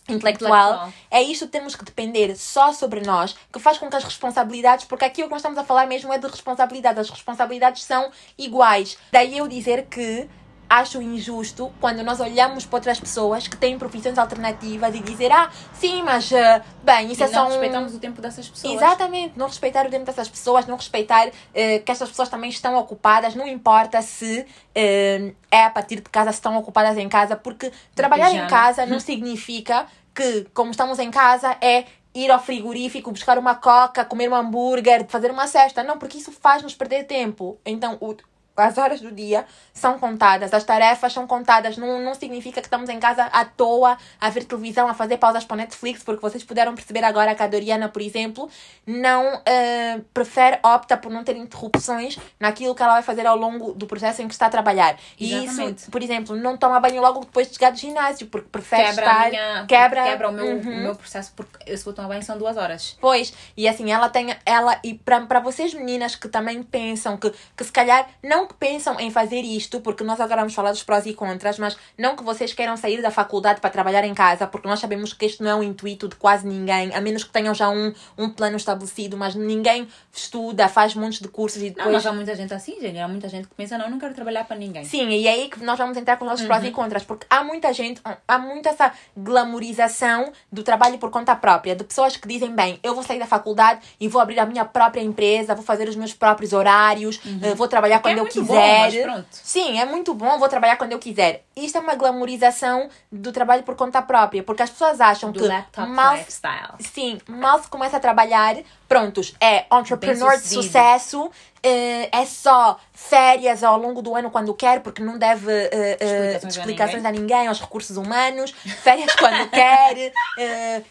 intelectual, 0.10 0.72
Intelectual. 0.74 0.94
é 1.12 1.22
isto 1.22 1.46
que 1.46 1.52
temos 1.52 1.76
que 1.76 1.86
depender 1.86 2.36
só 2.36 2.74
sobre 2.74 3.02
nós, 3.02 3.36
que 3.54 3.60
faz 3.60 3.78
com 3.78 3.88
que 3.90 3.96
as 3.96 4.04
responsabilidades, 4.04 4.86
porque 4.86 5.06
aqui 5.06 5.22
o 5.22 5.26
que 5.26 5.32
nós 5.32 5.40
estamos 5.42 5.58
a 5.60 5.64
falar 5.64 5.86
mesmo 5.86 6.12
é 6.12 6.18
de 6.18 6.28
responsabilidade, 6.28 7.00
as 7.00 7.10
responsabilidades 7.10 7.84
são 7.84 8.12
iguais. 8.38 8.98
Daí 9.12 9.38
eu 9.38 9.48
dizer 9.48 9.86
que 9.86 10.28
acho 10.72 11.02
injusto 11.02 11.70
quando 11.82 12.02
nós 12.02 12.22
olhamos 12.22 12.66
para 12.66 12.78
outras 12.78 12.98
pessoas 12.98 13.46
que 13.46 13.58
têm 13.58 13.78
profissões 13.78 14.18
alternativas 14.18 14.96
e 14.96 15.02
dizer, 15.02 15.30
ah, 15.30 15.52
sim, 15.74 16.02
mas, 16.02 16.32
eh, 16.32 16.62
bem, 16.82 17.12
isso 17.12 17.22
E 17.22 17.26
é 17.26 17.28
só 17.28 17.44
não 17.44 17.50
respeitamos 17.50 17.94
o 17.94 18.00
tempo 18.00 18.22
dessas 18.22 18.48
pessoas. 18.48 18.76
Exatamente, 18.76 19.38
não 19.38 19.48
respeitar 19.48 19.86
o 19.86 19.90
tempo 19.90 20.06
dessas 20.06 20.30
pessoas, 20.30 20.66
não 20.66 20.78
respeitar 20.78 21.30
eh, 21.54 21.80
que 21.80 21.92
estas 21.92 22.08
pessoas 22.08 22.30
também 22.30 22.50
estão 22.50 22.78
ocupadas, 22.78 23.36
não 23.36 23.46
importa 23.46 24.02
se 24.02 24.46
eh, 24.74 25.34
é 25.52 25.66
a 25.66 25.70
partir 25.70 25.98
de 25.98 26.10
casa, 26.10 26.32
se 26.32 26.38
estão 26.38 26.58
ocupadas 26.58 26.98
em 26.98 27.10
casa, 27.10 27.36
porque 27.36 27.70
trabalhar 27.94 28.34
em 28.34 28.48
casa 28.48 28.86
não 28.86 29.00
significa 29.02 29.86
que, 30.16 30.48
como 30.54 30.72
estamos 30.72 31.00
em 31.00 31.12
casa, 31.12 31.58
é 31.60 31.84
ir 32.14 32.32
ao 32.32 32.40
frigorífico, 32.40 33.12
buscar 33.12 33.38
uma 33.38 33.56
coca, 33.56 34.06
comer 34.06 34.30
um 34.30 34.36
hambúrguer, 34.36 35.06
fazer 35.08 35.32
uma 35.32 35.48
cesta. 35.48 35.84
Não, 35.84 35.98
porque 35.98 36.18
isso 36.18 36.32
faz-nos 36.32 36.76
perder 36.76 37.04
tempo. 37.06 37.58
Então, 37.66 37.98
o, 38.00 38.16
as 38.56 38.78
horas 38.78 39.02
do 39.02 39.12
dia 39.12 39.46
são 39.74 39.98
contadas, 39.98 40.54
as 40.54 40.64
tarefas 40.64 41.14
são 41.14 41.26
contadas. 41.26 41.78
Não, 41.78 42.00
não 42.02 42.14
significa 42.14 42.62
que 42.62 42.68
estamos 42.68 42.90
em 42.90 43.00
casa 43.00 43.24
à 43.26 43.46
toa, 43.46 43.98
a 44.20 44.30
ver 44.30 44.44
televisão, 44.46 44.88
a 44.88 44.94
fazer 44.94 45.18
pausas 45.18 45.46
para 45.46 45.56
o 45.56 45.58
Netflix, 45.58 46.04
porque 46.04 46.22
vocês 46.22 46.44
puderam 46.44 46.76
perceber 46.76 47.04
agora 47.04 47.34
que 47.34 47.42
a 47.44 47.48
Doriana, 47.48 47.90
por 47.90 48.02
exemplo, 48.02 48.50
não 48.86 49.42
eh, 49.46 50.00
prefere, 50.14 50.60
opta 50.64 50.98
por 50.98 51.12
não 51.12 51.24
ter 51.24 51.36
interrupções 51.36 52.18
naquilo 52.40 52.76
que 52.76 52.84
ela 52.84 52.94
vai 52.94 53.04
fazer 53.04 53.26
ao 53.26 53.38
longo 53.38 53.74
do 53.74 53.86
processo 53.88 54.22
em 54.22 54.28
que 54.28 54.34
está 54.34 54.48
a 54.48 54.50
trabalhar. 54.50 54.98
E 55.20 55.34
Exatamente. 55.34 55.82
isso, 55.84 55.92
por 55.92 56.02
exemplo, 56.04 56.36
não 56.36 56.58
toma 56.58 56.80
banho 56.80 57.02
logo 57.02 57.22
depois 57.22 57.48
de 57.48 57.54
chegar 57.54 57.72
do 57.72 57.78
ginásio, 57.78 58.28
porque 58.28 58.48
prefere 58.50 58.84
Quebra, 58.90 59.06
estar. 59.06 59.26
a 59.26 59.30
minha, 59.30 59.66
quebra- 59.68 60.04
quebra 60.04 60.30
o, 60.30 60.32
meu, 60.32 60.46
Uhum. 60.46 60.60
o 60.60 60.82
meu 60.84 60.96
processo, 60.96 61.32
porque 61.36 61.58
eu 61.66 61.78
se 61.78 61.84
vou 61.86 61.94
tomar 61.94 62.08
banho 62.10 62.24
são 62.24 62.38
duas 62.38 62.58
horas. 62.58 62.98
Pois, 63.00 63.34
e 63.56 63.68
assim, 63.68 63.92
ela 63.92 64.10
tem. 64.10 64.36
Ela, 64.46 64.80
e 64.84 64.94
para 64.96 65.40
vocês 65.40 65.74
meninas 65.74 66.16
que 66.16 66.28
também 66.28 66.62
pensam 66.64 67.18
que, 67.18 67.32
que 67.56 67.64
se 67.64 67.72
calhar, 67.72 68.08
não 68.24 68.41
que 68.48 68.54
pensam 68.54 69.00
em 69.00 69.10
fazer 69.12 69.42
isto, 69.42 69.80
porque 69.82 70.04
nós 70.04 70.20
agora 70.20 70.42
vamos 70.42 70.54
falar 70.54 70.72
dos 70.72 70.84
prós 70.84 71.06
e 71.06 71.14
contras, 71.14 71.58
mas 71.60 71.78
não 71.98 72.16
que 72.16 72.24
vocês 72.24 72.54
queiram 72.54 72.76
sair 72.78 73.02
da 73.02 73.12
faculdade 73.12 73.62
para 73.62 73.70
trabalhar 73.70 74.04
em 74.04 74.14
casa, 74.14 74.48
porque 74.48 74.68
nós 74.68 74.80
sabemos 74.80 75.14
que 75.14 75.26
este 75.26 75.42
não 75.44 75.50
é 75.50 75.56
o 75.56 75.64
intuito 75.64 76.08
de 76.08 76.16
quase 76.16 76.48
ninguém, 76.48 76.94
a 76.94 77.02
menos 77.02 77.24
que 77.24 77.32
tenham 77.32 77.54
já 77.54 77.70
um, 77.70 77.94
um 78.18 78.30
plano 78.30 78.58
estabelecido, 78.58 79.18
mas 79.18 79.36
ninguém 79.36 79.88
estuda, 80.12 80.68
faz 80.68 80.96
montes 80.96 81.20
de 81.20 81.28
cursos 81.28 81.62
e 81.62 81.66
Não, 81.70 81.76
depois. 81.76 81.94
mas 81.94 82.06
há 82.06 82.14
muita 82.14 82.36
gente 82.36 82.54
assim, 82.54 82.80
gente. 82.80 82.98
Há 83.00 83.08
muita 83.08 83.30
gente 83.30 83.48
que 83.48 83.56
pensa, 83.56 83.78
não, 83.78 83.86
eu 83.86 83.92
não 83.92 84.00
quero 84.00 84.14
trabalhar 84.14 84.44
para 84.46 84.58
ninguém. 84.58 84.84
Sim, 84.84 85.10
e 85.10 85.28
é 85.28 85.32
aí 85.32 85.50
que 85.50 85.64
nós 85.64 85.78
vamos 85.78 85.98
entrar 85.98 86.18
com 86.18 86.26
os 86.26 86.32
nossos 86.32 86.46
prós 86.46 86.64
e 86.64 86.72
contras, 86.72 87.04
porque 87.04 87.26
há 87.30 87.44
muita 87.44 87.74
gente, 87.74 88.02
há 88.28 88.38
muito 88.38 88.68
essa 88.68 88.92
glamorização 89.18 90.32
do 90.52 90.64
trabalho 90.64 90.98
por 90.98 91.10
conta 91.10 91.36
própria, 91.36 91.76
de 91.76 91.84
pessoas 91.84 92.16
que 92.18 92.28
dizem, 92.28 92.54
bem, 92.54 92.80
eu 92.84 92.94
vou 92.94 93.04
sair 93.04 93.20
da 93.20 93.26
faculdade 93.26 93.82
e 94.00 94.08
vou 94.08 94.22
abrir 94.22 94.40
a 94.40 94.46
minha 94.46 94.66
própria 94.66 95.02
empresa, 95.02 95.56
vou 95.56 95.64
fazer 95.64 95.88
os 95.88 95.96
meus 95.96 96.14
próprios 96.14 96.54
horários, 96.54 97.20
eh, 97.42 97.54
vou 97.56 97.68
trabalhar 97.68 97.98
Que 97.98 98.04
quando 98.04 98.18
é 98.18 98.22
eu 98.22 98.28
muito 98.40 98.54
bom, 98.54 98.80
mas 98.80 98.96
pronto. 98.96 99.28
Sim, 99.32 99.80
é 99.80 99.86
muito 99.86 100.14
bom, 100.14 100.38
vou 100.38 100.50
trabalhar 100.50 100.78
quando 100.78 100.92
eu 100.92 101.00
quiser. 101.00 101.44
Isto 101.56 101.78
é 101.78 101.82
uma 101.82 101.96
glamorização 101.96 102.90
do 103.12 103.32
trabalho 103.32 103.64
por 103.64 103.76
conta 103.76 104.02
própria, 104.02 104.44
porque 104.44 104.64
as 104.64 104.70
pessoas 104.70 105.02
acham 105.02 105.32
Do 105.32 105.40
que 105.40 105.48
laptop 105.48 105.90
mal 105.90 106.16
lifestyle. 106.16 106.76
Sim, 106.80 107.20
mal 107.28 107.62
se 107.62 107.68
começa 107.68 107.98
a 107.98 108.00
trabalhar, 108.00 108.58
prontos, 108.92 109.34
é 109.40 109.66
entrepreneur 109.72 110.36
de 110.38 110.48
sucesso, 110.50 111.32
eh, 111.64 112.10
é 112.12 112.26
só 112.26 112.78
férias 112.92 113.64
ao 113.64 113.80
longo 113.80 114.02
do 114.02 114.14
ano 114.14 114.30
quando 114.30 114.54
quer, 114.54 114.82
porque 114.82 115.02
não 115.02 115.18
deve 115.18 115.50
eh, 115.50 115.70
eh, 115.72 116.34
Explicações 116.34 116.44
a 116.44 116.60
explicações 116.60 117.06
a 117.06 117.12
ninguém, 117.12 117.48
aos 117.48 117.62
recursos 117.62 117.96
humanos, 117.96 118.52
férias 118.52 119.16
quando 119.16 119.48
quer. 119.52 120.12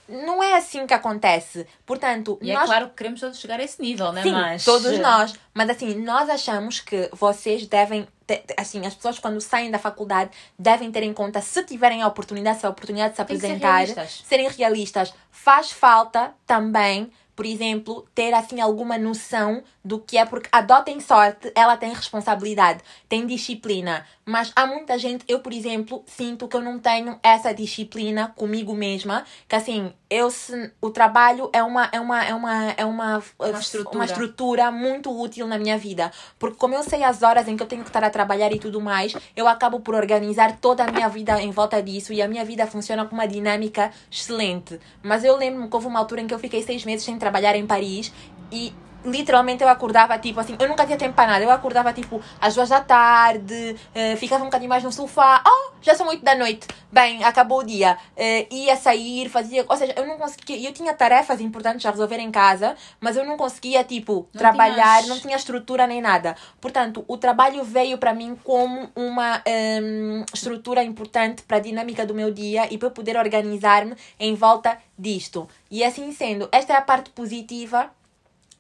não 0.08 0.42
é 0.42 0.56
assim 0.56 0.86
que 0.86 0.94
acontece. 0.94 1.66
Portanto, 1.84 2.38
E 2.40 2.50
é 2.50 2.54
nós 2.54 2.64
claro 2.64 2.88
que 2.88 2.94
queremos 2.94 3.20
todos 3.20 3.38
chegar 3.38 3.60
a 3.60 3.62
esse 3.62 3.82
nível, 3.82 4.12
né? 4.12 4.22
Sim, 4.22 4.32
mas... 4.32 4.64
todos 4.64 4.98
nós. 4.98 5.34
Mas 5.52 5.68
assim, 5.68 5.94
nós 5.96 6.30
achamos 6.30 6.80
que 6.80 7.10
vocês 7.12 7.66
devem. 7.66 8.08
Assim, 8.56 8.86
as 8.86 8.94
pessoas 8.94 9.18
quando 9.18 9.40
saem 9.42 9.70
da 9.70 9.78
faculdade 9.78 10.30
devem 10.58 10.90
ter 10.90 11.02
em 11.02 11.12
conta, 11.12 11.42
se 11.42 11.62
tiverem 11.64 12.00
a 12.00 12.06
oportunidade, 12.06 12.60
se 12.60 12.66
a 12.66 12.70
oportunidade 12.70 13.10
de 13.10 13.16
se 13.16 13.24
que 13.24 13.36
ser 13.36 13.46
apresentar, 13.46 13.76
realistas. 13.78 14.22
serem 14.24 14.48
realistas. 14.48 15.12
Faz 15.30 15.70
falta 15.70 16.32
também, 16.46 17.10
por 17.34 17.46
exemplo, 17.46 18.06
ter 18.14 18.32
assim 18.34 18.60
alguma 18.60 18.98
noção 18.98 19.62
do 19.84 19.98
que 19.98 20.18
é, 20.18 20.24
porque 20.24 20.48
a 20.52 20.60
dó 20.60 20.82
tem 20.82 21.00
sorte, 21.00 21.50
ela 21.54 21.76
tem 21.76 21.92
responsabilidade, 21.92 22.80
tem 23.08 23.26
disciplina. 23.26 24.04
Mas 24.26 24.52
há 24.54 24.66
muita 24.66 24.98
gente, 24.98 25.24
eu, 25.26 25.40
por 25.40 25.52
exemplo, 25.52 26.04
sinto 26.06 26.46
que 26.46 26.56
eu 26.56 26.60
não 26.60 26.78
tenho 26.78 27.18
essa 27.22 27.52
disciplina 27.52 28.32
comigo 28.36 28.74
mesma, 28.74 29.24
que 29.48 29.56
assim, 29.56 29.92
eu 30.08 30.30
se, 30.30 30.70
o 30.80 30.90
trabalho 30.90 31.50
é 31.52 31.62
uma 31.62 31.88
é 31.92 32.00
uma 32.00 32.24
é 32.24 32.34
uma 32.34 32.64
é 32.76 32.84
uma, 32.84 33.22
Uma 33.38 33.58
estrutura. 33.58 33.96
uma 33.96 34.04
estrutura 34.04 34.70
muito 34.70 35.10
útil 35.18 35.46
na 35.46 35.58
minha 35.58 35.78
vida, 35.78 36.12
porque 36.38 36.56
como 36.56 36.74
eu 36.74 36.82
sei 36.82 37.02
as 37.02 37.22
horas 37.22 37.48
em 37.48 37.56
que 37.56 37.62
eu 37.62 37.66
tenho 37.66 37.82
que 37.82 37.88
estar 37.88 38.04
a 38.04 38.10
trabalhar 38.10 38.52
e 38.52 38.58
tudo 38.58 38.80
mais, 38.80 39.14
eu 39.34 39.48
acabo 39.48 39.80
por 39.80 39.94
organizar 39.94 40.58
toda 40.60 40.84
a 40.84 40.92
minha 40.92 41.08
vida 41.08 41.40
em 41.40 41.50
volta 41.50 41.82
disso 41.82 42.12
e 42.12 42.20
a 42.20 42.28
minha 42.28 42.44
vida 42.44 42.66
funciona 42.66 43.04
com 43.06 43.14
uma 43.14 43.26
dinâmica 43.26 43.90
excelente. 44.10 44.78
Mas 45.02 45.24
eu 45.24 45.36
lembro-me 45.36 45.68
que 45.68 45.74
houve 45.74 45.86
uma 45.86 45.98
altura 45.98 46.20
em 46.20 46.26
que 46.26 46.34
eu 46.34 46.38
fiquei 46.38 46.62
seis 46.62 46.84
meses 46.84 47.04
sem 47.04 47.18
trabalhar 47.18 47.29
em 47.56 47.66
Paris 47.66 48.12
e 48.52 48.72
literalmente 49.04 49.62
eu 49.62 49.68
acordava 49.68 50.18
tipo 50.18 50.40
assim, 50.40 50.56
eu 50.58 50.68
nunca 50.68 50.84
tinha 50.84 50.98
tempo 50.98 51.14
para 51.14 51.32
nada, 51.32 51.44
eu 51.44 51.50
acordava 51.50 51.92
tipo 51.92 52.20
às 52.40 52.54
duas 52.54 52.68
da 52.68 52.80
tarde, 52.80 53.76
uh, 53.94 54.16
ficava 54.16 54.42
um 54.42 54.46
bocadinho 54.46 54.68
mais 54.68 54.84
no 54.84 54.92
sofá, 54.92 55.42
oh, 55.46 55.72
já 55.80 55.94
são 55.94 56.08
oito 56.08 56.24
da 56.24 56.34
noite, 56.34 56.66
bem, 56.92 57.24
acabou 57.24 57.60
o 57.60 57.64
dia, 57.64 57.96
uh, 58.16 58.54
ia 58.54 58.76
sair, 58.76 59.28
fazia, 59.28 59.64
ou 59.68 59.76
seja, 59.76 59.94
eu 59.96 60.06
não 60.06 60.18
conseguia, 60.18 60.68
eu 60.68 60.72
tinha 60.72 60.92
tarefas 60.94 61.40
importantes 61.40 61.84
a 61.86 61.90
resolver 61.90 62.18
em 62.18 62.30
casa, 62.30 62.76
mas 63.00 63.16
eu 63.16 63.24
não 63.24 63.36
conseguia 63.36 63.82
tipo 63.84 64.28
não 64.32 64.38
trabalhar, 64.38 65.02
tinhas... 65.02 65.08
não 65.08 65.18
tinha 65.18 65.36
estrutura 65.36 65.86
nem 65.86 66.00
nada, 66.00 66.36
portanto, 66.60 67.04
o 67.08 67.16
trabalho 67.16 67.64
veio 67.64 67.98
para 67.98 68.14
mim 68.14 68.36
como 68.44 68.90
uma 68.94 69.38
um, 69.38 69.40
ehm, 69.46 70.24
estrutura 70.34 70.82
importante 70.82 71.42
para 71.42 71.56
a 71.56 71.60
dinâmica 71.60 72.04
do 72.04 72.14
meu 72.14 72.30
dia 72.30 72.68
e 72.70 72.76
para 72.76 72.88
eu 72.88 72.92
poder 72.92 73.16
organizar-me 73.16 73.94
em 74.18 74.34
volta 74.34 74.78
disto, 74.98 75.48
e 75.70 75.82
assim 75.82 76.12
sendo, 76.12 76.48
esta 76.52 76.74
é 76.74 76.76
a 76.76 76.82
parte 76.82 77.10
positiva 77.10 77.90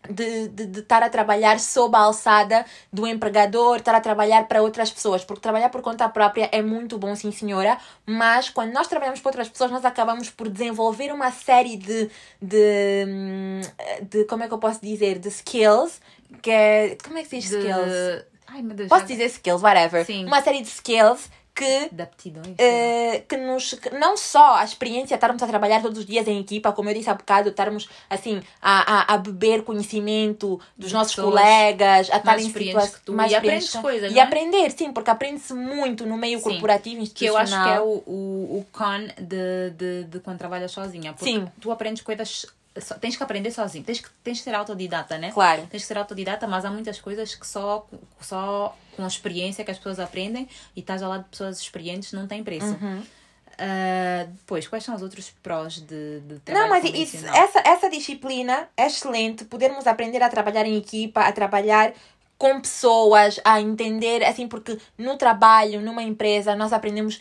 de, 0.08 0.48
de, 0.48 0.66
de, 0.66 0.80
estar 0.80 1.02
a 1.02 1.10
trabalhar 1.10 1.60
sob 1.60 1.96
a 1.96 2.00
alçada 2.00 2.64
do 2.92 3.06
empregador, 3.06 3.76
estar 3.76 3.94
a 3.94 4.00
trabalhar 4.00 4.48
para 4.48 4.62
outras 4.62 4.90
pessoas, 4.90 5.24
porque 5.24 5.40
trabalhar 5.40 5.68
por 5.68 5.82
conta 5.82 6.08
própria 6.08 6.48
é 6.52 6.62
muito 6.62 6.98
bom, 6.98 7.14
sim 7.14 7.30
senhora, 7.30 7.78
mas 8.06 8.48
quando 8.48 8.72
nós 8.72 8.88
trabalhamos 8.88 9.20
para 9.20 9.28
outras 9.28 9.48
pessoas, 9.48 9.70
nós 9.70 9.84
acabamos 9.84 10.30
por 10.30 10.48
desenvolver 10.48 11.12
uma 11.12 11.30
série 11.30 11.76
de, 11.76 12.10
de, 12.40 13.04
de 14.08 14.24
como 14.24 14.42
é 14.42 14.48
que 14.48 14.54
eu 14.54 14.58
posso 14.58 14.80
dizer, 14.80 15.18
de 15.18 15.28
skills, 15.28 16.00
que 16.42 16.50
é, 16.50 16.96
como 17.04 17.18
é 17.18 17.22
que 17.22 17.28
se 17.28 17.36
diz 17.36 17.50
skills? 17.50 18.24
Ai, 18.46 18.62
meu 18.62 18.74
Deus, 18.74 18.88
posso 18.88 19.06
dizer 19.06 19.26
skills, 19.26 19.62
whatever. 19.62 20.04
Sim. 20.04 20.26
Uma 20.26 20.42
série 20.42 20.60
de 20.60 20.68
skills 20.68 21.28
que, 21.60 21.94
de 21.94 22.02
aptidões, 22.02 22.46
uh, 22.46 23.26
que 23.28 23.36
nos 23.36 23.74
que 23.74 23.90
não 23.90 24.16
só 24.16 24.54
a 24.54 24.64
experiência 24.64 25.14
estarmos 25.14 25.42
a 25.42 25.46
trabalhar 25.46 25.82
todos 25.82 25.98
os 25.98 26.06
dias 26.06 26.26
em 26.26 26.40
equipa, 26.40 26.72
como 26.72 26.88
eu 26.88 26.94
disse 26.94 27.10
há 27.10 27.14
bocado, 27.14 27.50
estarmos 27.50 27.86
assim 28.08 28.40
a, 28.62 29.12
a, 29.12 29.14
a 29.14 29.18
beber 29.18 29.62
conhecimento 29.62 30.58
dos 30.74 30.88
de 30.88 30.94
nossos 30.94 31.14
colegas, 31.14 32.10
a 32.10 32.16
estar 32.16 32.38
em 32.38 32.50
situações 32.50 33.02
mais 33.10 33.30
e 33.30 33.34
aprendes 33.34 33.72
coisas, 33.72 34.10
e 34.10 34.18
é? 34.18 34.22
aprender, 34.22 34.70
sim, 34.70 34.90
porque 34.90 35.10
aprende-se 35.10 35.52
muito 35.52 36.06
no 36.06 36.16
meio 36.16 36.38
sim, 36.38 36.44
corporativo 36.44 37.02
institucional. 37.02 37.44
Que 37.44 37.52
eu 37.52 37.58
acho 37.58 37.64
que 37.64 37.70
é 37.76 37.80
o, 37.80 38.02
o, 38.06 38.58
o 38.58 38.66
con 38.72 39.06
de, 39.18 39.70
de, 39.76 40.04
de 40.04 40.20
quando 40.20 40.38
trabalhas 40.38 40.72
sozinha, 40.72 41.12
porque 41.12 41.30
sim. 41.30 41.46
tu 41.60 41.70
aprendes 41.70 42.02
coisas 42.02 42.46
tens 43.00 43.16
que 43.16 43.22
aprender 43.22 43.50
sozinho, 43.50 43.84
tens 43.84 44.00
que, 44.00 44.08
tens 44.22 44.38
que 44.38 44.44
ser 44.44 44.54
autodidata, 44.54 45.18
né? 45.18 45.32
Claro. 45.32 45.66
Tens 45.70 45.82
que 45.82 45.88
ser 45.88 45.98
autodidata, 45.98 46.46
mas 46.46 46.64
há 46.64 46.70
muitas 46.70 47.00
coisas 47.00 47.34
que 47.34 47.46
só, 47.46 47.86
só 48.20 48.76
com 49.00 49.04
a 49.04 49.08
experiência 49.08 49.64
que 49.64 49.70
as 49.70 49.78
pessoas 49.78 49.98
aprendem 49.98 50.46
e 50.76 50.80
estás 50.80 51.02
ao 51.02 51.08
lado 51.08 51.24
de 51.24 51.30
pessoas 51.30 51.58
experientes 51.58 52.12
não 52.12 52.26
tem 52.26 52.44
preço. 52.44 52.66
Uhum. 52.66 52.98
Uh, 53.00 54.26
depois, 54.28 54.66
quais 54.68 54.84
são 54.84 54.94
os 54.94 55.02
outros 55.02 55.32
prós 55.42 55.74
de, 55.74 56.20
de 56.20 56.38
trabalho 56.40 56.68
Não, 56.68 56.70
mas 56.70 56.84
isso, 56.94 57.26
essa, 57.26 57.62
essa 57.64 57.90
disciplina 57.90 58.68
é 58.76 58.86
excelente, 58.86 59.44
podermos 59.44 59.86
aprender 59.86 60.22
a 60.22 60.28
trabalhar 60.28 60.66
em 60.66 60.76
equipa, 60.76 61.20
a 61.20 61.32
trabalhar 61.32 61.92
com 62.38 62.58
pessoas, 62.58 63.38
a 63.44 63.60
entender, 63.60 64.24
assim, 64.24 64.48
porque 64.48 64.78
no 64.96 65.18
trabalho, 65.18 65.82
numa 65.82 66.02
empresa, 66.02 66.56
nós 66.56 66.72
aprendemos 66.72 67.20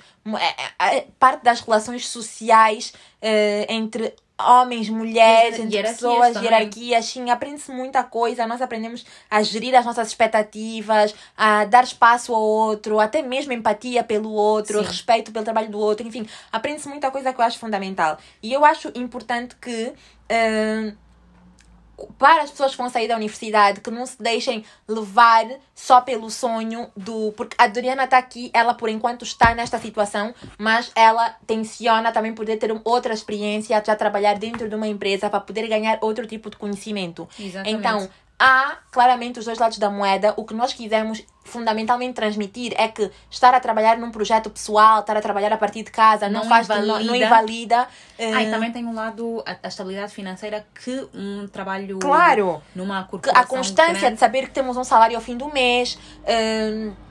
é, 0.80 0.96
é, 0.98 1.08
parte 1.20 1.44
das 1.44 1.60
relações 1.60 2.08
sociais 2.08 2.94
uh, 3.22 3.66
entre 3.68 4.16
homens, 4.40 4.90
mulheres, 4.90 5.60
entre 5.60 5.82
pessoas, 5.84 6.34
também. 6.34 6.50
hierarquias, 6.50 7.06
sim, 7.06 7.30
aprende-se 7.30 7.72
muita 7.72 8.04
coisa. 8.04 8.48
Nós 8.48 8.62
aprendemos 8.62 9.06
a 9.30 9.42
gerir 9.44 9.76
as 9.76 9.86
nossas 9.86 10.08
expectativas, 10.08 11.14
a 11.38 11.66
dar 11.66 11.84
espaço 11.84 12.34
ao 12.34 12.42
outro, 12.42 13.00
até 13.00 13.22
mesmo 13.22 13.54
empatia 13.54 14.04
pelo 14.04 14.32
outro, 14.32 14.80
sim. 14.80 14.86
respeito 14.86 15.32
pelo 15.32 15.44
trabalho 15.44 15.70
do 15.70 15.80
outro, 15.80 16.08
enfim, 16.08 16.28
aprende-se 16.52 16.88
muita 16.88 17.12
coisa 17.12 17.34
que 17.34 17.40
eu 17.40 17.46
acho 17.46 17.60
fundamental. 17.60 18.18
E 18.42 18.54
eu 18.54 18.64
acho 18.66 18.92
importante 18.96 19.56
que. 19.56 19.94
Uh, 20.32 21.09
para 22.18 22.44
as 22.44 22.52
pessoas 22.52 22.72
que 22.72 22.78
vão 22.78 22.90
sair 22.90 23.08
da 23.08 23.16
universidade, 23.16 23.82
que 23.82 23.92
não 23.92 24.06
se 24.06 24.22
deixem 24.22 24.64
levar 24.88 25.46
só 25.74 26.02
pelo 26.02 26.30
sonho 26.30 26.90
do. 26.96 27.32
Porque 27.34 27.56
a 27.58 27.68
Doriana 27.68 28.06
está 28.06 28.18
aqui, 28.18 28.50
ela 28.54 28.74
por 28.74 28.90
enquanto 28.90 29.24
está 29.24 29.54
nesta 29.56 29.78
situação, 29.80 30.34
mas 30.58 30.92
ela 30.96 31.36
tenciona 31.46 32.12
também 32.12 32.34
poder 32.34 32.58
ter 32.58 32.70
outra 32.84 33.14
experiência, 33.14 33.82
já 33.86 33.96
trabalhar 33.96 34.38
dentro 34.38 34.70
de 34.70 34.76
uma 34.76 34.88
empresa 34.88 35.30
para 35.30 35.40
poder 35.40 35.68
ganhar 35.68 35.98
outro 36.02 36.26
tipo 36.26 36.50
de 36.50 36.58
conhecimento. 36.58 37.28
Exatamente. 37.40 37.78
Então, 37.78 38.10
há 38.40 38.78
claramente 38.90 39.40
os 39.40 39.46
dois 39.46 39.60
lados 39.60 39.78
da 39.78 39.90
moeda. 39.90 40.34
O 40.38 40.46
que 40.46 40.54
nós 40.54 40.74
quisemos 40.74 41.24
fundamentalmente 41.50 42.14
transmitir 42.14 42.74
é 42.78 42.88
que 42.88 43.10
estar 43.30 43.54
a 43.54 43.60
trabalhar 43.60 43.98
num 43.98 44.12
projeto 44.12 44.50
pessoal, 44.50 45.02
estar 45.02 45.18
a 45.18 45.22
trabalhar 45.22 45.52
a 45.52 45.58
partir 45.58 45.84
de 45.84 45.92
casa, 45.92 46.30
não, 46.30 46.42
não 46.42 46.50
faz 46.50 46.68
invalida. 46.68 47.00
não, 47.04 47.16
invalida. 47.16 47.88
Ah, 48.18 48.44
e 48.44 48.52
também 48.52 48.72
tem 48.72 48.86
um 48.86 48.94
lado, 48.94 49.44
a, 49.46 49.58
a, 49.64 49.68
estabilidade 49.68 50.14
financeira 50.14 50.66
que 50.84 51.08
um 51.14 51.48
trabalho 51.48 52.00
claro, 52.00 52.62
numa 52.76 53.04
corporação 53.04 53.42
A 53.42 53.46
constância 53.46 53.94
grande. 53.94 54.14
de 54.14 54.20
saber 54.20 54.44
que 54.44 54.52
temos 54.52 54.78
um 54.78 54.84
salário 54.84 55.16
ao 55.16 55.22
fim 55.22 55.36
do 55.36 55.52
mês. 55.52 55.98
Um, 56.28 57.09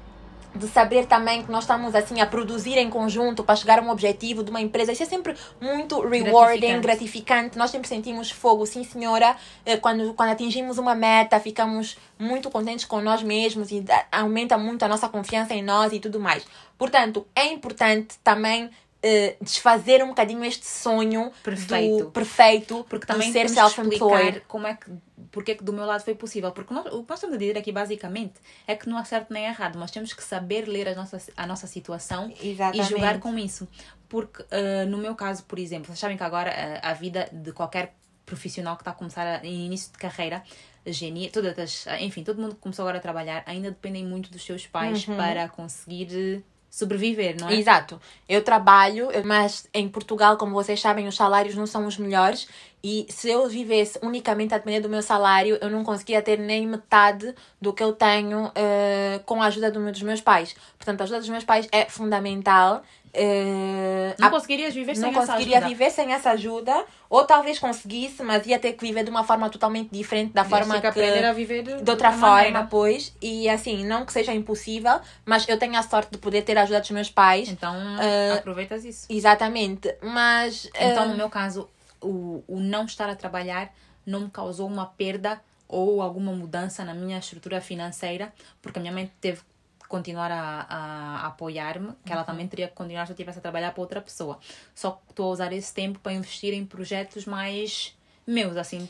de 0.58 0.68
saber 0.68 1.06
também 1.06 1.42
que 1.42 1.50
nós 1.50 1.64
estamos 1.64 1.94
assim 1.94 2.20
a 2.20 2.26
produzir 2.26 2.76
em 2.76 2.90
conjunto 2.90 3.42
para 3.42 3.56
chegar 3.56 3.78
a 3.78 3.82
um 3.82 3.90
objetivo 3.90 4.42
de 4.42 4.50
uma 4.50 4.60
empresa. 4.60 4.92
Isso 4.92 5.02
é 5.02 5.06
sempre 5.06 5.34
muito 5.60 6.00
rewarding, 6.00 6.80
gratificante. 6.80 6.80
gratificante. 6.80 7.58
Nós 7.58 7.70
sempre 7.70 7.88
sentimos 7.88 8.30
fogo, 8.30 8.66
sim 8.66 8.84
senhora. 8.84 9.36
Eh, 9.64 9.76
quando, 9.76 10.12
quando 10.14 10.30
atingimos 10.30 10.76
uma 10.76 10.94
meta, 10.94 11.38
ficamos 11.40 11.96
muito 12.18 12.50
contentes 12.50 12.84
com 12.84 13.00
nós 13.00 13.22
mesmos 13.22 13.70
e 13.70 13.84
aumenta 14.10 14.58
muito 14.58 14.82
a 14.82 14.88
nossa 14.88 15.08
confiança 15.08 15.54
em 15.54 15.62
nós 15.62 15.92
e 15.92 16.00
tudo 16.00 16.18
mais. 16.18 16.44
Portanto, 16.76 17.26
é 17.34 17.46
importante 17.46 18.18
também 18.22 18.70
Uh, 18.98 19.44
desfazer 19.44 20.02
um 20.02 20.08
bocadinho 20.08 20.44
este 20.44 20.66
sonho 20.66 21.30
perfeito, 21.44 22.06
do, 22.06 22.10
perfeito 22.10 22.86
porque 22.88 23.06
também 23.06 23.30
ser 23.30 23.48
self-employed. 23.48 24.42
Como 24.48 24.66
é 24.66 24.74
que 24.74 24.90
porque 25.30 25.52
é 25.52 25.54
que 25.54 25.64
do 25.64 25.72
meu 25.72 25.84
lado 25.84 26.02
foi 26.02 26.14
possível. 26.14 26.50
Porque 26.52 26.72
nós, 26.72 26.86
o 26.86 27.02
que 27.02 27.08
nós 27.08 27.18
estamos 27.18 27.36
a 27.36 27.38
dizer 27.38 27.56
aqui, 27.58 27.72
basicamente, 27.72 28.34
é 28.66 28.74
que 28.74 28.88
não 28.88 28.96
há 28.96 29.04
certo 29.04 29.32
nem 29.32 29.44
errado, 29.44 29.78
mas 29.78 29.90
temos 29.90 30.12
que 30.12 30.22
saber 30.22 30.66
ler 30.66 30.88
a 30.88 30.94
nossa, 30.94 31.20
a 31.36 31.46
nossa 31.46 31.66
situação 31.66 32.32
Exatamente. 32.42 32.80
e 32.80 32.90
jogar 32.90 33.20
com 33.20 33.38
isso. 33.38 33.68
Porque, 34.08 34.42
uh, 34.42 34.88
no 34.88 34.98
meu 34.98 35.14
caso, 35.14 35.44
por 35.44 35.58
exemplo, 35.58 35.86
vocês 35.86 35.98
sabem 35.98 36.16
que 36.16 36.22
agora 36.22 36.50
uh, 36.50 36.86
a 36.88 36.92
vida 36.94 37.28
de 37.32 37.52
qualquer 37.52 37.94
profissional 38.24 38.76
que 38.76 38.82
está 38.82 38.90
a 38.90 38.94
começar 38.94 39.26
a, 39.26 39.46
em 39.46 39.66
início 39.66 39.92
de 39.92 39.98
carreira, 39.98 40.42
genia, 40.86 41.30
todas, 41.30 41.86
enfim, 42.00 42.22
todo 42.22 42.40
mundo 42.40 42.54
que 42.54 42.60
começou 42.60 42.82
agora 42.82 42.98
a 42.98 43.00
trabalhar 43.00 43.42
ainda 43.46 43.70
dependem 43.70 44.04
muito 44.04 44.30
dos 44.30 44.42
seus 44.42 44.66
pais 44.66 45.06
uhum. 45.06 45.16
para 45.16 45.48
conseguir 45.48 46.42
sobreviver, 46.70 47.36
não 47.40 47.48
é? 47.48 47.54
Exato. 47.54 48.00
Eu 48.28 48.42
trabalho, 48.42 49.08
mas 49.24 49.68
em 49.72 49.88
Portugal, 49.88 50.36
como 50.36 50.52
vocês 50.52 50.80
sabem, 50.80 51.08
os 51.08 51.16
salários 51.16 51.54
não 51.54 51.66
são 51.66 51.86
os 51.86 51.96
melhores. 51.96 52.48
E 52.82 53.06
se 53.08 53.28
eu 53.28 53.48
vivesse 53.48 53.98
unicamente 54.02 54.54
a 54.54 54.58
depender 54.58 54.80
do 54.80 54.88
meu 54.88 55.02
salário, 55.02 55.58
eu 55.60 55.68
não 55.68 55.82
conseguia 55.82 56.22
ter 56.22 56.38
nem 56.38 56.66
metade 56.66 57.34
do 57.60 57.72
que 57.72 57.82
eu 57.82 57.92
tenho 57.92 58.46
uh, 58.46 59.20
com 59.24 59.42
a 59.42 59.46
ajuda 59.46 59.70
do 59.70 59.88
dos 59.90 60.02
meus 60.02 60.20
pais. 60.20 60.54
Portanto, 60.76 61.00
a 61.00 61.04
ajuda 61.04 61.20
dos 61.20 61.28
meus 61.28 61.44
pais 61.44 61.68
é 61.72 61.86
fundamental. 61.86 62.82
Uh, 63.08 64.14
não 64.18 64.30
conseguirias 64.30 64.74
viver 64.74 64.94
sem 64.94 65.08
essa 65.08 65.18
ajuda? 65.18 65.26
Não 65.26 65.36
conseguiria 65.38 65.68
viver 65.68 65.90
sem 65.90 66.12
essa 66.12 66.30
ajuda. 66.30 66.84
Ou 67.10 67.24
talvez 67.24 67.58
conseguisse, 67.58 68.22
mas 68.22 68.46
ia 68.46 68.58
ter 68.58 68.74
que 68.74 68.86
viver 68.86 69.02
de 69.02 69.10
uma 69.10 69.24
forma 69.24 69.48
totalmente 69.48 69.88
diferente 69.90 70.32
da 70.32 70.44
forma 70.44 70.74
que... 70.74 70.82
que 70.82 70.86
aprender 70.86 71.24
a 71.24 71.32
viver 71.32 71.62
de, 71.62 71.82
de 71.82 71.90
outra 71.90 72.12
forma, 72.12 72.34
maneira. 72.34 72.68
pois. 72.70 73.14
E 73.20 73.48
assim, 73.48 73.84
não 73.84 74.04
que 74.04 74.12
seja 74.12 74.32
impossível, 74.34 75.00
mas 75.24 75.48
eu 75.48 75.58
tenho 75.58 75.76
a 75.76 75.82
sorte 75.82 76.12
de 76.12 76.18
poder 76.18 76.42
ter 76.42 76.58
a 76.58 76.62
ajuda 76.62 76.80
dos 76.80 76.90
meus 76.90 77.10
pais. 77.10 77.48
Então, 77.48 77.74
uh, 77.74 78.38
aproveitas 78.38 78.84
isso. 78.84 79.06
Exatamente. 79.08 79.92
Mas... 80.02 80.70
Então, 80.78 81.08
no 81.08 81.16
meu 81.16 81.30
caso, 81.30 81.68
o, 82.00 82.42
o 82.46 82.60
não 82.60 82.84
estar 82.84 83.08
a 83.08 83.16
trabalhar 83.16 83.72
não 84.04 84.20
me 84.20 84.30
causou 84.30 84.66
uma 84.66 84.86
perda 84.86 85.40
ou 85.68 86.00
alguma 86.00 86.32
mudança 86.32 86.84
na 86.84 86.94
minha 86.94 87.18
estrutura 87.18 87.60
financeira, 87.60 88.32
porque 88.62 88.78
a 88.78 88.82
minha 88.82 88.92
mãe 88.92 89.12
teve 89.20 89.40
que 89.80 89.86
continuar 89.86 90.30
a, 90.30 90.66
a, 90.68 91.16
a 91.16 91.26
apoiar-me, 91.26 91.92
que 92.04 92.12
ela 92.12 92.22
uhum. 92.22 92.26
também 92.26 92.48
teria 92.48 92.68
que 92.68 92.74
continuar 92.74 93.06
se 93.06 93.12
eu 93.12 93.14
estivesse 93.14 93.38
a 93.38 93.42
trabalhar 93.42 93.72
para 93.72 93.80
outra 93.80 94.00
pessoa. 94.00 94.38
Só 94.74 94.92
que 94.92 95.10
estou 95.10 95.26
a 95.26 95.32
usar 95.32 95.52
esse 95.52 95.72
tempo 95.72 95.98
para 95.98 96.12
investir 96.12 96.54
em 96.54 96.64
projetos 96.64 97.26
mais 97.26 97.94
meus, 98.26 98.56
assim, 98.56 98.88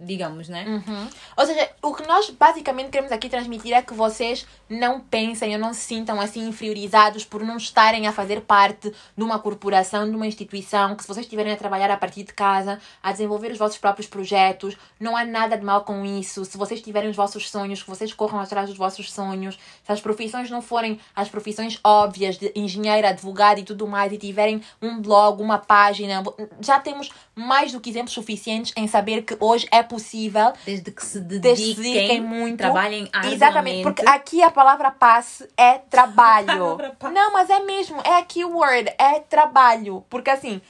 digamos, 0.00 0.48
né? 0.48 0.64
Uhum. 0.66 1.08
Ou 1.36 1.46
seja, 1.46 1.70
o 1.82 1.94
que 1.94 2.06
nós 2.06 2.30
basicamente 2.30 2.90
queremos 2.90 3.12
aqui 3.12 3.28
transmitir 3.28 3.72
é 3.72 3.82
que 3.82 3.94
vocês 3.94 4.46
não 4.68 5.00
pensem 5.00 5.54
ou 5.54 5.60
não 5.60 5.72
se 5.72 5.80
sintam 5.80 6.20
assim 6.20 6.48
inferiorizados 6.48 7.24
por 7.24 7.42
não 7.42 7.56
estarem 7.56 8.06
a 8.06 8.12
fazer 8.12 8.42
parte 8.42 8.92
de 9.16 9.24
uma 9.24 9.38
corporação, 9.38 10.08
de 10.08 10.14
uma 10.14 10.26
instituição, 10.26 10.94
que 10.94 11.02
se 11.02 11.08
vocês 11.08 11.26
estiverem 11.26 11.52
a 11.52 11.56
trabalhar 11.56 11.90
a 11.90 11.96
partir 11.96 12.22
de 12.22 12.32
casa, 12.32 12.78
a 13.02 13.12
desenvolver 13.12 13.50
os 13.52 13.58
vossos 13.58 13.78
próprios 13.78 14.06
projetos, 14.06 14.76
não 15.00 15.16
há 15.16 15.24
nada 15.24 15.56
de 15.56 15.64
mal 15.64 15.82
com 15.82 16.04
isso. 16.04 16.44
Se 16.44 16.56
vocês 16.56 16.80
tiverem 16.80 17.10
os 17.10 17.16
vossos 17.16 17.50
sonhos, 17.50 17.82
que 17.82 17.90
vocês 17.90 18.12
corram 18.12 18.40
atrás 18.40 18.68
dos 18.68 18.78
vossos 18.78 19.12
sonhos, 19.12 19.58
se 19.84 19.92
as 19.92 20.00
profissões 20.00 20.50
não 20.50 20.62
forem 20.62 21.00
as 21.14 21.28
profissões 21.28 21.78
óbvias 21.82 22.36
de 22.38 22.52
engenheiro, 22.54 23.06
advogado 23.06 23.58
e 23.58 23.64
tudo 23.64 23.86
mais, 23.86 24.12
e 24.12 24.18
tiverem 24.18 24.62
um 24.80 25.00
blog, 25.00 25.42
uma 25.42 25.58
página, 25.58 26.22
já 26.60 26.78
temos 26.78 27.10
mais 27.34 27.72
do 27.72 27.80
que 27.80 27.90
exemplos 27.90 28.12
suficientes 28.12 28.72
em 28.76 28.86
saber 28.86 29.22
que 29.22 29.36
hoje 29.40 29.66
é 29.70 29.82
possível. 29.88 30.52
Desde 30.64 30.90
que 30.90 31.04
se 31.04 31.20
dediquem, 31.20 31.40
desde 31.40 31.74
se 31.74 31.82
dediquem 31.82 32.20
muito. 32.20 32.58
Trabalhem 32.58 33.08
arduamente. 33.12 33.34
Exatamente, 33.34 33.82
porque 33.82 34.02
aqui 34.06 34.42
a 34.42 34.50
palavra 34.50 34.90
passe 34.90 35.48
é 35.56 35.78
trabalho. 35.78 36.78
Não, 37.12 37.32
mas 37.32 37.50
é 37.50 37.60
mesmo, 37.60 38.00
é 38.04 38.18
a 38.18 38.22
keyword, 38.22 38.92
é 38.98 39.20
trabalho. 39.20 40.04
Porque 40.08 40.30
assim, 40.30 40.60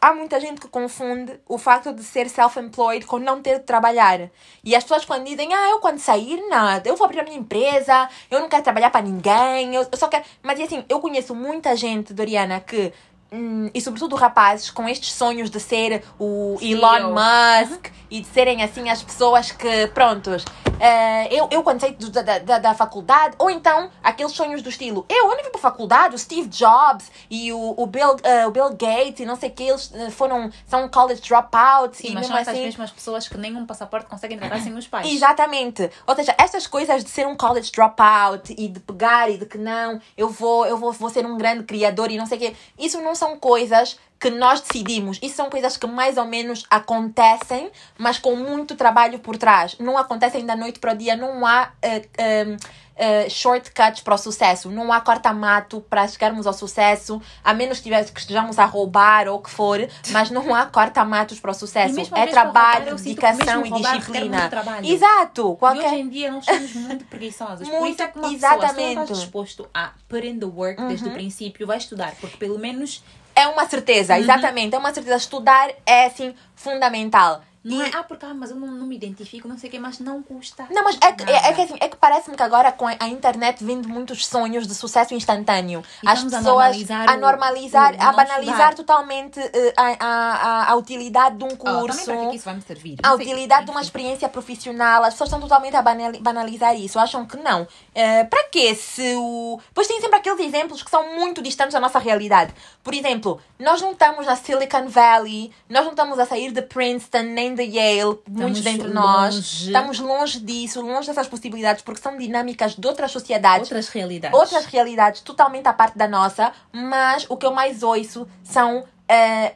há 0.00 0.12
muita 0.14 0.40
gente 0.40 0.60
que 0.60 0.68
confunde 0.68 1.38
o 1.46 1.58
facto 1.58 1.92
de 1.92 2.02
ser 2.02 2.28
self-employed 2.28 3.04
com 3.06 3.18
não 3.18 3.42
ter 3.42 3.58
de 3.58 3.64
trabalhar. 3.64 4.30
E 4.62 4.74
as 4.74 4.84
pessoas 4.84 5.04
quando 5.04 5.24
dizem, 5.24 5.52
ah, 5.52 5.70
eu 5.70 5.80
quando 5.80 5.98
sair, 5.98 6.40
nada, 6.48 6.88
eu 6.88 6.96
vou 6.96 7.04
abrir 7.04 7.20
a 7.20 7.24
minha 7.24 7.38
empresa, 7.38 8.08
eu 8.30 8.40
não 8.40 8.48
quero 8.48 8.62
trabalhar 8.62 8.90
para 8.90 9.02
ninguém, 9.02 9.74
eu, 9.74 9.86
eu 9.90 9.98
só 9.98 10.08
quero... 10.08 10.24
Mas 10.42 10.60
assim, 10.60 10.84
eu 10.88 11.00
conheço 11.00 11.34
muita 11.34 11.76
gente, 11.76 12.14
Doriana, 12.14 12.60
que 12.60 12.92
Hum, 13.30 13.70
e 13.74 13.80
sobretudo 13.80 14.16
rapazes 14.16 14.70
com 14.70 14.88
estes 14.88 15.12
sonhos 15.12 15.50
de 15.50 15.60
ser 15.60 16.02
o 16.18 16.56
CEO. 16.58 16.78
Elon 16.78 17.12
Musk 17.12 17.88
e 18.10 18.20
de 18.20 18.26
serem 18.26 18.62
assim 18.62 18.88
as 18.88 19.02
pessoas 19.02 19.52
que, 19.52 19.86
prontos, 19.88 20.44
eh, 20.80 21.28
eu, 21.34 21.48
eu 21.50 21.62
quando 21.62 21.80
saí 21.80 21.92
da, 21.92 22.38
da, 22.38 22.58
da 22.58 22.74
faculdade, 22.74 23.34
ou 23.38 23.50
então 23.50 23.90
aqueles 24.02 24.32
sonhos 24.32 24.62
do 24.62 24.68
estilo, 24.68 25.04
eu, 25.08 25.16
eu 25.16 25.36
não 25.36 25.44
vim 25.44 25.50
para 25.50 25.58
a 25.58 25.62
faculdade, 25.62 26.14
o 26.14 26.18
Steve 26.18 26.48
Jobs 26.48 27.10
e 27.30 27.52
o, 27.52 27.74
o, 27.76 27.86
Bill, 27.86 28.16
eh, 28.22 28.46
o 28.46 28.50
Bill 28.50 28.70
Gates 28.70 29.20
e 29.20 29.26
não 29.26 29.36
sei 29.36 29.50
o 29.50 29.52
que, 29.52 29.64
eles 29.64 29.92
eh, 29.94 30.10
foram, 30.10 30.50
são 30.66 30.88
college 30.88 31.20
dropouts 31.22 31.98
Sim, 31.98 32.08
e 32.08 32.14
mas 32.14 32.22
mesmo 32.22 32.28
são 32.28 32.38
essas 32.38 32.54
assim... 32.54 32.64
mesmas 32.64 32.90
pessoas 32.90 33.28
que 33.28 33.36
nenhum 33.36 33.66
passaporte 33.66 34.06
conseguem 34.06 34.38
tratar 34.38 34.60
sem 34.60 34.72
os 34.74 34.86
pais. 34.86 35.10
Exatamente. 35.10 35.90
Ou 36.06 36.14
seja, 36.14 36.34
estas 36.38 36.66
coisas 36.66 37.04
de 37.04 37.10
ser 37.10 37.26
um 37.26 37.36
college 37.36 37.70
dropout 37.72 38.54
e 38.56 38.68
de 38.68 38.80
pegar 38.80 39.30
e 39.30 39.38
de 39.38 39.46
que 39.46 39.58
não, 39.58 40.00
eu 40.16 40.28
vou, 40.28 40.66
eu 40.66 40.76
vou, 40.76 40.92
vou 40.92 41.10
ser 41.10 41.26
um 41.26 41.36
grande 41.36 41.64
criador 41.64 42.10
e 42.10 42.16
não 42.16 42.26
sei 42.26 42.38
o 42.38 42.40
quê, 42.40 42.56
isso 42.78 43.00
não 43.00 43.14
são 43.14 43.38
coisas 43.38 43.98
que 44.18 44.30
nós 44.30 44.60
decidimos. 44.60 45.18
Isso 45.22 45.36
são 45.36 45.48
coisas 45.48 45.76
que 45.76 45.86
mais 45.86 46.16
ou 46.16 46.24
menos 46.24 46.64
acontecem, 46.68 47.70
mas 47.96 48.18
com 48.18 48.34
muito 48.34 48.74
trabalho 48.74 49.18
por 49.18 49.36
trás. 49.36 49.76
Não 49.78 49.96
acontecem 49.96 50.44
da 50.44 50.56
noite 50.56 50.78
para 50.78 50.92
o 50.92 50.96
dia, 50.96 51.16
não 51.16 51.46
há 51.46 51.70
eh, 51.80 52.02
eh, 52.18 52.56
eh, 52.96 53.28
shortcuts 53.28 54.00
para 54.00 54.14
o 54.14 54.18
sucesso, 54.18 54.70
não 54.70 54.92
há 54.92 55.00
corta-mato 55.00 55.80
para 55.88 56.06
chegarmos 56.08 56.48
ao 56.48 56.52
sucesso, 56.52 57.22
a 57.44 57.54
menos 57.54 57.78
que 57.78 57.88
estejamos 57.88 58.58
a 58.58 58.64
roubar 58.64 59.28
ou 59.28 59.36
o 59.36 59.40
que 59.40 59.50
for, 59.50 59.78
mas 60.10 60.30
não 60.30 60.52
há 60.52 60.66
corta-matos 60.66 61.38
para 61.38 61.52
o 61.52 61.54
sucesso. 61.54 62.00
É 62.00 62.02
roubar, 62.02 62.28
trabalho, 62.28 62.96
que 62.96 63.02
dedicação 63.02 63.64
e 63.64 63.68
roubar 63.68 63.98
disciplina. 63.98 64.50
Exato. 64.82 65.42
E 65.42 65.44
hoje 65.44 65.56
Qualquer... 65.58 65.94
em 65.94 66.08
dia 66.08 66.32
nós 66.32 66.44
somos 66.44 66.74
muito 66.74 67.04
preguiçosos. 67.04 67.68
Por 67.68 67.78
Muito, 67.78 67.92
isso 67.92 68.02
é 68.02 68.08
que 68.08 68.18
uma 68.18 68.30
pessoa, 68.30 68.50
se 68.50 68.56
não 68.56 68.64
exatamente. 68.64 69.02
estás 69.02 69.20
disposto 69.20 69.68
a 69.72 69.92
put 70.08 70.26
in 70.26 70.40
the 70.40 70.46
work 70.46 70.82
desde 70.88 71.08
o 71.08 71.12
princípio, 71.12 71.68
vai 71.68 71.78
estudar. 71.78 72.16
Porque 72.20 72.36
pelo 72.36 72.58
menos 72.58 73.04
É 73.38 73.46
uma 73.46 73.66
certeza, 73.68 74.14
Uhum. 74.14 74.20
exatamente. 74.20 74.74
É 74.74 74.78
uma 74.78 74.92
certeza. 74.92 75.16
Estudar 75.16 75.70
é, 75.86 76.06
assim, 76.06 76.34
fundamental. 76.56 77.40
Não 77.68 77.82
E- 77.84 77.88
é, 77.88 77.90
ah, 77.96 78.02
porque 78.02 78.24
ah, 78.24 78.34
mas 78.34 78.50
eu 78.50 78.56
não, 78.56 78.68
não 78.68 78.86
me 78.86 78.96
identifico, 78.96 79.46
não 79.48 79.58
sei 79.58 79.68
o 79.68 79.72
quê, 79.72 79.78
mas 79.78 79.98
não 80.00 80.22
custa. 80.22 80.66
Não, 80.70 80.82
mas 80.84 80.96
é 81.00 81.12
que, 81.12 81.22
é, 81.30 81.48
é 81.48 81.52
que 81.52 81.60
assim, 81.62 81.76
é 81.80 81.88
que 81.88 81.96
parece-me 81.96 82.36
que 82.36 82.42
agora 82.42 82.72
com 82.72 82.86
a 82.86 83.08
internet 83.08 83.62
vindo 83.64 83.88
muitos 83.88 84.26
sonhos 84.26 84.66
de 84.66 84.74
sucesso 84.74 85.14
instantâneo. 85.14 85.82
E 86.02 86.08
As 86.08 86.14
estamos 86.18 86.34
a 86.34 86.38
pessoas 86.38 86.64
normalizar 86.76 87.08
a 87.10 87.14
o- 87.14 87.20
normalizar, 87.20 87.94
o 87.94 88.02
a 88.02 88.12
banalizar 88.12 88.74
totalmente 88.74 89.38
eh, 89.40 89.74
a, 89.76 89.96
a, 89.98 90.72
a, 90.72 90.74
utilidade 90.76 91.36
de 91.36 91.44
um 91.44 91.48
Oh, 91.48 91.56
também 91.56 91.80
curso. 91.80 92.04
para 92.04 92.16
que 92.16 92.22
é 92.26 92.34
isso 92.34 92.44
vai 92.44 92.54
me 92.54 92.62
servir? 92.62 92.96
a 93.02 93.08
Não 93.08 93.16
utilidade 93.16 93.64
de 93.66 93.70
uma 93.70 93.80
experiência 93.80 94.28
profissional, 94.28 95.02
as 95.04 95.14
pessoas 95.14 95.28
estão 95.28 95.40
totalmente 95.40 95.74
a 95.76 95.82
banali- 95.82 96.18
banalizar 96.20 96.74
isso, 96.76 96.98
acham 96.98 97.26
que 97.26 97.36
não. 97.36 97.66
Eh, 97.94 98.24
para 98.24 98.44
quê 98.44 98.74
se 98.74 99.14
o. 99.16 99.60
Pois 99.74 99.86
tem 99.86 100.00
sempre 100.00 100.16
aqueles 100.18 100.40
exemplos 100.40 100.82
que 100.82 100.90
são 100.90 101.14
muito 101.16 101.42
distantes 101.42 101.74
da 101.74 101.80
nossa 101.80 101.98
realidade. 101.98 102.52
Por 102.82 102.94
exemplo, 102.94 103.40
nós 103.58 103.80
não 103.82 103.92
estamos 103.92 104.24
na 104.26 104.36
Silicon 104.36 104.88
Valley, 104.88 105.52
nós 105.68 105.82
não 105.84 105.90
estamos 105.90 106.18
a 106.18 106.24
sair 106.26 106.52
de 106.52 106.62
Princeton 106.62 107.22
nem 107.22 107.54
de 107.58 107.64
Yale, 107.76 108.18
muitos 108.28 108.62
dentre 108.62 108.88
nós. 108.88 109.34
Estamos 109.62 109.98
longe 109.98 110.40
disso, 110.40 110.80
longe 110.80 111.06
dessas 111.08 111.26
possibilidades, 111.28 111.82
porque 111.82 112.00
são 112.00 112.16
dinâmicas 112.16 112.74
de 112.74 112.86
outras 112.86 113.10
sociedades 113.10 113.68
Outras 113.68 113.88
realidades. 113.88 114.38
outras 114.38 114.64
realidades 114.66 115.20
totalmente 115.20 115.66
à 115.66 115.72
parte 115.72 115.98
da 115.98 116.08
nossa, 116.08 116.52
mas 116.72 117.26
o 117.28 117.36
que 117.36 117.44
eu 117.44 117.52
mais 117.52 117.82
ouço 117.82 118.26
são 118.42 118.84
eh, 119.08 119.54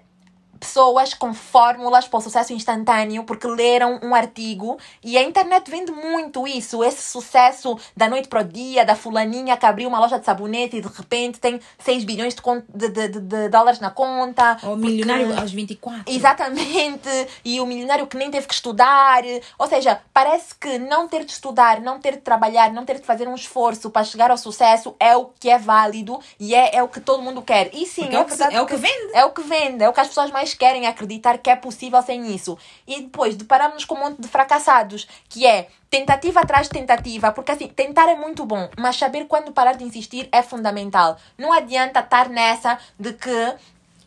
pessoas 0.67 1.13
com 1.13 1.35
fórmulas 1.35 2.07
para 2.07 2.19
o 2.19 2.21
sucesso 2.21 2.53
instantâneo 2.53 3.25
porque 3.25 3.49
leram 3.49 3.99
um 4.01 4.15
artigo 4.15 4.79
e 5.03 5.19
a 5.19 5.23
internet 5.23 5.69
vende 5.69 5.91
muito 5.91 6.47
isso, 6.47 6.85
esse 6.85 7.03
sucesso 7.03 7.77
da 7.97 8.09
noite 8.09 8.29
para 8.29 8.43
o 8.43 8.45
dia, 8.45 8.85
da 8.85 8.95
fulaninha 8.95 9.57
que 9.57 9.67
abriu 9.67 9.89
uma 9.89 9.99
loja 9.99 10.21
de 10.21 10.25
sabonete 10.25 10.77
e 10.77 10.81
de 10.81 10.87
repente 10.89 11.41
tem 11.41 11.61
6 11.81 12.05
bilhões 12.05 12.35
de, 12.35 12.89
de, 12.89 13.09
de- 13.09 13.21
de- 13.21 13.49
dólares 13.49 13.81
na 13.81 13.91
conta. 13.91 14.53
Ou 14.63 14.71
porque- 14.71 14.77
milionário 14.87 15.37
aos 15.41 15.51
24. 15.53 16.05
Exatamente, 16.07 17.09
e 17.45 17.61
o 17.61 17.67
milionário 17.67 18.07
que 18.07 18.17
nem 18.17 18.31
teve 18.31 18.47
que 18.47 18.55
estudar. 18.55 19.23
Ou 19.59 19.67
seja, 19.67 20.01
parece 20.15 20.55
que 20.55 20.79
não 20.79 21.09
ter 21.09 21.25
de 21.25 21.33
estudar, 21.33 21.81
não 21.81 21.99
ter 21.99 22.13
de 22.13 22.19
trabalhar, 22.23 22.73
não 22.73 22.85
ter 22.85 23.01
de 23.01 23.07
fazer 23.07 23.27
um 23.27 23.35
esforço 23.35 23.91
para 23.91 24.05
chegar 24.05 24.31
ao 24.31 24.37
sucesso 24.39 24.95
é 25.01 25.17
o 25.17 25.27
que 25.41 25.51
é 25.51 25.59
válido 25.59 26.21
e 26.39 26.55
é, 26.55 26.77
é 26.77 26.83
o 26.83 26.89
que 26.89 27.01
todo 27.01 27.23
mundo 27.23 27.43
quer. 27.43 27.69
E 27.75 27.85
sim, 27.87 28.03
Porque 28.03 28.17
é 28.17 28.21
o 28.21 28.25
que 28.27 28.43
é 28.55 28.61
o 28.63 28.67
que 28.67 28.77
vende. 28.77 29.11
É 29.15 29.25
o 29.25 29.31
que 29.31 29.43
vende, 29.43 29.85
é 29.85 29.89
o 29.89 29.93
que 29.93 30.01
as 30.01 30.09
pessoas 30.09 30.31
mais 30.31 30.52
querem 30.55 30.87
acreditar 30.87 31.39
que 31.39 31.51
é 31.51 31.57
possível 31.57 32.03
sem 32.03 32.35
isso. 32.35 32.57
E 32.87 33.03
depois 33.03 33.37
deparamos 33.37 33.85
com 33.85 33.95
um 33.95 34.01
monte 34.01 34.21
de 34.21 34.29
fracassados, 34.29 35.07
que 35.29 35.47
é 35.47 35.69
tentativa 35.91 36.41
atrás 36.41 36.69
de 36.69 36.73
tentativa, 36.73 37.33
porque 37.33 37.53
assim, 37.53 37.69
tentar 37.69 38.09
é 38.09 38.17
muito 38.17 38.47
bom, 38.47 38.69
mas 38.79 38.97
saber 38.97 39.27
quando 39.27 39.53
parar 39.53 39.75
de 39.75 39.85
insistir 39.85 40.29
é 40.33 40.43
fundamental. 40.43 41.17
Não 41.37 41.53
adianta 41.53 42.01
estar 42.01 42.29
nessa 42.29 42.79
de 42.99 43.13
que 43.13 43.55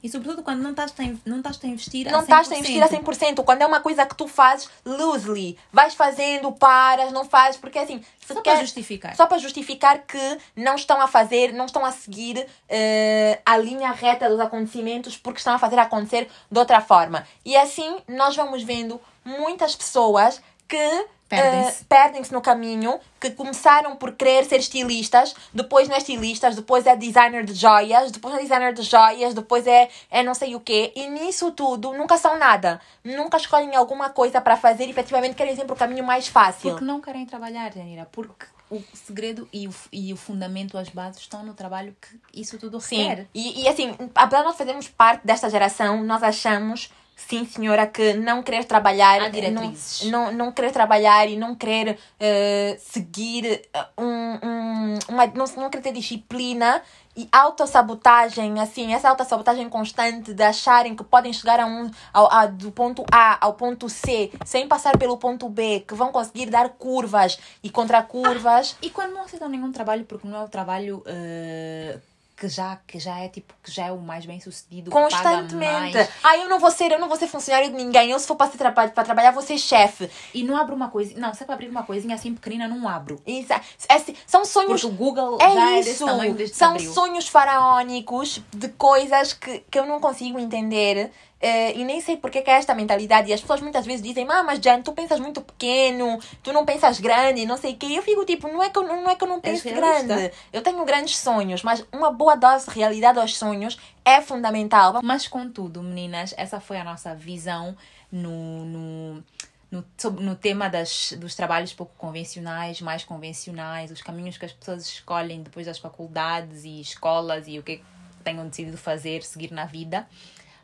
E 0.05 0.09
sobretudo 0.09 0.43
quando 0.43 0.61
não 0.61 0.69
estás 0.69 0.93
a, 0.99 1.03
não 1.27 1.37
estás 1.37 1.59
a 1.63 1.67
investir 1.67 2.05
não 2.11 2.19
a 2.19 2.21
100%. 2.21 2.23
estás 2.25 2.51
a 2.51 2.55
investir 2.57 2.83
a 2.83 2.87
100%. 2.87 3.43
Quando 3.43 3.63
é 3.63 3.65
uma 3.65 3.79
coisa 3.79 4.05
que 4.05 4.13
tu 4.15 4.27
fazes 4.27 4.69
loosely, 4.85 5.57
vais 5.73 5.95
fazendo, 5.95 6.51
paras, 6.51 7.11
não 7.11 7.25
fazes, 7.25 7.59
porque 7.59 7.79
assim, 7.79 8.03
se 8.23 8.31
Só 8.35 8.39
quer- 8.41 8.51
para 8.51 8.61
justificar. 8.61 9.15
Só 9.15 9.25
para 9.25 9.39
justificar 9.39 10.03
que 10.03 10.37
não 10.55 10.75
estão 10.75 11.01
a 11.01 11.07
fazer, 11.07 11.53
não 11.53 11.65
estão 11.65 11.83
a 11.83 11.91
seguir 11.91 12.45
eh, 12.69 13.41
a 13.43 13.57
linha 13.57 13.91
reta 13.93 14.29
dos 14.29 14.39
acontecimentos 14.39 15.17
porque 15.17 15.39
estão 15.39 15.55
a 15.55 15.57
fazer 15.57 15.79
acontecer 15.79 16.29
de 16.51 16.59
outra 16.59 16.81
forma. 16.81 17.27
E 17.43 17.57
assim 17.57 17.97
nós 18.07 18.35
vamos 18.35 18.61
vendo 18.61 19.01
muitas 19.25 19.75
pessoas 19.75 20.39
que 20.67 21.05
Perdem-se. 21.27 21.81
eh, 21.81 21.85
perdem-se 21.89 22.31
no 22.31 22.41
caminho, 22.41 22.99
que 23.19 23.31
começaram 23.31 23.95
por 23.95 24.11
querer 24.13 24.45
ser 24.45 24.59
estilistas, 24.59 25.35
depois 25.53 25.87
não 25.87 25.95
é 25.95 25.97
estilistas, 25.97 26.55
depois 26.55 26.85
é 26.85 26.95
designer 26.95 27.43
de 27.43 27.53
joias, 27.53 28.11
depois 28.11 28.35
é 28.35 28.39
designer 28.39 28.73
de 28.73 28.83
joias, 28.83 29.33
depois 29.33 29.65
é, 29.65 29.89
é 30.11 30.21
não 30.21 30.35
sei 30.35 30.55
o 30.55 30.59
quê. 30.59 30.91
E 30.95 31.07
nisso 31.09 31.51
tudo 31.51 31.93
nunca 31.93 32.17
são 32.17 32.37
nada. 32.37 32.79
Nunca 33.03 33.37
escolhem 33.37 33.75
alguma 33.75 34.09
coisa 34.09 34.39
para 34.39 34.55
fazer 34.55 34.85
e 34.85 34.91
efetivamente 34.91 35.35
querem 35.35 35.55
sempre 35.55 35.73
o 35.73 35.75
caminho 35.75 36.03
mais 36.03 36.27
fácil. 36.27 36.71
Porque 36.71 36.85
não 36.85 37.01
querem 37.01 37.25
trabalhar, 37.25 37.73
Janira. 37.73 38.07
Porque 38.11 38.45
o 38.69 38.83
segredo 38.93 39.47
e 39.53 39.67
o, 39.67 39.73
e 39.91 40.13
o 40.13 40.17
fundamento, 40.17 40.77
as 40.77 40.89
bases 40.89 41.21
estão 41.21 41.43
no 41.43 41.53
trabalho 41.53 41.95
que 42.01 42.41
isso 42.41 42.57
tudo 42.57 42.79
Sim. 42.79 42.97
requer. 42.97 43.27
E, 43.33 43.63
e 43.63 43.67
assim, 43.67 43.95
apesar 44.13 44.39
de 44.41 44.47
nós 44.47 44.57
fazermos 44.57 44.87
parte 44.87 45.25
desta 45.25 45.49
geração, 45.49 46.03
nós 46.03 46.23
achamos, 46.23 46.91
sim 47.15 47.45
senhora, 47.45 47.87
que 47.87 48.13
não 48.13 48.43
querer 48.43 48.65
trabalhar. 48.65 49.21
Há 49.21 49.29
diretrizes. 49.29 50.09
Não, 50.09 50.25
não, 50.27 50.45
não 50.45 50.51
querer 50.51 50.71
trabalhar 50.71 51.27
e 51.27 51.35
não 51.35 51.55
querer 51.55 51.97
eh, 52.19 52.77
seguir 52.79 53.45
eh, 53.73 53.85
um, 53.97 54.05
um, 54.43 54.99
uma. 55.09 55.25
Não, 55.27 55.45
não 55.57 55.69
querer 55.69 55.81
ter 55.83 55.93
disciplina 55.93 56.81
e 57.17 57.27
autossabotagem, 57.31 58.59
assim, 58.59 58.93
essa 58.93 59.09
autossabotagem 59.09 59.69
constante 59.69 60.33
de 60.33 60.43
acharem 60.43 60.95
que 60.95 61.03
podem 61.03 61.31
chegar 61.31 61.59
a 61.61 61.65
um, 61.65 61.89
ao, 62.13 62.29
a- 62.31 62.45
do 62.45 62.71
ponto 62.71 63.05
A 63.11 63.37
ao 63.45 63.53
ponto 63.53 63.87
C 63.87 64.31
sem 64.45 64.67
passar 64.67 64.97
pelo 64.97 65.17
ponto 65.17 65.47
B, 65.47 65.85
que 65.87 65.93
vão 65.93 66.11
conseguir 66.11 66.47
dar 66.47 66.69
curvas 66.69 67.39
e 67.63 67.69
contra 67.69 68.03
curvas. 68.03 68.75
E 68.81 68.89
quando 68.89 69.13
não 69.13 69.21
aceitam 69.23 69.47
nenhum 69.47 69.71
trabalho, 69.71 70.03
porque 70.05 70.27
não 70.27 70.41
é 70.41 70.43
o 70.43 70.49
trabalho 70.49 71.01
eh, 71.05 71.97
que, 72.37 72.47
já, 72.49 72.77
que 72.87 72.99
já 72.99 73.17
é 73.19 73.29
tipo, 73.29 73.53
que 73.63 73.71
já 73.71 73.87
é 73.87 73.91
o 73.91 73.97
mais 73.97 74.25
bem 74.25 74.39
sucedido, 74.39 74.91
Constantemente. 74.91 75.97
Ah, 76.23 76.37
eu 76.37 76.49
não 76.49 76.59
vou 76.59 76.69
ser, 76.71 76.91
eu 76.91 76.99
não 76.99 77.07
vou 77.07 77.17
ser 77.17 77.27
funcionário 77.27 77.69
de 77.69 77.75
ninguém. 77.75 78.11
Eu 78.11 78.19
se 78.19 78.27
for 78.27 78.35
para, 78.35 78.51
ser 78.51 78.57
traba- 78.57 78.87
para 78.89 79.03
trabalhar, 79.03 79.31
vou 79.31 79.41
ser 79.43 79.57
chefe. 79.57 80.09
e 80.33 80.43
não 80.43 80.57
abro 80.57 80.75
uma 80.75 80.89
coisa. 80.89 81.17
Não, 81.19 81.33
se 81.33 81.43
é 81.43 81.45
para 81.45 81.55
abrir 81.55 81.69
uma 81.69 81.83
coisinha 81.83 82.15
assim 82.15 82.33
pequenina, 82.33 82.67
não 82.67 82.87
abro. 82.87 83.21
Isso, 83.25 83.53
é, 83.53 83.61
assim, 83.89 84.15
são 84.27 84.43
sonhos. 84.45 84.81
Porque 84.81 84.85
o 84.93 84.97
Google 84.97 85.37
É 85.41 85.53
já 85.53 85.71
é 85.71 85.75
desse 85.77 85.91
isso. 85.91 86.05
tamanho 86.05 86.33
desde 86.33 86.55
São 86.55 86.71
abriu. 86.71 86.91
sonhos 86.93 87.27
faraónicos 87.27 88.41
de 88.53 88.69
coisas 88.69 89.33
que, 89.33 89.59
que 89.71 89.79
eu 89.79 89.85
não 89.85 89.99
consigo 89.99 90.39
entender. 90.39 91.11
Eh, 91.41 91.77
e 91.77 91.83
nem 91.83 91.99
sei 92.01 92.17
porque 92.17 92.41
que 92.41 92.49
é 92.49 92.53
esta 92.53 92.73
mentalidade. 92.73 93.29
E 93.29 93.33
as 93.33 93.41
pessoas 93.41 93.61
muitas 93.61 93.85
vezes 93.85 94.01
dizem, 94.01 94.25
ah, 94.29 94.43
mas 94.43 94.59
Jan, 94.59 94.81
tu 94.81 94.93
pensas 94.93 95.19
muito 95.19 95.41
pequeno, 95.41 96.19
tu 96.41 96.53
não 96.53 96.65
pensas 96.65 96.99
grande, 96.99 97.45
não 97.45 97.57
sei 97.57 97.73
o 97.73 97.77
quê. 97.77 97.87
E 97.87 97.95
eu 97.97 98.03
fico 98.03 98.25
tipo, 98.25 98.47
não 98.47 98.63
é 98.63 98.69
que 98.69 98.77
eu 98.77 98.83
não, 98.83 99.03
não, 99.03 99.09
é 99.09 99.15
que 99.15 99.23
eu 99.23 99.27
não 99.27 99.41
penso 99.41 99.67
realista. 99.67 100.07
grande. 100.07 100.31
Eu 100.51 100.61
tenho 100.61 100.83
grandes 100.85 101.17
sonhos, 101.17 101.61
mas 101.63 101.85
uma 101.91 102.11
boa 102.11 102.35
dose 102.35 102.67
de 102.69 102.75
realidade 102.75 103.19
aos 103.19 103.37
sonhos 103.37 103.77
é 104.03 104.21
fundamental. 104.21 104.99
Mas, 105.03 105.27
contudo, 105.27 105.83
meninas, 105.83 106.33
essa 106.37 106.59
foi 106.59 106.77
a 106.77 106.83
nossa 106.83 107.13
visão 107.13 107.75
no, 108.11 108.65
no, 108.65 109.23
no, 109.71 109.85
no 110.21 110.35
tema 110.35 110.69
das, 110.69 111.13
dos 111.17 111.35
trabalhos 111.35 111.73
pouco 111.73 111.93
convencionais, 111.97 112.81
mais 112.81 113.03
convencionais, 113.03 113.91
os 113.91 114.01
caminhos 114.01 114.37
que 114.37 114.45
as 114.45 114.53
pessoas 114.53 114.85
escolhem 114.87 115.43
depois 115.43 115.65
das 115.65 115.77
faculdades 115.77 116.63
e 116.63 116.79
escolas 116.79 117.45
e 117.47 117.59
o 117.59 117.63
que 117.63 117.83
tenham 118.23 118.47
decidido 118.47 118.77
fazer, 118.77 119.21
seguir 119.23 119.51
na 119.51 119.65
vida. 119.65 120.07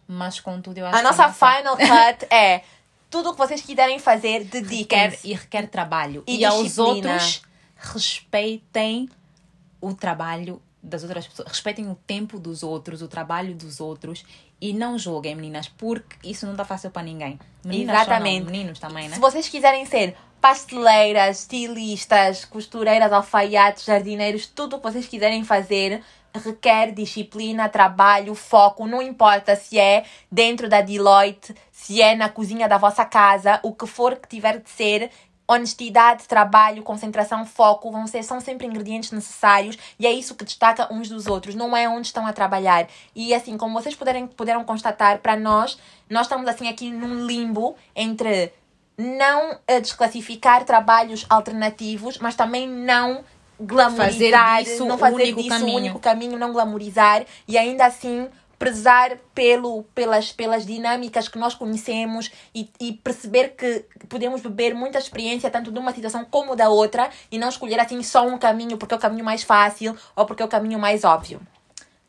Mas, 0.07 0.39
contudo, 0.39 0.77
eu 0.77 0.85
acho 0.85 0.95
A 0.95 0.97
que 0.99 1.03
nossa 1.03 1.29
final 1.31 1.77
cut 1.77 2.25
é 2.29 2.63
tudo 3.09 3.29
o 3.29 3.31
que 3.33 3.37
vocês 3.37 3.61
quiserem 3.61 3.99
fazer, 3.99 4.39
requer, 4.43 4.61
dediquem-se. 4.61 5.27
e 5.29 5.33
requer 5.33 5.67
trabalho. 5.67 6.23
E 6.25 6.39
E, 6.39 6.45
aos 6.45 6.77
outros, 6.77 7.41
respeitem 7.75 9.09
o 9.81 9.93
trabalho 9.93 10.61
das 10.81 11.03
outras 11.03 11.27
pessoas, 11.27 11.47
respeitem 11.47 11.89
o 11.89 11.95
tempo 11.95 12.39
dos 12.39 12.63
outros, 12.63 13.01
o 13.01 13.07
trabalho 13.07 13.53
dos 13.53 13.79
outros 13.79 14.25
E 14.59 14.73
não 14.73 14.97
julguem, 14.97 15.35
meninas, 15.35 15.67
porque 15.67 16.15
isso 16.23 16.45
não 16.45 16.55
tá 16.55 16.63
fácil 16.63 16.91
para 16.91 17.03
ninguém. 17.03 17.39
Meninas 17.63 17.95
Exatamente. 17.95 18.45
Meninos 18.45 18.79
também, 18.79 19.09
né? 19.09 19.15
Se 19.15 19.21
vocês 19.21 19.47
quiserem 19.49 19.85
ser 19.85 20.15
pasteleiras, 20.39 21.41
estilistas, 21.41 22.45
costureiras, 22.45 23.11
alfaiates, 23.11 23.85
jardineiros, 23.85 24.47
tudo 24.47 24.75
o 24.75 24.79
que 24.79 24.91
vocês 24.91 25.07
quiserem 25.07 25.43
fazer 25.43 26.03
requer 26.33 26.91
disciplina, 26.91 27.69
trabalho, 27.69 28.33
foco, 28.35 28.87
não 28.87 29.01
importa 29.01 29.55
se 29.55 29.77
é 29.79 30.05
dentro 30.31 30.69
da 30.69 30.81
Deloitte, 30.81 31.55
se 31.71 32.01
é 32.01 32.15
na 32.15 32.29
cozinha 32.29 32.67
da 32.67 32.77
vossa 32.77 33.05
casa, 33.05 33.59
o 33.63 33.73
que 33.73 33.85
for 33.85 34.15
que 34.15 34.27
tiver 34.27 34.59
de 34.59 34.69
ser, 34.69 35.11
honestidade, 35.47 36.27
trabalho, 36.27 36.83
concentração, 36.83 37.45
foco, 37.45 37.91
vão 37.91 38.07
ser, 38.07 38.23
são 38.23 38.39
sempre 38.39 38.65
ingredientes 38.65 39.11
necessários 39.11 39.77
e 39.99 40.07
é 40.07 40.11
isso 40.11 40.35
que 40.35 40.45
destaca 40.45 40.91
uns 40.93 41.09
dos 41.09 41.27
outros, 41.27 41.55
não 41.55 41.75
é 41.75 41.89
onde 41.89 42.07
estão 42.07 42.25
a 42.25 42.31
trabalhar. 42.31 42.87
E 43.13 43.33
assim, 43.33 43.57
como 43.57 43.73
vocês 43.73 43.95
puderem, 43.95 44.27
puderam 44.27 44.63
constatar, 44.63 45.19
para 45.19 45.35
nós, 45.35 45.77
nós 46.09 46.27
estamos 46.27 46.47
assim 46.47 46.69
aqui 46.69 46.89
num 46.89 47.25
limbo 47.25 47.75
entre 47.95 48.53
não 48.97 49.57
eh, 49.67 49.81
desclassificar 49.81 50.63
trabalhos 50.63 51.25
alternativos, 51.29 52.17
mas 52.17 52.35
também 52.35 52.67
não 52.67 53.23
glamorizar, 53.61 54.57
Fazer 54.57 54.63
disso 54.63 54.85
não 54.85 54.95
o 54.95 54.97
fazer 54.97 55.15
único 55.23 55.37
disso 55.37 55.49
caminho. 55.49 55.73
o 55.73 55.77
único 55.77 55.99
caminho, 55.99 56.37
não 56.37 56.51
glamorizar 56.51 57.25
e 57.47 57.57
ainda 57.57 57.85
assim 57.85 58.27
prezar 58.57 59.17
pelo, 59.33 59.81
pelas, 59.95 60.31
pelas 60.31 60.67
dinâmicas 60.67 61.27
que 61.27 61.39
nós 61.39 61.55
conhecemos 61.55 62.31
e, 62.53 62.69
e 62.79 62.93
perceber 62.93 63.55
que 63.55 63.85
podemos 64.07 64.39
beber 64.39 64.75
muita 64.75 64.99
experiência 64.99 65.49
tanto 65.49 65.71
de 65.71 65.79
uma 65.79 65.91
situação 65.91 66.23
como 66.23 66.55
da 66.55 66.69
outra 66.69 67.09
e 67.31 67.39
não 67.39 67.49
escolher 67.49 67.79
assim 67.79 68.03
só 68.03 68.23
um 68.27 68.37
caminho 68.37 68.77
porque 68.77 68.93
é 68.93 68.97
o 68.97 68.99
caminho 68.99 69.25
mais 69.25 69.41
fácil 69.41 69.97
ou 70.15 70.27
porque 70.27 70.43
é 70.43 70.45
o 70.45 70.49
caminho 70.49 70.77
mais 70.77 71.03
óbvio. 71.03 71.41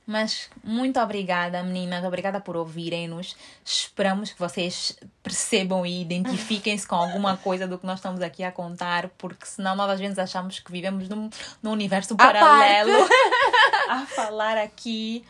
Mas 0.07 0.51
muito 0.65 0.99
obrigada, 1.01 1.63
meninas. 1.63 2.05
Obrigada 2.05 2.41
por 2.41 2.57
ouvirem-nos. 2.57 3.37
Esperamos 3.65 4.33
que 4.33 4.39
vocês 4.39 4.99
percebam 5.23 5.87
e 5.87 6.03
identifiquem-se 6.03 6.87
com 6.87 6.97
alguma 6.97 7.37
coisa 7.43 7.69
do 7.69 7.79
que 7.79 7.87
nós 7.87 7.99
estamos 7.99 8.21
aqui 8.21 8.43
a 8.43 8.51
contar, 8.51 9.09
porque 9.17 9.47
senão 9.47 9.77
nós 9.77 9.91
às 9.91 10.01
vezes 10.01 10.19
achamos 10.19 10.59
que 10.59 10.73
vivemos 10.73 11.09
num, 11.09 11.31
num 11.63 11.71
universo 11.71 12.17
paralelo 12.17 12.91
a 13.89 14.05
falar 14.07 14.59
aqui. 14.59 15.25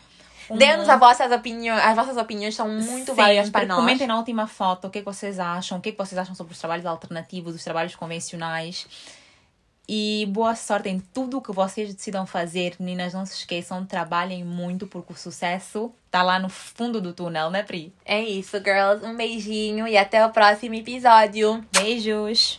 um 0.49 0.57
Dê-nos 0.57 0.89
as 0.89 0.99
vossas 0.99 1.31
opiniões, 1.31 1.79
as 1.79 1.95
vossas 1.95 2.17
opiniões 2.17 2.55
são 2.55 2.67
muito 2.67 3.05
Sempre. 3.05 3.13
válidas 3.13 3.49
para 3.51 3.67
nós. 3.67 3.77
Comentem 3.77 4.07
na 4.07 4.17
última 4.17 4.47
foto 4.47 4.87
o 4.87 4.89
que, 4.89 4.99
é 4.99 5.01
que 5.01 5.05
vocês 5.05 5.39
acham, 5.39 5.77
o 5.77 5.81
que, 5.81 5.89
é 5.89 5.91
que 5.91 5.97
vocês 5.99 6.17
acham 6.17 6.33
sobre 6.33 6.53
os 6.53 6.59
trabalhos 6.59 6.85
alternativos, 6.87 7.53
os 7.53 7.63
trabalhos 7.63 7.95
convencionais. 7.95 8.87
E 9.87 10.25
boa 10.29 10.55
sorte 10.55 10.89
em 10.89 10.99
tudo 10.99 11.37
o 11.37 11.41
que 11.41 11.51
vocês 11.51 11.93
decidam 11.93 12.25
fazer. 12.25 12.75
Meninas, 12.79 13.13
não 13.13 13.25
se 13.25 13.35
esqueçam, 13.35 13.85
trabalhem 13.85 14.43
muito, 14.43 14.87
porque 14.87 15.13
o 15.13 15.17
sucesso 15.17 15.91
tá 16.09 16.23
lá 16.23 16.39
no 16.39 16.49
fundo 16.49 17.01
do 17.01 17.13
túnel, 17.13 17.49
né, 17.49 17.63
Pri? 17.63 17.93
É 18.05 18.21
isso, 18.21 18.57
girls. 18.63 19.05
Um 19.05 19.15
beijinho 19.15 19.87
e 19.87 19.97
até 19.97 20.25
o 20.25 20.31
próximo 20.31 20.75
episódio. 20.75 21.63
Beijos! 21.71 22.51